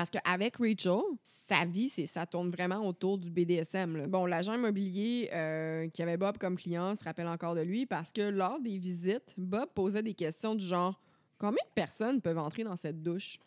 Parce 0.01 0.09
qu'avec 0.09 0.57
Rachel, 0.57 1.03
sa 1.22 1.66
vie, 1.66 1.90
c'est, 1.90 2.07
ça 2.07 2.24
tourne 2.24 2.48
vraiment 2.48 2.86
autour 2.88 3.18
du 3.18 3.28
BDSM. 3.30 3.98
là. 3.98 4.07
Bon, 4.07 4.24
l'agent 4.24 4.55
immobilier 4.55 5.28
euh, 5.34 5.90
qui 5.90 6.03
avait 6.03 6.16
Bob 6.16 6.38
comme 6.38 6.57
client 6.57 6.96
se 6.96 7.05
rappelle 7.05 7.26
encore 7.26 7.55
de 7.55 7.61
lui 7.61 7.84
parce 7.84 8.11
que 8.11 8.22
lors 8.22 8.59
des 8.61 8.78
visites, 8.78 9.34
Bob 9.36 9.68
posait 9.74 10.03
des 10.03 10.14
questions 10.14 10.55
du 10.55 10.64
genre 10.64 10.98
Combien 11.36 11.62
de 11.68 11.74
personnes 11.74 12.22
peuvent 12.22 12.38
entrer 12.38 12.64
dans 12.64 12.76
cette 12.76 13.03
douche? 13.03 13.38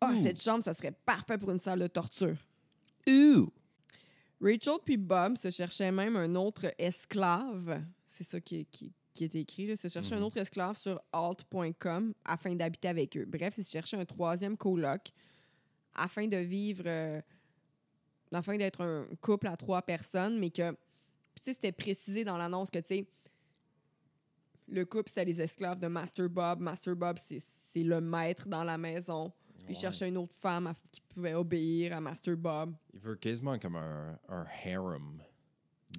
Ah, 0.00 0.12
Ouh. 0.12 0.22
cette 0.22 0.40
chambre, 0.40 0.62
ça 0.62 0.72
serait 0.72 0.92
parfait 1.04 1.36
pour 1.36 1.50
une 1.50 1.58
salle 1.58 1.80
de 1.80 1.88
torture. 1.88 2.36
Ouh. 3.08 3.48
Rachel 4.40 4.74
puis 4.84 4.96
Bob 4.96 5.36
se 5.36 5.50
cherchaient 5.50 5.90
même 5.90 6.14
un 6.14 6.32
autre 6.36 6.66
esclave. 6.78 7.82
C'est 8.08 8.22
ça 8.22 8.40
qui, 8.40 8.66
qui, 8.66 8.92
qui 9.14 9.24
est 9.24 9.34
écrit. 9.34 9.66
Là. 9.66 9.74
Se 9.74 9.88
cherchaient 9.88 10.14
un 10.14 10.18
Mhm. 10.18 10.24
autre 10.26 10.36
esclave 10.36 10.78
sur 10.78 11.00
alt.com 11.12 12.14
afin 12.24 12.54
d'habiter 12.54 12.86
avec 12.86 13.16
eux. 13.16 13.24
Bref, 13.26 13.54
ils 13.58 13.64
se 13.64 13.72
cherchaient 13.72 13.96
un 13.96 14.04
troisième 14.04 14.56
coloc 14.56 15.08
afin 15.96 16.26
de 16.28 16.36
vivre. 16.36 16.84
euh, 16.86 17.20
afin 18.32 18.56
d'être 18.56 18.80
un 18.82 19.06
couple 19.20 19.46
à 19.46 19.56
trois 19.56 19.82
personnes, 19.82 20.38
mais 20.38 20.50
que. 20.50 20.70
Tu 20.72 21.42
sais, 21.42 21.52
c'était 21.54 21.72
précisé 21.72 22.24
dans 22.24 22.36
l'annonce 22.38 22.70
que, 22.70 22.78
tu 22.78 22.86
sais, 22.88 23.06
le 24.68 24.84
couple, 24.84 25.08
c'était 25.08 25.24
les 25.24 25.40
esclaves 25.40 25.78
de 25.78 25.86
Master 25.86 26.28
Bob. 26.28 26.60
Master 26.60 26.96
Bob, 26.96 27.18
c'est 27.28 27.82
le 27.82 28.00
maître 28.00 28.48
dans 28.48 28.64
la 28.64 28.76
maison. 28.78 29.32
Puis 29.64 29.74
Ouais. 29.74 29.80
cherchaient 29.80 30.08
une 30.08 30.16
autre 30.16 30.34
femme 30.34 30.66
à- 30.68 30.74
qui 30.92 31.00
pouvait 31.02 31.34
obéir 31.34 31.96
à 31.96 32.00
Master 32.00 32.36
Bob. 32.36 32.74
Il 32.94 33.00
veut 33.00 33.16
quasiment 33.16 33.58
comme 33.58 33.76
un, 33.76 34.18
un 34.28 34.44
harem 34.64 35.20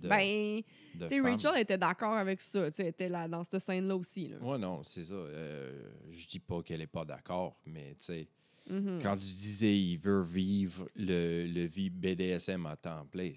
de, 0.01 0.07
Ben, 0.09 0.57
de 0.95 1.03
Tu 1.03 1.09
sais, 1.09 1.21
femmes. 1.21 1.25
Rachel 1.25 1.61
était 1.61 1.77
d'accord 1.77 2.13
avec 2.13 2.41
ça. 2.41 2.69
Tu 2.71 2.77
sais, 2.77 2.83
elle 2.83 2.89
était 2.89 3.09
là, 3.09 3.27
dans 3.27 3.43
cette 3.43 3.59
scène-là 3.59 3.95
aussi. 3.95 4.27
Là. 4.29 4.37
Ouais, 4.41 4.57
non, 4.57 4.83
c'est 4.83 5.03
ça. 5.03 5.15
Euh, 5.15 5.91
je 6.09 6.27
dis 6.27 6.39
pas 6.39 6.61
qu'elle 6.63 6.81
est 6.81 6.87
pas 6.87 7.05
d'accord, 7.05 7.57
mais 7.65 7.95
tu 7.95 8.05
sais, 8.05 8.27
Mhm. 8.69 8.99
quand 9.01 9.13
tu 9.17 9.25
disais 9.27 9.77
il 9.77 9.97
veut 9.97 10.21
vivre 10.21 10.87
le, 10.95 11.47
le 11.47 11.65
vie 11.65 11.89
BDSM 11.89 12.65
à 12.65 12.75
temps 12.75 13.05
plein, 13.05 13.31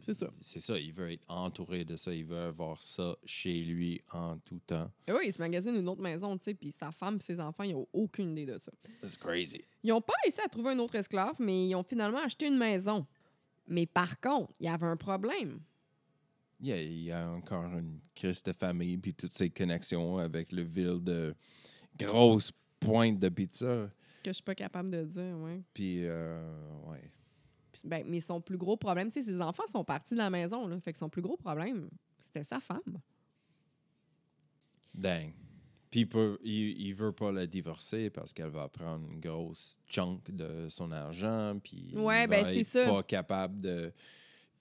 C'est 0.00 0.14
ça. 0.14 0.30
C'est 0.40 0.58
ça, 0.60 0.78
il 0.78 0.92
veut 0.92 1.12
être 1.12 1.24
entouré 1.28 1.84
de 1.84 1.96
ça, 1.96 2.12
il 2.12 2.24
veut 2.24 2.36
avoir 2.40 2.82
ça 2.82 3.16
chez 3.24 3.62
lui 3.62 4.00
en 4.12 4.36
tout 4.38 4.58
temps. 4.66 4.90
Et 5.06 5.12
oui, 5.12 5.20
il 5.26 5.32
se 5.32 5.38
magasine 5.40 5.76
une 5.76 5.88
autre 5.88 6.02
maison, 6.02 6.36
tu 6.36 6.44
sais, 6.44 6.54
puis 6.54 6.72
sa 6.72 6.90
femme 6.90 7.16
et 7.16 7.22
ses 7.22 7.38
enfants, 7.40 7.62
ils 7.62 7.72
n'ont 7.72 7.86
aucune 7.92 8.32
idée 8.32 8.46
de 8.52 8.58
ça. 8.58 8.72
That's 9.00 9.16
crazy. 9.16 9.62
Ils 9.84 9.90
n'ont 9.90 10.00
pas 10.00 10.14
réussi 10.24 10.40
à 10.44 10.48
trouver 10.48 10.70
un 10.72 10.78
autre 10.80 10.96
esclave, 10.96 11.36
mais 11.38 11.68
ils 11.68 11.74
ont 11.76 11.84
finalement 11.84 12.18
acheté 12.18 12.48
une 12.48 12.58
maison. 12.58 13.06
Mais 13.68 13.86
par 13.86 14.18
contre, 14.20 14.52
il 14.58 14.66
y 14.66 14.68
avait 14.68 14.86
un 14.86 14.96
problème. 14.96 15.60
Yeah, 16.60 16.80
il 16.82 17.02
y 17.04 17.12
a 17.12 17.28
encore 17.30 17.64
une 17.76 18.00
crise 18.14 18.42
de 18.42 18.52
famille, 18.52 18.96
puis 18.98 19.14
toutes 19.14 19.32
ses 19.34 19.50
connexions 19.50 20.18
avec 20.18 20.52
le 20.52 20.62
ville 20.62 20.98
de 21.02 21.34
grosse 21.98 22.52
pointe 22.80 23.18
de 23.18 23.28
pizza. 23.28 23.88
Que 24.22 24.30
je 24.30 24.34
suis 24.34 24.42
pas 24.44 24.54
capable 24.54 24.90
de 24.90 25.04
dire, 25.04 25.36
ouais. 25.38 25.60
Puis, 25.74 26.04
euh, 26.06 26.40
ouais. 26.86 27.10
Puis, 27.72 27.82
ben, 27.84 28.04
mais 28.06 28.20
son 28.20 28.40
plus 28.40 28.56
gros 28.58 28.76
problème, 28.76 29.10
tu 29.10 29.20
sais, 29.22 29.26
ses 29.32 29.40
enfants 29.40 29.66
sont 29.70 29.84
partis 29.84 30.14
de 30.14 30.18
la 30.18 30.30
maison, 30.30 30.66
là. 30.68 30.78
Fait 30.80 30.92
que 30.92 30.98
son 30.98 31.08
plus 31.08 31.22
gros 31.22 31.36
problème, 31.36 31.88
c'était 32.18 32.44
sa 32.44 32.60
femme. 32.60 33.00
Dang. 34.94 35.32
Puis 35.90 36.00
il, 36.00 36.08
peut- 36.08 36.38
il, 36.42 36.80
il 36.80 36.94
veut 36.94 37.12
pas 37.12 37.32
la 37.32 37.46
divorcer 37.46 38.08
parce 38.10 38.32
qu'elle 38.32 38.48
va 38.50 38.68
prendre 38.68 39.06
une 39.10 39.20
grosse 39.20 39.78
chunk 39.88 40.30
de 40.30 40.68
son 40.70 40.90
argent. 40.90 41.58
Puis 41.62 41.92
Ouais, 41.94 42.24
il 42.24 42.28
ben, 42.28 42.42
va 42.44 42.54
être 42.54 42.66
ça. 42.66 42.86
pas 42.86 43.02
capable 43.02 43.60
de 43.60 43.92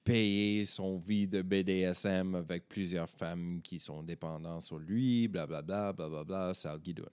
payer 0.04 0.66
son 0.66 0.98
vie 0.98 1.28
de 1.28 1.42
BDSM 1.42 2.36
avec 2.36 2.68
plusieurs 2.68 3.10
femmes 3.10 3.62
qui 3.62 3.80
sont 3.80 4.04
dépendantes 4.04 4.64
sur 4.64 4.80
lui, 4.80 5.28
blablabla, 5.28 5.94
blablabla, 5.94 6.54
ça 6.54 6.74
le 6.74 6.80
guidoune. 6.80 7.06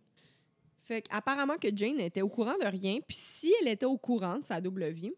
Fait 0.89 1.03
qu'apparemment 1.03 1.59
que 1.59 1.69
Jane 1.75 2.01
était 2.01 2.23
au 2.23 2.31
courant 2.31 2.57
de 2.59 2.67
rien, 2.67 3.01
puis 3.07 3.19
si 3.21 3.53
elle 3.61 3.69
était 3.69 3.85
au 3.85 3.99
courant 3.99 4.39
de 4.39 4.47
sa 4.47 4.59
double 4.59 4.89
vie, 4.89 5.13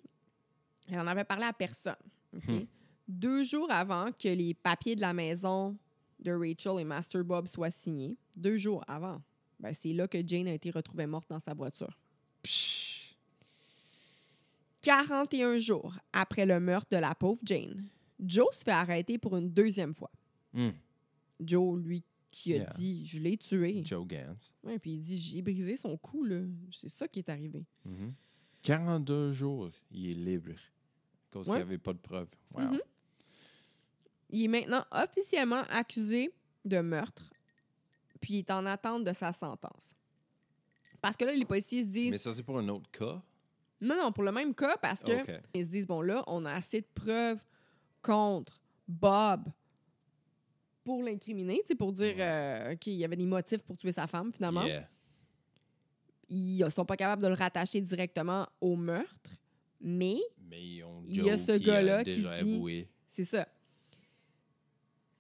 elle 0.91 0.99
en 0.99 1.07
avait 1.07 1.23
parlé 1.23 1.45
à 1.45 1.53
personne. 1.53 1.95
Hmm. 2.33 2.63
Deux 3.07 3.45
jours 3.45 3.71
avant 3.71 4.11
que 4.11 4.27
les 4.27 4.53
papiers 4.53 4.97
de 4.97 5.01
la 5.01 5.13
maison 5.13 5.77
de 6.19 6.33
Rachel 6.33 6.81
et 6.81 6.85
Master 6.85 7.23
Bob 7.23 7.47
soient 7.47 7.71
signés, 7.71 8.17
deux 8.35 8.57
jours 8.57 8.85
avant, 8.89 9.23
ben, 9.61 9.73
c'est 9.73 9.93
là 9.93 10.09
que 10.09 10.19
Jane 10.27 10.49
a 10.49 10.55
été 10.55 10.73
retrouvée 10.73 11.07
morte 11.07 11.31
dans 11.31 11.39
sa 11.39 11.55
voiture. 11.55 11.97
Psh. 12.43 13.15
41 14.83 15.59
jours 15.59 15.95
après 16.13 16.47
le 16.47 16.59
meurtre 16.59 16.89
de 16.91 16.97
la 16.97 17.15
pauvre 17.15 17.41
Jane, 17.45 17.85
Joe 18.19 18.53
se 18.53 18.65
fait 18.65 18.73
arrêter 18.73 19.19
pour 19.19 19.37
une 19.37 19.51
deuxième 19.51 19.95
fois. 19.95 20.11
Hmm. 20.53 20.71
Joe, 21.39 21.81
lui, 21.81 22.03
qui 22.31 22.53
a 22.55 22.57
Yeah. 22.59 22.73
dit 22.77 23.05
Je 23.07 23.19
l'ai 23.19 23.37
tué. 23.37 23.83
Joe 23.85 24.07
Gantz. 24.07 24.53
Ouais, 24.63 24.79
puis 24.79 24.93
il 24.93 25.01
dit 25.01 25.17
J'ai 25.19 25.43
brisé 25.43 25.77
son 25.77 25.97
cou, 25.97 26.25
là. 26.25 26.41
C'est 26.71 26.89
ça 26.89 27.09
qui 27.09 27.19
est 27.21 27.29
arrivé. 27.29 27.65
Mhm. 27.85 28.13
42 28.63 29.33
jours, 29.33 29.71
il 29.91 30.11
est 30.11 30.15
libre. 30.15 30.53
Parce 31.31 31.47
qu'il 31.49 31.57
n'y 31.57 31.63
avait 31.63 31.79
pas 31.79 31.93
de 31.93 31.99
preuves. 31.99 32.29
Wow. 32.55 32.63
Mhm. 32.63 32.81
Il 34.31 34.45
est 34.45 34.49
maintenant 34.49 34.85
officiellement 34.93 35.63
accusé 35.71 36.33
de 36.65 36.81
meurtre, 36.81 37.33
puis 38.21 38.35
il 38.35 38.39
est 38.41 38.51
en 38.51 38.65
attente 38.67 39.03
de 39.05 39.13
sa 39.13 39.33
sentence. 39.33 39.95
Parce 41.01 41.17
que 41.17 41.25
là, 41.25 41.33
les 41.33 41.45
policiers 41.47 41.83
se 41.85 41.89
disent 41.89 42.11
Mais 42.11 42.19
ça, 42.19 42.35
c'est 42.35 42.43
pour 42.43 42.59
un 42.59 42.69
autre 42.69 42.91
cas? 42.91 43.23
non, 43.81 43.97
non, 43.97 44.13
pour 44.13 44.23
le 44.25 44.31
même 44.33 44.55
cas, 44.55 44.77
parce 44.77 45.03
que 45.03 45.13
ils 45.55 45.65
se 45.65 45.71
disent 45.71 45.87
bon 45.87 46.03
là, 46.03 46.23
on 46.27 46.45
a 46.45 46.53
assez 46.53 46.83
de 46.83 46.87
preuves 46.95 47.41
contre 48.03 48.61
Bob 48.87 49.49
pour 50.85 51.03
l'incriminer, 51.03 51.63
pour 51.79 51.93
dire 51.93 52.15
euh, 52.19 52.75
qu'il 52.77 52.95
y 52.95 53.05
avait 53.05 53.17
des 53.17 53.27
motifs 53.27 53.63
pour 53.63 53.77
tuer 53.77 53.93
sa 53.93 54.07
femme 54.07 54.33
finalement. 54.33 54.65
Yeah. 54.65 54.89
Ils 56.29 56.71
sont 56.71 56.85
pas 56.85 56.97
capables 56.97 57.23
de 57.23 57.29
le 57.29 57.35
rattacher 57.35 57.81
directement 57.81 58.47
au 58.61 58.77
meurtre, 58.77 59.31
mais 59.81 60.19
Il 60.51 60.85
y 61.25 61.31
a 61.31 61.37
ce 61.37 61.59
gars-là 61.59 62.05
qui 62.05 62.25
dit-. 62.43 62.87
C'est 63.09 63.25
ça. 63.25 63.49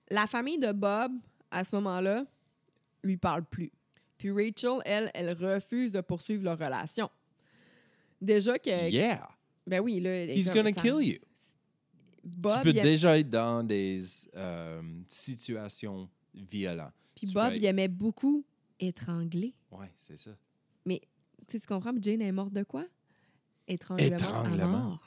La 0.08 0.26
famille 0.26 0.58
de 0.58 0.72
Bob, 0.72 1.12
à 1.50 1.64
ce 1.64 1.74
moment-là, 1.76 2.24
lui 3.02 3.16
parle 3.16 3.44
plus. 3.44 3.72
Puis 4.18 4.30
Rachel, 4.30 4.80
elle, 4.84 5.10
elle 5.14 5.32
refuse 5.32 5.92
de 5.92 6.00
poursuivre 6.00 6.44
leur 6.44 6.58
relation. 6.58 7.10
Déjà 8.20 8.58
que. 8.58 8.90
Yeah! 8.90 9.28
Ben 9.66 9.80
oui, 9.80 10.00
là. 10.00 10.24
He's 10.26 10.50
gonna 10.50 10.72
kill 10.72 11.00
you. 11.00 11.18
Bob, 12.24 12.52
tu 12.58 12.62
peux 12.64 12.76
il 12.76 12.82
déjà 12.82 13.18
être 13.18 13.30
dans 13.30 13.62
des 13.66 14.02
euh, 14.36 14.82
situations 15.06 16.08
violentes. 16.34 16.92
puis 17.14 17.26
tu 17.26 17.32
Bob, 17.34 17.50
peux 17.50 17.56
il 17.56 17.64
aimait 17.64 17.88
beaucoup 17.88 18.44
étrangler. 18.78 19.54
Ouais, 19.70 19.90
c'est 19.98 20.16
ça. 20.16 20.30
Tu 20.86 21.56
sais, 21.56 21.60
tu 21.60 21.66
comprends? 21.66 21.92
Jane 22.00 22.22
est 22.22 22.30
morte 22.30 22.52
de 22.52 22.62
quoi? 22.62 22.84
Étranglement. 23.66 24.14
Étranglement. 24.16 24.98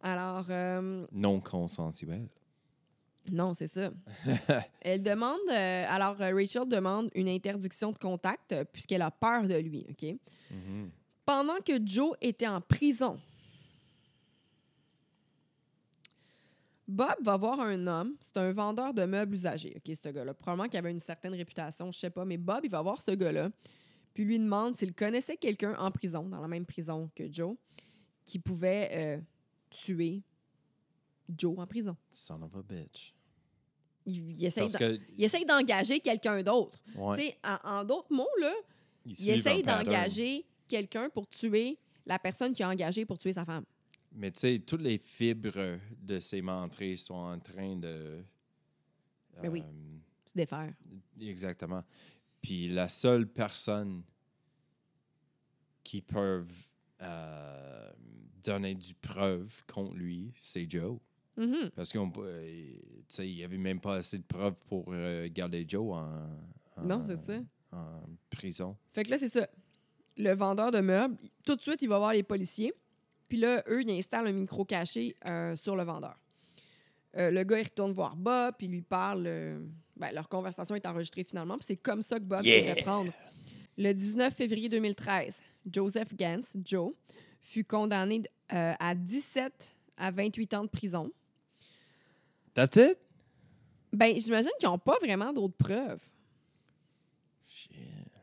Alors, 0.00 0.46
euh, 0.50 1.06
Non 1.12 1.40
consensuel. 1.40 2.28
non, 3.30 3.54
c'est 3.54 3.72
ça. 3.72 3.90
Elle 4.80 5.02
demande, 5.02 5.38
euh, 5.50 5.84
alors 5.88 6.16
Rachel 6.16 6.66
demande 6.68 7.10
une 7.14 7.28
interdiction 7.28 7.92
de 7.92 7.98
contact 7.98 8.54
puisqu'elle 8.72 9.02
a 9.02 9.10
peur 9.10 9.46
de 9.48 9.56
lui, 9.56 9.84
OK? 9.90 10.16
Mhm. 10.50 10.90
Pendant 11.24 11.56
que 11.64 11.72
Joe 11.84 12.16
était 12.20 12.46
en 12.46 12.60
prison, 12.60 13.18
Bob 16.88 17.16
va 17.22 17.36
voir 17.36 17.60
un 17.60 17.86
homme, 17.86 18.14
c'est 18.20 18.36
un 18.36 18.52
vendeur 18.52 18.94
de 18.94 19.04
meubles 19.04 19.34
usagés, 19.34 19.74
OK, 19.76 19.94
ce 19.96 20.08
gars-là. 20.08 20.34
Probablement 20.34 20.68
qu'il 20.68 20.78
avait 20.78 20.90
une 20.92 21.00
certaine 21.00 21.34
réputation, 21.34 21.90
je 21.90 21.98
sais 21.98 22.10
pas, 22.10 22.24
mais 22.24 22.36
Bob, 22.36 22.60
il 22.64 22.70
va 22.70 22.80
voir 22.82 23.00
ce 23.00 23.10
gars-là, 23.10 23.50
puis 24.14 24.24
lui 24.24 24.38
demande 24.38 24.76
s'il 24.76 24.94
connaissait 24.94 25.36
quelqu'un 25.36 25.74
en 25.78 25.90
prison, 25.90 26.28
dans 26.28 26.40
la 26.40 26.48
même 26.48 26.64
prison 26.64 27.10
que 27.14 27.30
Joe, 27.32 27.56
qui 28.24 28.38
pouvait 28.38 28.90
euh, 28.92 29.20
tuer 29.70 30.22
Joe 31.36 31.58
en 31.58 31.66
prison. 31.66 31.96
Son 32.10 32.40
of 32.42 32.54
a 32.54 32.62
bitch. 32.62 33.14
Il, 34.04 34.30
il 34.30 34.44
essaye 34.44 34.70
que, 34.70 35.00
il 35.18 35.46
d'engager 35.46 35.98
quelqu'un 35.98 36.42
d'autre. 36.44 36.78
ouais, 36.94 37.36
en, 37.42 37.58
en 37.80 37.84
d'autres 37.84 38.12
mots, 38.12 38.28
là, 38.40 38.54
il 39.04 39.30
un 39.30 39.34
essaye 39.34 39.62
d'engager 39.62 40.46
quelqu'un 40.68 41.08
pour 41.08 41.28
tuer 41.28 41.78
la 42.06 42.18
personne 42.20 42.52
qui 42.52 42.62
a 42.62 42.68
engagé 42.68 43.04
pour 43.04 43.18
tuer 43.18 43.32
sa 43.32 43.44
femme. 43.44 43.64
Mais 44.16 44.30
tu 44.32 44.40
sais, 44.40 44.58
toutes 44.58 44.80
les 44.80 44.98
fibres 44.98 45.78
de 46.00 46.18
ces 46.18 46.40
mentrées 46.40 46.96
sont 46.96 47.14
en 47.14 47.38
train 47.38 47.76
de. 47.76 48.24
Ben 49.42 49.50
oui. 49.50 49.60
euh, 49.62 49.98
Se 50.24 50.32
défaire. 50.34 50.72
Exactement. 51.20 51.82
Puis 52.40 52.68
la 52.68 52.88
seule 52.88 53.26
personne 53.28 54.02
qui 55.82 56.00
peuvent 56.00 56.50
euh, 57.02 57.90
donner 58.42 58.74
du 58.74 58.94
preuve 58.94 59.62
contre 59.66 59.94
lui, 59.94 60.32
c'est 60.40 60.68
Joe. 60.70 60.98
Mhm. 61.36 61.70
Parce 61.74 61.92
qu'il 61.92 63.26
n'y 63.34 63.44
avait 63.44 63.58
même 63.58 63.80
pas 63.80 63.96
assez 63.96 64.18
de 64.18 64.24
preuves 64.24 64.54
pour 64.68 64.86
euh, 64.88 65.28
garder 65.30 65.64
Joe 65.68 65.94
en, 65.94 66.40
en- 66.76 66.82
Non, 66.82 67.02
c'est 67.06 67.18
ça. 67.18 67.40
en 67.72 68.00
prison. 68.30 68.76
Fait 68.94 69.04
que 69.04 69.10
là, 69.10 69.18
c'est 69.18 69.28
ça. 69.28 69.46
Le 70.16 70.34
vendeur 70.34 70.72
de 70.72 70.80
meubles, 70.80 71.16
tout 71.44 71.54
de 71.56 71.60
suite, 71.60 71.82
il 71.82 71.88
va 71.90 71.98
voir 71.98 72.14
les 72.14 72.22
policiers. 72.22 72.72
Puis 73.28 73.38
là, 73.38 73.62
eux, 73.68 73.82
ils 73.82 73.90
installent 73.98 74.26
un 74.28 74.32
micro 74.32 74.64
caché 74.64 75.14
euh, 75.26 75.56
sur 75.56 75.76
le 75.76 75.82
vendeur. 75.82 76.16
Euh, 77.16 77.30
le 77.30 77.44
gars, 77.44 77.58
il 77.60 77.64
retourne 77.64 77.92
voir 77.92 78.14
Bob, 78.16 78.54
puis 78.58 78.66
il 78.66 78.70
lui 78.72 78.82
parle. 78.82 79.24
euh, 79.26 79.58
ben, 79.96 80.12
leur 80.12 80.28
conversation 80.28 80.74
est 80.74 80.84
enregistrée 80.86 81.24
finalement, 81.24 81.56
puis 81.56 81.64
c'est 81.68 81.76
comme 81.76 82.02
ça 82.02 82.18
que 82.18 82.24
Bob 82.24 82.44
Yeah! 82.44 82.74
fait 82.74 82.82
prendre. 82.82 83.12
Le 83.78 83.92
19 83.92 84.34
février 84.34 84.68
2013, 84.68 85.38
Joseph 85.72 86.14
Gans, 86.14 86.40
Joe, 86.64 86.92
fut 87.40 87.64
condamné 87.64 88.22
euh, 88.52 88.74
à 88.78 88.94
17 88.94 89.74
à 89.96 90.10
28 90.10 90.54
ans 90.54 90.64
de 90.64 90.68
prison. 90.68 91.10
That's 92.54 92.76
it? 92.76 92.98
Ben, 93.92 94.18
j'imagine 94.18 94.50
qu'ils 94.58 94.68
n'ont 94.68 94.78
pas 94.78 94.98
vraiment 95.00 95.32
d'autres 95.32 95.56
preuves. 95.56 96.02
Shit. 97.46 97.70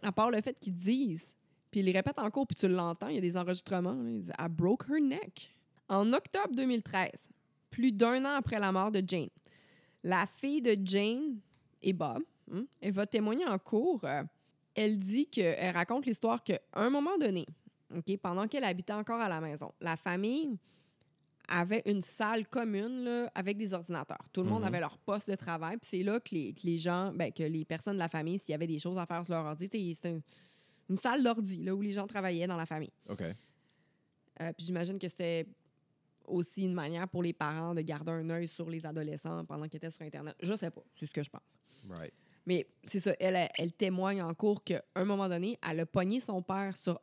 À 0.02 0.12
part 0.12 0.30
le 0.30 0.42
fait 0.42 0.60
qu'ils 0.60 0.76
disent, 0.76 1.26
puis 1.74 1.80
ils 1.80 1.86
les 1.88 1.92
répètent 1.92 2.20
encore, 2.20 2.46
puis 2.46 2.56
tu 2.56 2.68
l'entends, 2.68 3.08
il 3.08 3.16
y 3.16 3.18
a 3.18 3.22
des 3.22 3.36
enregistrements. 3.36 3.94
là, 3.96 4.10
ils 4.10 4.22
disent 4.22 4.34
I 4.40 4.46
broke 4.48 4.86
her 4.88 5.02
neck. 5.02 5.56
En 5.90 6.14
octobre 6.14 6.54
2013, 6.56 7.10
plus 7.72 7.92
d'un 7.92 8.24
an 8.26 8.36
après 8.38 8.60
la 8.60 8.72
mort 8.72 8.92
de 8.92 9.02
Jane, 9.06 9.30
la 10.04 10.28
fille 10.28 10.62
de 10.62 10.78
Jane 10.86 11.40
et 11.82 11.94
Bob, 11.94 12.22
hein, 12.54 12.66
elle 12.80 12.94
va 12.94 13.08
témoigner 13.08 13.46
en 13.48 13.58
cours. 13.58 14.04
euh, 14.04 14.24
elle 14.76 15.00
dit 15.00 15.28
que, 15.28 15.42
elle 15.42 15.74
raconte 15.76 16.06
l'histoire 16.06 16.44
qu'à 16.44 16.60
un 16.74 16.90
moment 16.92 17.18
donné, 17.18 17.46
ok, 17.96 18.18
pendant 18.18 18.48
qu'elle 18.48 18.64
habitait 18.64 18.94
encore 18.94 19.20
à 19.20 19.28
la 19.30 19.42
maison, 19.42 19.72
la 19.82 19.96
famille 19.96 20.58
avait 21.48 21.82
une 21.86 22.02
salle 22.02 22.48
commune 22.48 23.04
là, 23.04 23.32
avec 23.36 23.58
des 23.58 23.74
ordinateurs. 23.74 24.26
Tout 24.32 24.44
le 24.44 24.50
monde 24.50 24.62
Mhm. 24.62 24.68
avait 24.68 24.80
leur 24.80 24.98
poste 25.00 25.30
de 25.30 25.36
travail. 25.36 25.78
Puis 25.78 25.90
c'est 25.90 26.04
là 26.04 26.20
que 26.20 26.34
les, 26.34 26.54
que 26.54 26.62
les 26.66 26.78
gens, 26.80 27.12
ben, 27.14 27.32
que 27.34 27.44
les 27.44 27.66
personnes 27.66 27.96
de 27.96 28.00
la 28.00 28.08
famille, 28.10 28.40
s'il 28.40 28.52
y 28.52 28.56
avait 28.56 28.66
des 28.68 28.80
choses 28.80 28.98
à 28.98 29.06
faire 29.06 29.26
sur 29.26 29.34
leur 29.34 29.46
ordi, 29.46 29.66
c'était 29.66 30.20
une, 30.90 30.98
salle 30.98 31.24
d'ordi 31.24 31.64
là, 31.64 31.74
où 31.76 31.82
les 31.82 31.92
gens 31.92 32.08
travaillaient 32.08 32.48
dans 32.48 32.58
la 32.58 32.66
famille. 32.66 32.92
OK. 33.10 33.22
Euh, 33.22 34.52
puis 34.54 34.66
j'imagine 34.66 34.98
que 34.98 35.08
c'était 35.08 35.46
aussi 36.26 36.64
une 36.64 36.74
manière 36.74 37.08
pour 37.08 37.22
les 37.22 37.34
parents 37.34 37.74
de 37.74 37.82
garder 37.82 38.12
un 38.12 38.30
œil 38.30 38.48
sur 38.48 38.70
les 38.70 38.86
adolescents 38.86 39.46
pendant 39.46 39.68
qu'ils 39.68 39.78
étaient 39.78 39.92
sur 39.92 40.02
Internet. 40.04 40.36
Je 40.42 40.54
sais 40.56 40.72
pas, 40.72 40.84
c'est 41.00 41.06
ce 41.06 41.14
que 41.14 41.24
je 41.24 41.30
pense. 41.30 41.60
Right. 41.90 42.14
Mais 42.46 42.68
c'est 42.86 43.00
ça, 43.00 43.14
elle, 43.20 43.72
témoigne 43.74 44.22
en 44.22 44.34
cours 44.34 44.64
qu'à 44.64 44.84
un 44.96 45.06
moment 45.06 45.30
donné, 45.30 45.58
elle 45.70 45.82
a 45.82 45.86
pogné 45.86 46.20
son 46.20 46.42
père 46.42 46.76
sur 46.76 47.00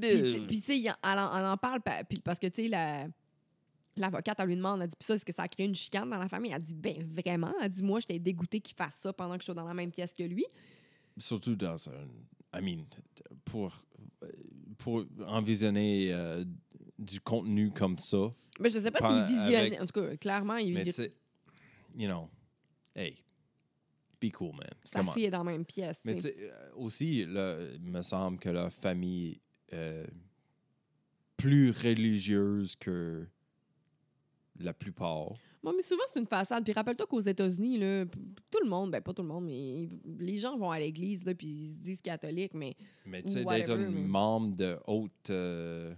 tu 0.00 0.08
sais- 0.32 0.40
puis, 0.46 0.60
tu 0.60 0.66
sais, 0.66 0.78
elle, 0.78 1.18
en- 1.18 1.36
elle 1.36 1.44
en 1.44 1.56
parle 1.56 1.80
parce 2.24 2.38
que, 2.38 2.46
tu 2.46 2.62
sais, 2.62 2.68
la- 2.68 3.06
l'avocate, 3.96 4.38
elle 4.40 4.46
lui 4.48 4.56
demande, 4.56 4.82
elle 4.82 4.88
dit, 4.88 4.96
puis 4.98 5.06
ça, 5.06 5.14
est-ce 5.14 5.24
que 5.24 5.32
ça 5.32 5.44
a 5.44 5.48
créé 5.48 5.66
une 5.66 5.74
chicane 5.74 6.08
dans 6.10 6.18
la 6.18 6.28
famille? 6.28 6.52
Elle 6.52 6.62
dit, 6.62 6.74
ben 6.74 6.96
vraiment. 7.14 7.52
Elle 7.60 7.70
dit, 7.70 7.82
moi, 7.82 8.00
j'étais 8.00 8.18
dégoûtée 8.18 8.60
qu'il 8.60 8.76
fasse 8.76 8.96
ça 8.96 9.12
pendant 9.12 9.34
que 9.36 9.42
je 9.42 9.46
suis 9.46 9.54
dans 9.54 9.66
la 9.66 9.74
même 9.74 9.90
pièce 9.90 10.12
que 10.14 10.22
lui. 10.24 10.44
Surtout 11.18 11.56
dans 11.56 11.88
un. 11.88 12.08
I 12.58 12.62
mean, 12.62 12.84
pour, 13.44 13.82
pour 14.78 15.04
envisionner 15.26 16.12
euh, 16.12 16.44
du 16.98 17.20
contenu 17.20 17.70
comme 17.70 17.98
ça. 17.98 18.32
Mais 18.60 18.70
je 18.70 18.78
sais 18.78 18.90
pas 18.90 19.00
s'il 19.00 19.24
visionnait. 19.36 19.56
avec- 19.76 19.80
En 19.82 19.86
tout 19.86 20.00
cas, 20.00 20.16
clairement, 20.16 20.56
il, 20.56 20.72
Mais 20.74 20.84
tu 20.84 20.92
sais, 20.92 21.12
you 21.96 22.06
know, 22.08 22.28
hey, 22.94 23.14
be 24.20 24.30
cool, 24.32 24.52
man. 24.54 24.68
sa 24.84 25.00
Come 25.00 25.08
on. 25.08 25.12
fille 25.12 25.24
est 25.26 25.30
dans 25.30 25.44
la 25.44 25.52
même 25.52 25.64
pièce. 25.66 25.98
Mais 26.04 26.14
tu 26.14 26.22
sais. 26.22 26.36
euh, 26.38 26.70
aussi, 26.76 27.20
il 27.20 27.28
me 27.82 28.02
semble 28.02 28.38
que 28.38 28.48
la 28.48 28.70
famille 28.70 29.40
euh, 29.72 30.06
plus 31.36 31.70
religieuse 31.70 32.76
que 32.76 33.26
la 34.58 34.72
plupart. 34.72 35.32
Mais 35.74 35.82
souvent, 35.82 36.02
c'est 36.12 36.20
une 36.20 36.26
façade. 36.26 36.64
Puis 36.64 36.72
rappelle-toi 36.72 37.06
qu'aux 37.06 37.20
États-Unis, 37.20 37.78
là, 37.78 38.04
tout 38.50 38.60
le 38.62 38.68
monde, 38.68 38.90
ben 38.92 39.00
pas 39.00 39.12
tout 39.12 39.22
le 39.22 39.28
monde, 39.28 39.44
mais 39.46 39.88
les 40.18 40.38
gens 40.38 40.56
vont 40.56 40.70
à 40.70 40.78
l'église, 40.78 41.24
là, 41.24 41.34
puis 41.34 41.46
ils 41.48 41.74
se 41.74 41.80
disent 41.80 42.00
catholiques, 42.00 42.54
mais. 42.54 42.76
Mais 43.04 43.22
tu 43.22 43.32
sais, 43.32 43.44
d'être 43.44 43.70
un 43.70 43.76
mais- 43.76 44.00
membre 44.02 44.54
de 44.56 44.78
haute. 44.86 45.30
euh, 45.30 45.92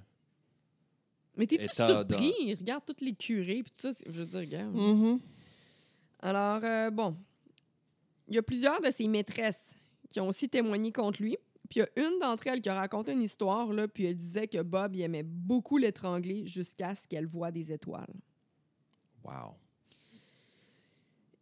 Mais 1.37 1.47
t'es-tu 1.47 1.69
surpris? 1.69 2.55
Regarde 2.55 2.83
tous 2.87 3.05
les 3.05 3.14
curés, 3.14 3.62
puis 3.62 3.73
tout 3.73 3.93
ça. 3.93 3.93
Je 4.07 4.11
veux 4.21 4.27
dire, 4.27 4.41
regarde. 4.41 4.75
Mm-hmm. 4.75 5.19
Alors, 6.21 6.61
euh, 6.64 6.91
bon. 6.91 7.16
Il 8.27 8.35
y 8.35 8.39
a 8.39 8.43
plusieurs 8.43 8.81
de 8.81 8.91
ses 8.91 9.09
maîtresses 9.09 9.75
qui 10.11 10.21
ont 10.21 10.29
aussi 10.29 10.49
témoigné 10.49 10.93
contre 10.93 11.23
lui. 11.23 11.37
Puis 11.71 11.81
il 11.81 11.83
y 11.83 11.83
a 11.83 12.09
une 12.09 12.19
d'entre 12.19 12.47
elles 12.47 12.61
qui 12.62 12.69
a 12.71 12.75
raconté 12.75 13.12
une 13.12 13.23
histoire, 13.23 13.73
là, 13.73 13.87
puis 13.89 14.07
elle 14.07 14.16
disait 14.16 14.49
que 14.49 14.62
Bob 14.62 14.95
il 14.97 15.03
aimait 15.03 15.23
beaucoup 15.23 15.77
l'étrangler 15.77 16.47
jusqu'à 16.47 16.95
ce 16.95 17.07
qu'elle 17.07 17.27
voie 17.27 17.51
des 17.51 17.71
étoiles. 17.73 18.12
Wow. 19.29 19.55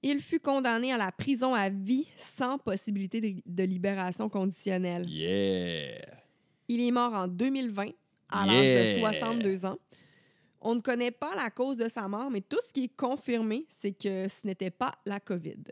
Il 0.03 0.21
fut 0.21 0.41
condamné 0.41 0.93
à 0.93 0.97
la 0.97 1.11
prison 1.13 1.55
à 1.55 1.69
vie 1.69 2.07
sans 2.17 2.59
possibilité 2.59 3.21
de, 3.21 3.43
de 3.45 3.63
libération 3.65 4.29
conditionnelle. 4.29 5.09
Yeah. 5.09 6.01
Il 6.69 6.81
est 6.81 6.91
mort 6.91 7.13
en 7.15 7.29
2020 7.29 7.91
à 8.31 8.45
Yeah. 8.47 8.53
l'âge 8.55 8.95
de 8.97 9.01
62 9.01 9.65
ans. 9.67 9.79
On 10.61 10.75
ne 10.75 10.81
connaît 10.81 11.11
pas 11.13 11.35
la 11.37 11.49
cause 11.51 11.77
de 11.77 11.89
sa 11.89 12.09
mort, 12.09 12.31
mais 12.31 12.41
tout 12.41 12.59
ce 12.67 12.73
qui 12.73 12.85
est 12.85 12.97
confirmé, 12.97 13.67
c'est 13.69 13.93
que 13.93 14.27
ce 14.29 14.45
n'était 14.47 14.71
pas 14.71 14.95
la 15.05 15.21
COVID. 15.21 15.63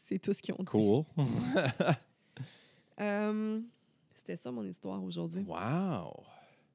C'est 0.00 0.18
tout 0.18 0.32
ce 0.32 0.40
qu'ils 0.42 0.54
ont 0.54 0.58
dit. 0.58 0.64
Cool. 0.66 1.04
Euh, 3.00 3.60
C'était 4.14 4.36
ça 4.36 4.52
mon 4.52 4.62
histoire 4.64 5.02
aujourd'hui. 5.02 5.42
wow. 5.48 6.12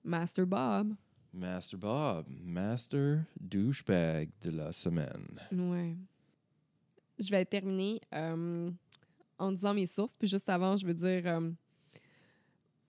Master 0.04 0.46
Bob. 0.48 0.94
Master 1.38 1.78
Bob, 1.80 2.26
Master 2.44 3.24
douchebag 3.40 4.30
de 4.42 4.50
la 4.52 4.72
semaine. 4.72 5.40
Ouais. 5.52 5.96
Je 7.20 7.30
vais 7.30 7.46
terminer 7.46 8.00
euh, 8.14 8.70
en 9.38 9.52
disant 9.52 9.74
mes 9.74 9.86
sources. 9.86 10.16
Puis 10.18 10.28
juste 10.28 10.50
avant, 10.50 10.78
je 10.78 10.86
veux 10.86 10.94
dire, 10.94 11.22
euh, 11.26 11.50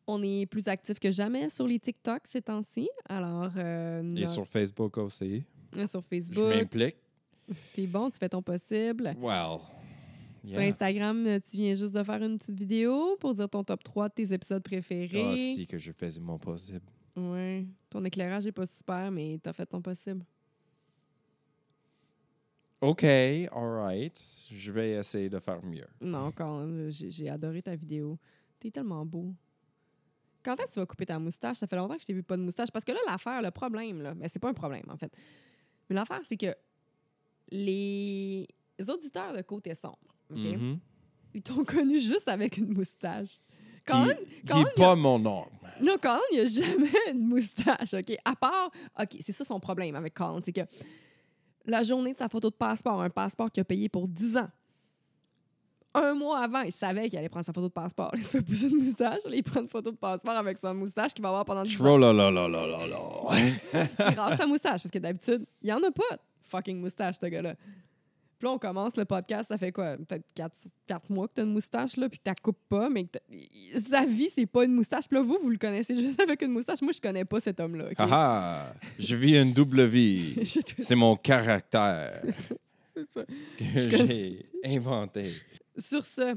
on 0.06 0.22
est 0.22 0.46
plus 0.46 0.66
actif 0.68 0.98
que 0.98 1.10
jamais 1.10 1.48
sur 1.50 1.66
les 1.66 1.78
TikTok 1.78 2.20
ces 2.26 2.42
temps-ci. 2.42 2.88
Alors, 3.08 3.50
euh, 3.56 4.02
Et 4.16 4.26
sur 4.26 4.46
Facebook 4.46 4.96
aussi. 4.98 5.44
euh, 5.76 5.86
sur 5.86 6.02
Je 6.02 6.06
Facebook, 6.16 6.48
m'implique. 6.54 6.96
t'es 7.74 7.86
bon, 7.86 8.10
tu 8.10 8.18
fais 8.18 8.28
ton 8.28 8.42
possible. 8.42 9.14
Wow. 9.20 9.60
Sur 10.46 10.60
Instagram, 10.60 11.26
tu 11.50 11.56
viens 11.58 11.74
juste 11.74 11.92
de 11.94 12.02
faire 12.02 12.22
une 12.22 12.38
petite 12.38 12.58
vidéo 12.58 13.16
pour 13.20 13.34
dire 13.34 13.48
ton 13.50 13.62
top 13.64 13.82
3 13.82 14.08
de 14.08 14.14
tes 14.14 14.32
épisodes 14.32 14.62
préférés. 14.62 15.24
Ah, 15.32 15.36
si 15.36 15.66
que 15.66 15.76
je 15.76 15.92
faisais 15.92 16.20
mon 16.20 16.38
possible. 16.38 16.80
Ouais. 17.18 17.66
Ton 17.90 18.02
éclairage 18.04 18.46
est 18.46 18.52
pas 18.52 18.66
super, 18.66 19.10
mais 19.10 19.38
t'as 19.42 19.52
fait 19.52 19.66
ton 19.66 19.82
possible. 19.82 20.24
OK, 22.80 23.02
all 23.02 23.48
right. 23.52 24.16
Je 24.50 24.70
vais 24.70 24.92
essayer 24.92 25.28
de 25.28 25.38
faire 25.40 25.62
mieux. 25.64 25.88
Non, 26.00 26.30
Colin, 26.30 26.88
j'ai 26.90 27.28
adoré 27.28 27.60
ta 27.60 27.74
vidéo. 27.74 28.18
T'es 28.60 28.70
tellement 28.70 29.04
beau. 29.04 29.34
Quand 30.44 30.54
est-ce 30.60 30.66
que 30.66 30.72
tu 30.74 30.80
vas 30.80 30.86
couper 30.86 31.06
ta 31.06 31.18
moustache? 31.18 31.56
Ça 31.56 31.66
fait 31.66 31.76
longtemps 31.76 31.96
que 31.96 32.02
je 32.02 32.06
t'ai 32.06 32.12
vu 32.12 32.22
pas 32.22 32.36
de 32.36 32.42
moustache. 32.42 32.70
Parce 32.70 32.84
que 32.84 32.92
là, 32.92 33.00
l'affaire, 33.06 33.42
le 33.42 33.50
problème, 33.50 34.02
là, 34.02 34.14
mais 34.14 34.28
c'est 34.28 34.38
pas 34.38 34.50
un 34.50 34.54
problème, 34.54 34.84
en 34.88 34.96
fait. 34.96 35.12
Mais 35.88 35.96
l'affaire, 35.96 36.20
c'est 36.24 36.36
que 36.36 36.54
les 37.50 38.46
auditeurs 38.88 39.34
de 39.36 39.42
Côté 39.42 39.74
Sombre, 39.74 39.98
OK? 40.30 40.44
Mhm. 40.44 40.78
Ils 41.34 41.42
t'ont 41.42 41.64
connu 41.64 42.00
juste 42.00 42.28
avec 42.28 42.56
une 42.56 42.72
moustache. 42.72 43.40
Colin, 43.88 44.14
qui 44.14 44.46
Colin, 44.46 44.60
est 44.60 44.74
pas 44.76 44.94
mon 44.96 45.18
nom. 45.18 45.46
Non, 45.80 45.96
Colin, 46.00 46.20
il 46.32 46.40
a 46.40 46.44
jamais 46.44 46.90
une 47.12 47.26
moustache, 47.26 47.94
OK? 47.94 48.16
À 48.24 48.34
part... 48.36 48.70
OK, 49.00 49.16
c'est 49.20 49.32
ça 49.32 49.44
son 49.44 49.60
problème 49.60 49.94
avec 49.96 50.14
Colin, 50.14 50.40
c'est 50.44 50.52
que 50.52 50.62
la 51.64 51.82
journée 51.82 52.12
de 52.12 52.18
sa 52.18 52.28
photo 52.28 52.50
de 52.50 52.54
passeport, 52.54 53.00
un 53.02 53.10
passeport 53.10 53.50
qu'il 53.50 53.60
a 53.60 53.64
payé 53.64 53.88
pour 53.88 54.08
10 54.08 54.38
ans, 54.38 54.48
un 55.94 56.14
mois 56.14 56.40
avant, 56.40 56.62
il 56.62 56.72
savait 56.72 57.08
qu'il 57.08 57.18
allait 57.18 57.28
prendre 57.28 57.46
sa 57.46 57.52
photo 57.52 57.68
de 57.68 57.72
passeport. 57.72 58.10
Il 58.14 58.22
se 58.22 58.30
fait 58.30 58.42
pousser 58.42 58.68
une 58.68 58.84
moustache, 58.84 59.24
là, 59.24 59.34
il 59.34 59.42
prend 59.42 59.60
une 59.60 59.68
photo 59.68 59.90
de 59.90 59.96
passeport 59.96 60.36
avec 60.36 60.58
sa 60.58 60.72
moustache 60.72 61.14
qu'il 61.14 61.22
va 61.22 61.28
avoir 61.28 61.44
pendant 61.44 61.62
10 61.62 61.74
ans. 61.76 61.84
Trollolololololo. 61.84 63.28
Il 63.32 64.18
rase 64.18 64.36
sa 64.36 64.46
moustache, 64.46 64.82
parce 64.82 64.90
que 64.90 64.98
d'habitude, 64.98 65.46
il 65.62 65.68
y 65.68 65.72
en 65.72 65.78
a 65.78 65.90
pas 65.90 66.16
de 66.16 66.20
fucking 66.44 66.80
moustache, 66.80 67.16
ce 67.20 67.26
gars-là. 67.26 67.54
Puis 68.38 68.46
là, 68.46 68.52
on 68.52 68.58
commence 68.58 68.96
le 68.96 69.04
podcast, 69.04 69.48
ça 69.48 69.58
fait 69.58 69.72
quoi? 69.72 69.96
Peut-être 69.96 70.24
4, 70.34 71.10
mois 71.10 71.26
que 71.26 71.32
t'as 71.34 71.42
une 71.42 71.52
moustache, 71.52 71.96
là, 71.96 72.08
puis 72.08 72.18
que 72.18 72.22
t'as 72.24 72.34
coupes 72.34 72.56
pas, 72.68 72.88
mais 72.88 73.04
que 73.04 73.18
sa 73.90 74.06
vie, 74.06 74.28
c'est 74.34 74.46
pas 74.46 74.64
une 74.64 74.74
moustache. 74.74 75.08
Puis 75.08 75.16
là, 75.18 75.22
vous, 75.24 75.38
vous 75.42 75.50
le 75.50 75.58
connaissez 75.58 75.96
juste 75.96 76.20
avec 76.22 76.42
une 76.42 76.52
moustache. 76.52 76.80
Moi, 76.82 76.92
je 76.94 77.00
connais 77.00 77.24
pas 77.24 77.40
cet 77.40 77.58
homme-là. 77.58 77.86
ok? 77.86 77.94
Haha, 77.98 78.72
je 78.98 79.16
vis 79.16 79.36
une 79.38 79.52
double 79.52 79.84
vie. 79.86 80.36
C'est 80.78 80.94
mon 80.94 81.16
caractère 81.16 82.22
c'est 82.94 83.12
ça. 83.12 83.24
que 83.24 84.06
j'ai 84.06 84.46
inventé. 84.64 85.32
Sur 85.76 86.04
ce, 86.04 86.34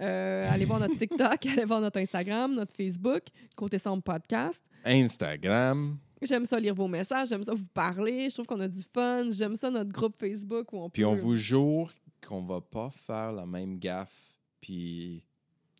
Euh, 0.00 0.48
allez 0.52 0.64
voir 0.64 0.78
notre 0.78 0.96
TikTok, 0.96 1.44
allez 1.46 1.64
voir 1.64 1.80
notre 1.80 1.98
Instagram, 1.98 2.54
notre 2.54 2.72
Facebook, 2.74 3.22
Côté 3.56 3.78
Sombre 3.78 4.02
Podcast. 4.02 4.62
Instagram. 4.84 5.98
J'aime 6.22 6.44
ça 6.44 6.58
lire 6.58 6.74
vos 6.74 6.88
messages, 6.88 7.28
j'aime 7.28 7.44
ça 7.44 7.54
vous 7.54 7.66
parler. 7.72 8.28
Je 8.28 8.34
trouve 8.34 8.46
qu'on 8.46 8.60
a 8.60 8.68
du 8.68 8.82
fun. 8.92 9.28
J'aime 9.30 9.54
ça 9.54 9.70
notre 9.70 9.92
groupe 9.92 10.16
Facebook 10.18 10.72
où 10.72 10.78
on 10.78 10.90
Puis 10.90 11.02
peut 11.02 11.08
on 11.08 11.14
vous 11.16 11.36
jure 11.36 11.92
qu'on 12.26 12.42
va 12.42 12.60
pas 12.60 12.90
faire 12.90 13.32
la 13.32 13.46
même 13.46 13.78
gaffe 13.78 14.34
puis 14.60 15.22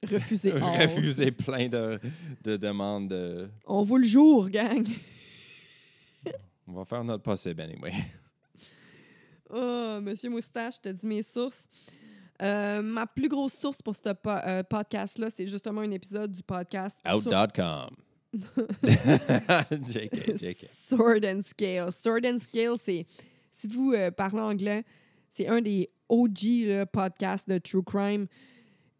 refuser. 0.08 0.52
Oh. 0.62 0.64
refuser 0.80 1.32
plein 1.32 1.68
de, 1.68 1.98
de 2.44 2.56
demandes. 2.56 3.08
de- 3.08 3.48
On 3.66 3.82
vous 3.82 3.96
le 3.96 4.06
jour, 4.06 4.48
gang. 4.48 4.86
On 6.68 6.72
va 6.74 6.84
faire 6.84 7.02
notre 7.02 7.22
possible 7.24 7.60
anyway. 7.62 7.92
Oh, 9.50 9.98
Monsieur 10.02 10.28
Moustache, 10.28 10.74
je 10.76 10.80
te 10.82 10.88
dis 10.90 11.06
mes 11.06 11.22
sources. 11.22 11.66
Euh, 12.42 12.82
ma 12.82 13.06
plus 13.06 13.28
grosse 13.28 13.54
source 13.54 13.80
pour 13.80 13.96
ce 13.96 14.12
po- 14.12 14.28
euh, 14.28 14.62
podcast-là, 14.62 15.28
c'est 15.34 15.46
justement 15.46 15.80
un 15.80 15.90
épisode 15.90 16.30
du 16.30 16.42
podcast 16.42 16.98
sur- 17.04 17.16
Out.com. 17.16 17.88
JK, 19.72 20.36
JK. 20.36 20.66
Sword 20.66 21.24
and 21.24 21.42
Scale. 21.42 21.92
Sword 21.92 22.26
and 22.26 22.38
Scale, 22.40 22.76
c'est, 22.82 23.06
si 23.50 23.66
vous 23.66 23.92
euh, 23.92 24.10
parlez 24.10 24.40
anglais, 24.40 24.84
c'est 25.30 25.48
un 25.48 25.60
des 25.60 25.90
OG 26.08 26.86
podcasts 26.92 27.48
de 27.48 27.58
True 27.58 27.82
Crime. 27.82 28.26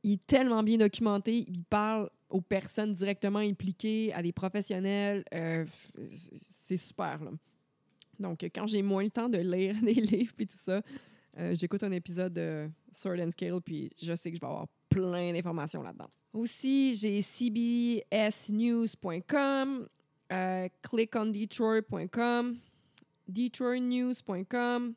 Il 0.02 0.12
est 0.12 0.26
tellement 0.26 0.62
bien 0.62 0.78
documenté. 0.78 1.44
Il 1.48 1.64
parle 1.64 2.10
aux 2.30 2.40
personnes 2.40 2.92
directement 2.92 3.38
impliquées, 3.38 4.12
à 4.12 4.22
des 4.22 4.32
professionnels. 4.32 5.24
Euh, 5.34 5.64
c'est 6.50 6.76
super. 6.76 7.20
Donc, 8.18 8.42
quand 8.54 8.66
j'ai 8.66 8.82
moins 8.82 9.04
le 9.04 9.10
temps 9.10 9.28
de 9.28 9.38
lire 9.38 9.76
des 9.82 9.94
livres 9.94 10.34
et 10.38 10.46
tout 10.46 10.56
ça, 10.56 10.82
euh, 11.38 11.54
j'écoute 11.54 11.82
un 11.82 11.92
épisode 11.92 12.32
de 12.32 12.68
Sword 12.92 13.20
and 13.20 13.30
Scale, 13.30 13.60
puis 13.64 13.90
je 14.00 14.14
sais 14.14 14.30
que 14.30 14.36
je 14.36 14.40
vais 14.40 14.46
avoir 14.46 14.66
plein 14.88 15.32
d'informations 15.32 15.82
là-dedans. 15.82 16.08
Aussi, 16.32 16.94
j'ai 16.94 17.20
cbsnews.com, 17.22 19.88
euh, 20.32 20.68
clickondetroit.com, 20.82 22.58
detroitnews.com, 23.26 24.94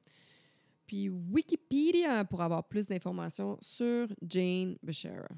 puis 0.85 1.09
Wikipédia 1.09 2.23
pour 2.25 2.41
avoir 2.41 2.63
plus 2.63 2.85
d'informations 2.87 3.57
sur 3.61 4.07
Jane 4.21 4.77
Beshara. 4.83 5.29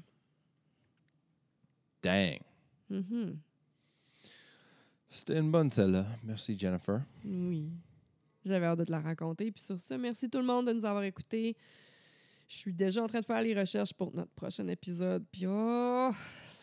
Dang. 2.02 2.38
Mhm. 2.90 3.38
C'était 5.06 5.38
une 5.38 5.50
bonne 5.50 5.70
celle-là. 5.70 6.04
Merci, 6.24 6.58
Jennifer. 6.58 7.00
Oui. 7.24 7.70
J'avais 8.44 8.66
hâte 8.66 8.80
de 8.80 8.84
te 8.84 8.90
la 8.90 9.00
raconter. 9.00 9.52
Puis 9.52 9.62
sur 9.62 9.78
ça, 9.78 9.96
merci 9.96 10.28
tout 10.28 10.38
le 10.38 10.44
monde 10.44 10.66
de 10.66 10.72
nous 10.72 10.84
avoir 10.84 11.04
écoutés. 11.04 11.56
Je 12.48 12.56
suis 12.56 12.72
déjà 12.72 13.02
en 13.02 13.06
train 13.06 13.20
de 13.20 13.24
faire 13.26 13.42
les 13.42 13.58
recherches 13.58 13.92
pour 13.94 14.14
notre 14.14 14.32
prochain 14.32 14.66
épisode. 14.68 15.24
Puis 15.30 15.44
oh, 15.46 16.10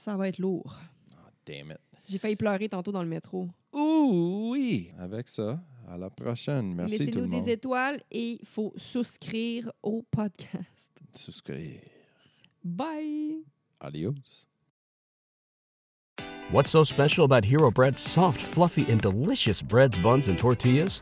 ça 0.03 0.15
va 0.15 0.27
être 0.27 0.37
lourd. 0.39 0.77
Oh, 1.13 1.29
damn 1.45 1.71
it. 1.71 1.79
J'ai 2.07 2.17
failli 2.17 2.35
pleurer 2.35 2.69
tantôt 2.69 2.91
dans 2.91 3.03
le 3.03 3.09
métro. 3.09 3.47
Ouh, 3.73 4.49
oui. 4.51 4.91
Avec 4.99 5.27
ça, 5.27 5.59
à 5.87 5.97
la 5.97 6.09
prochaine. 6.09 6.73
Merci 6.75 6.97
tout 6.97 7.03
le 7.03 7.05
Laissez-nous 7.05 7.27
monde. 7.27 7.45
des 7.45 7.51
étoiles 7.53 8.01
et 8.11 8.31
il 8.41 8.45
faut 8.45 8.73
souscrire 8.75 9.71
au 9.81 10.03
podcast. 10.11 10.91
Souscrire. 11.15 11.81
Bye! 12.63 13.43
Adios. 13.79 14.47
What's 16.51 16.69
so 16.69 16.83
special 16.83 17.23
about 17.23 17.45
Hero 17.45 17.71
Bread's 17.71 18.01
soft, 18.01 18.41
fluffy, 18.41 18.85
and 18.91 18.97
delicious 18.99 19.61
breads, 19.61 19.97
buns, 19.99 20.27
and 20.27 20.37
tortillas? 20.37 21.01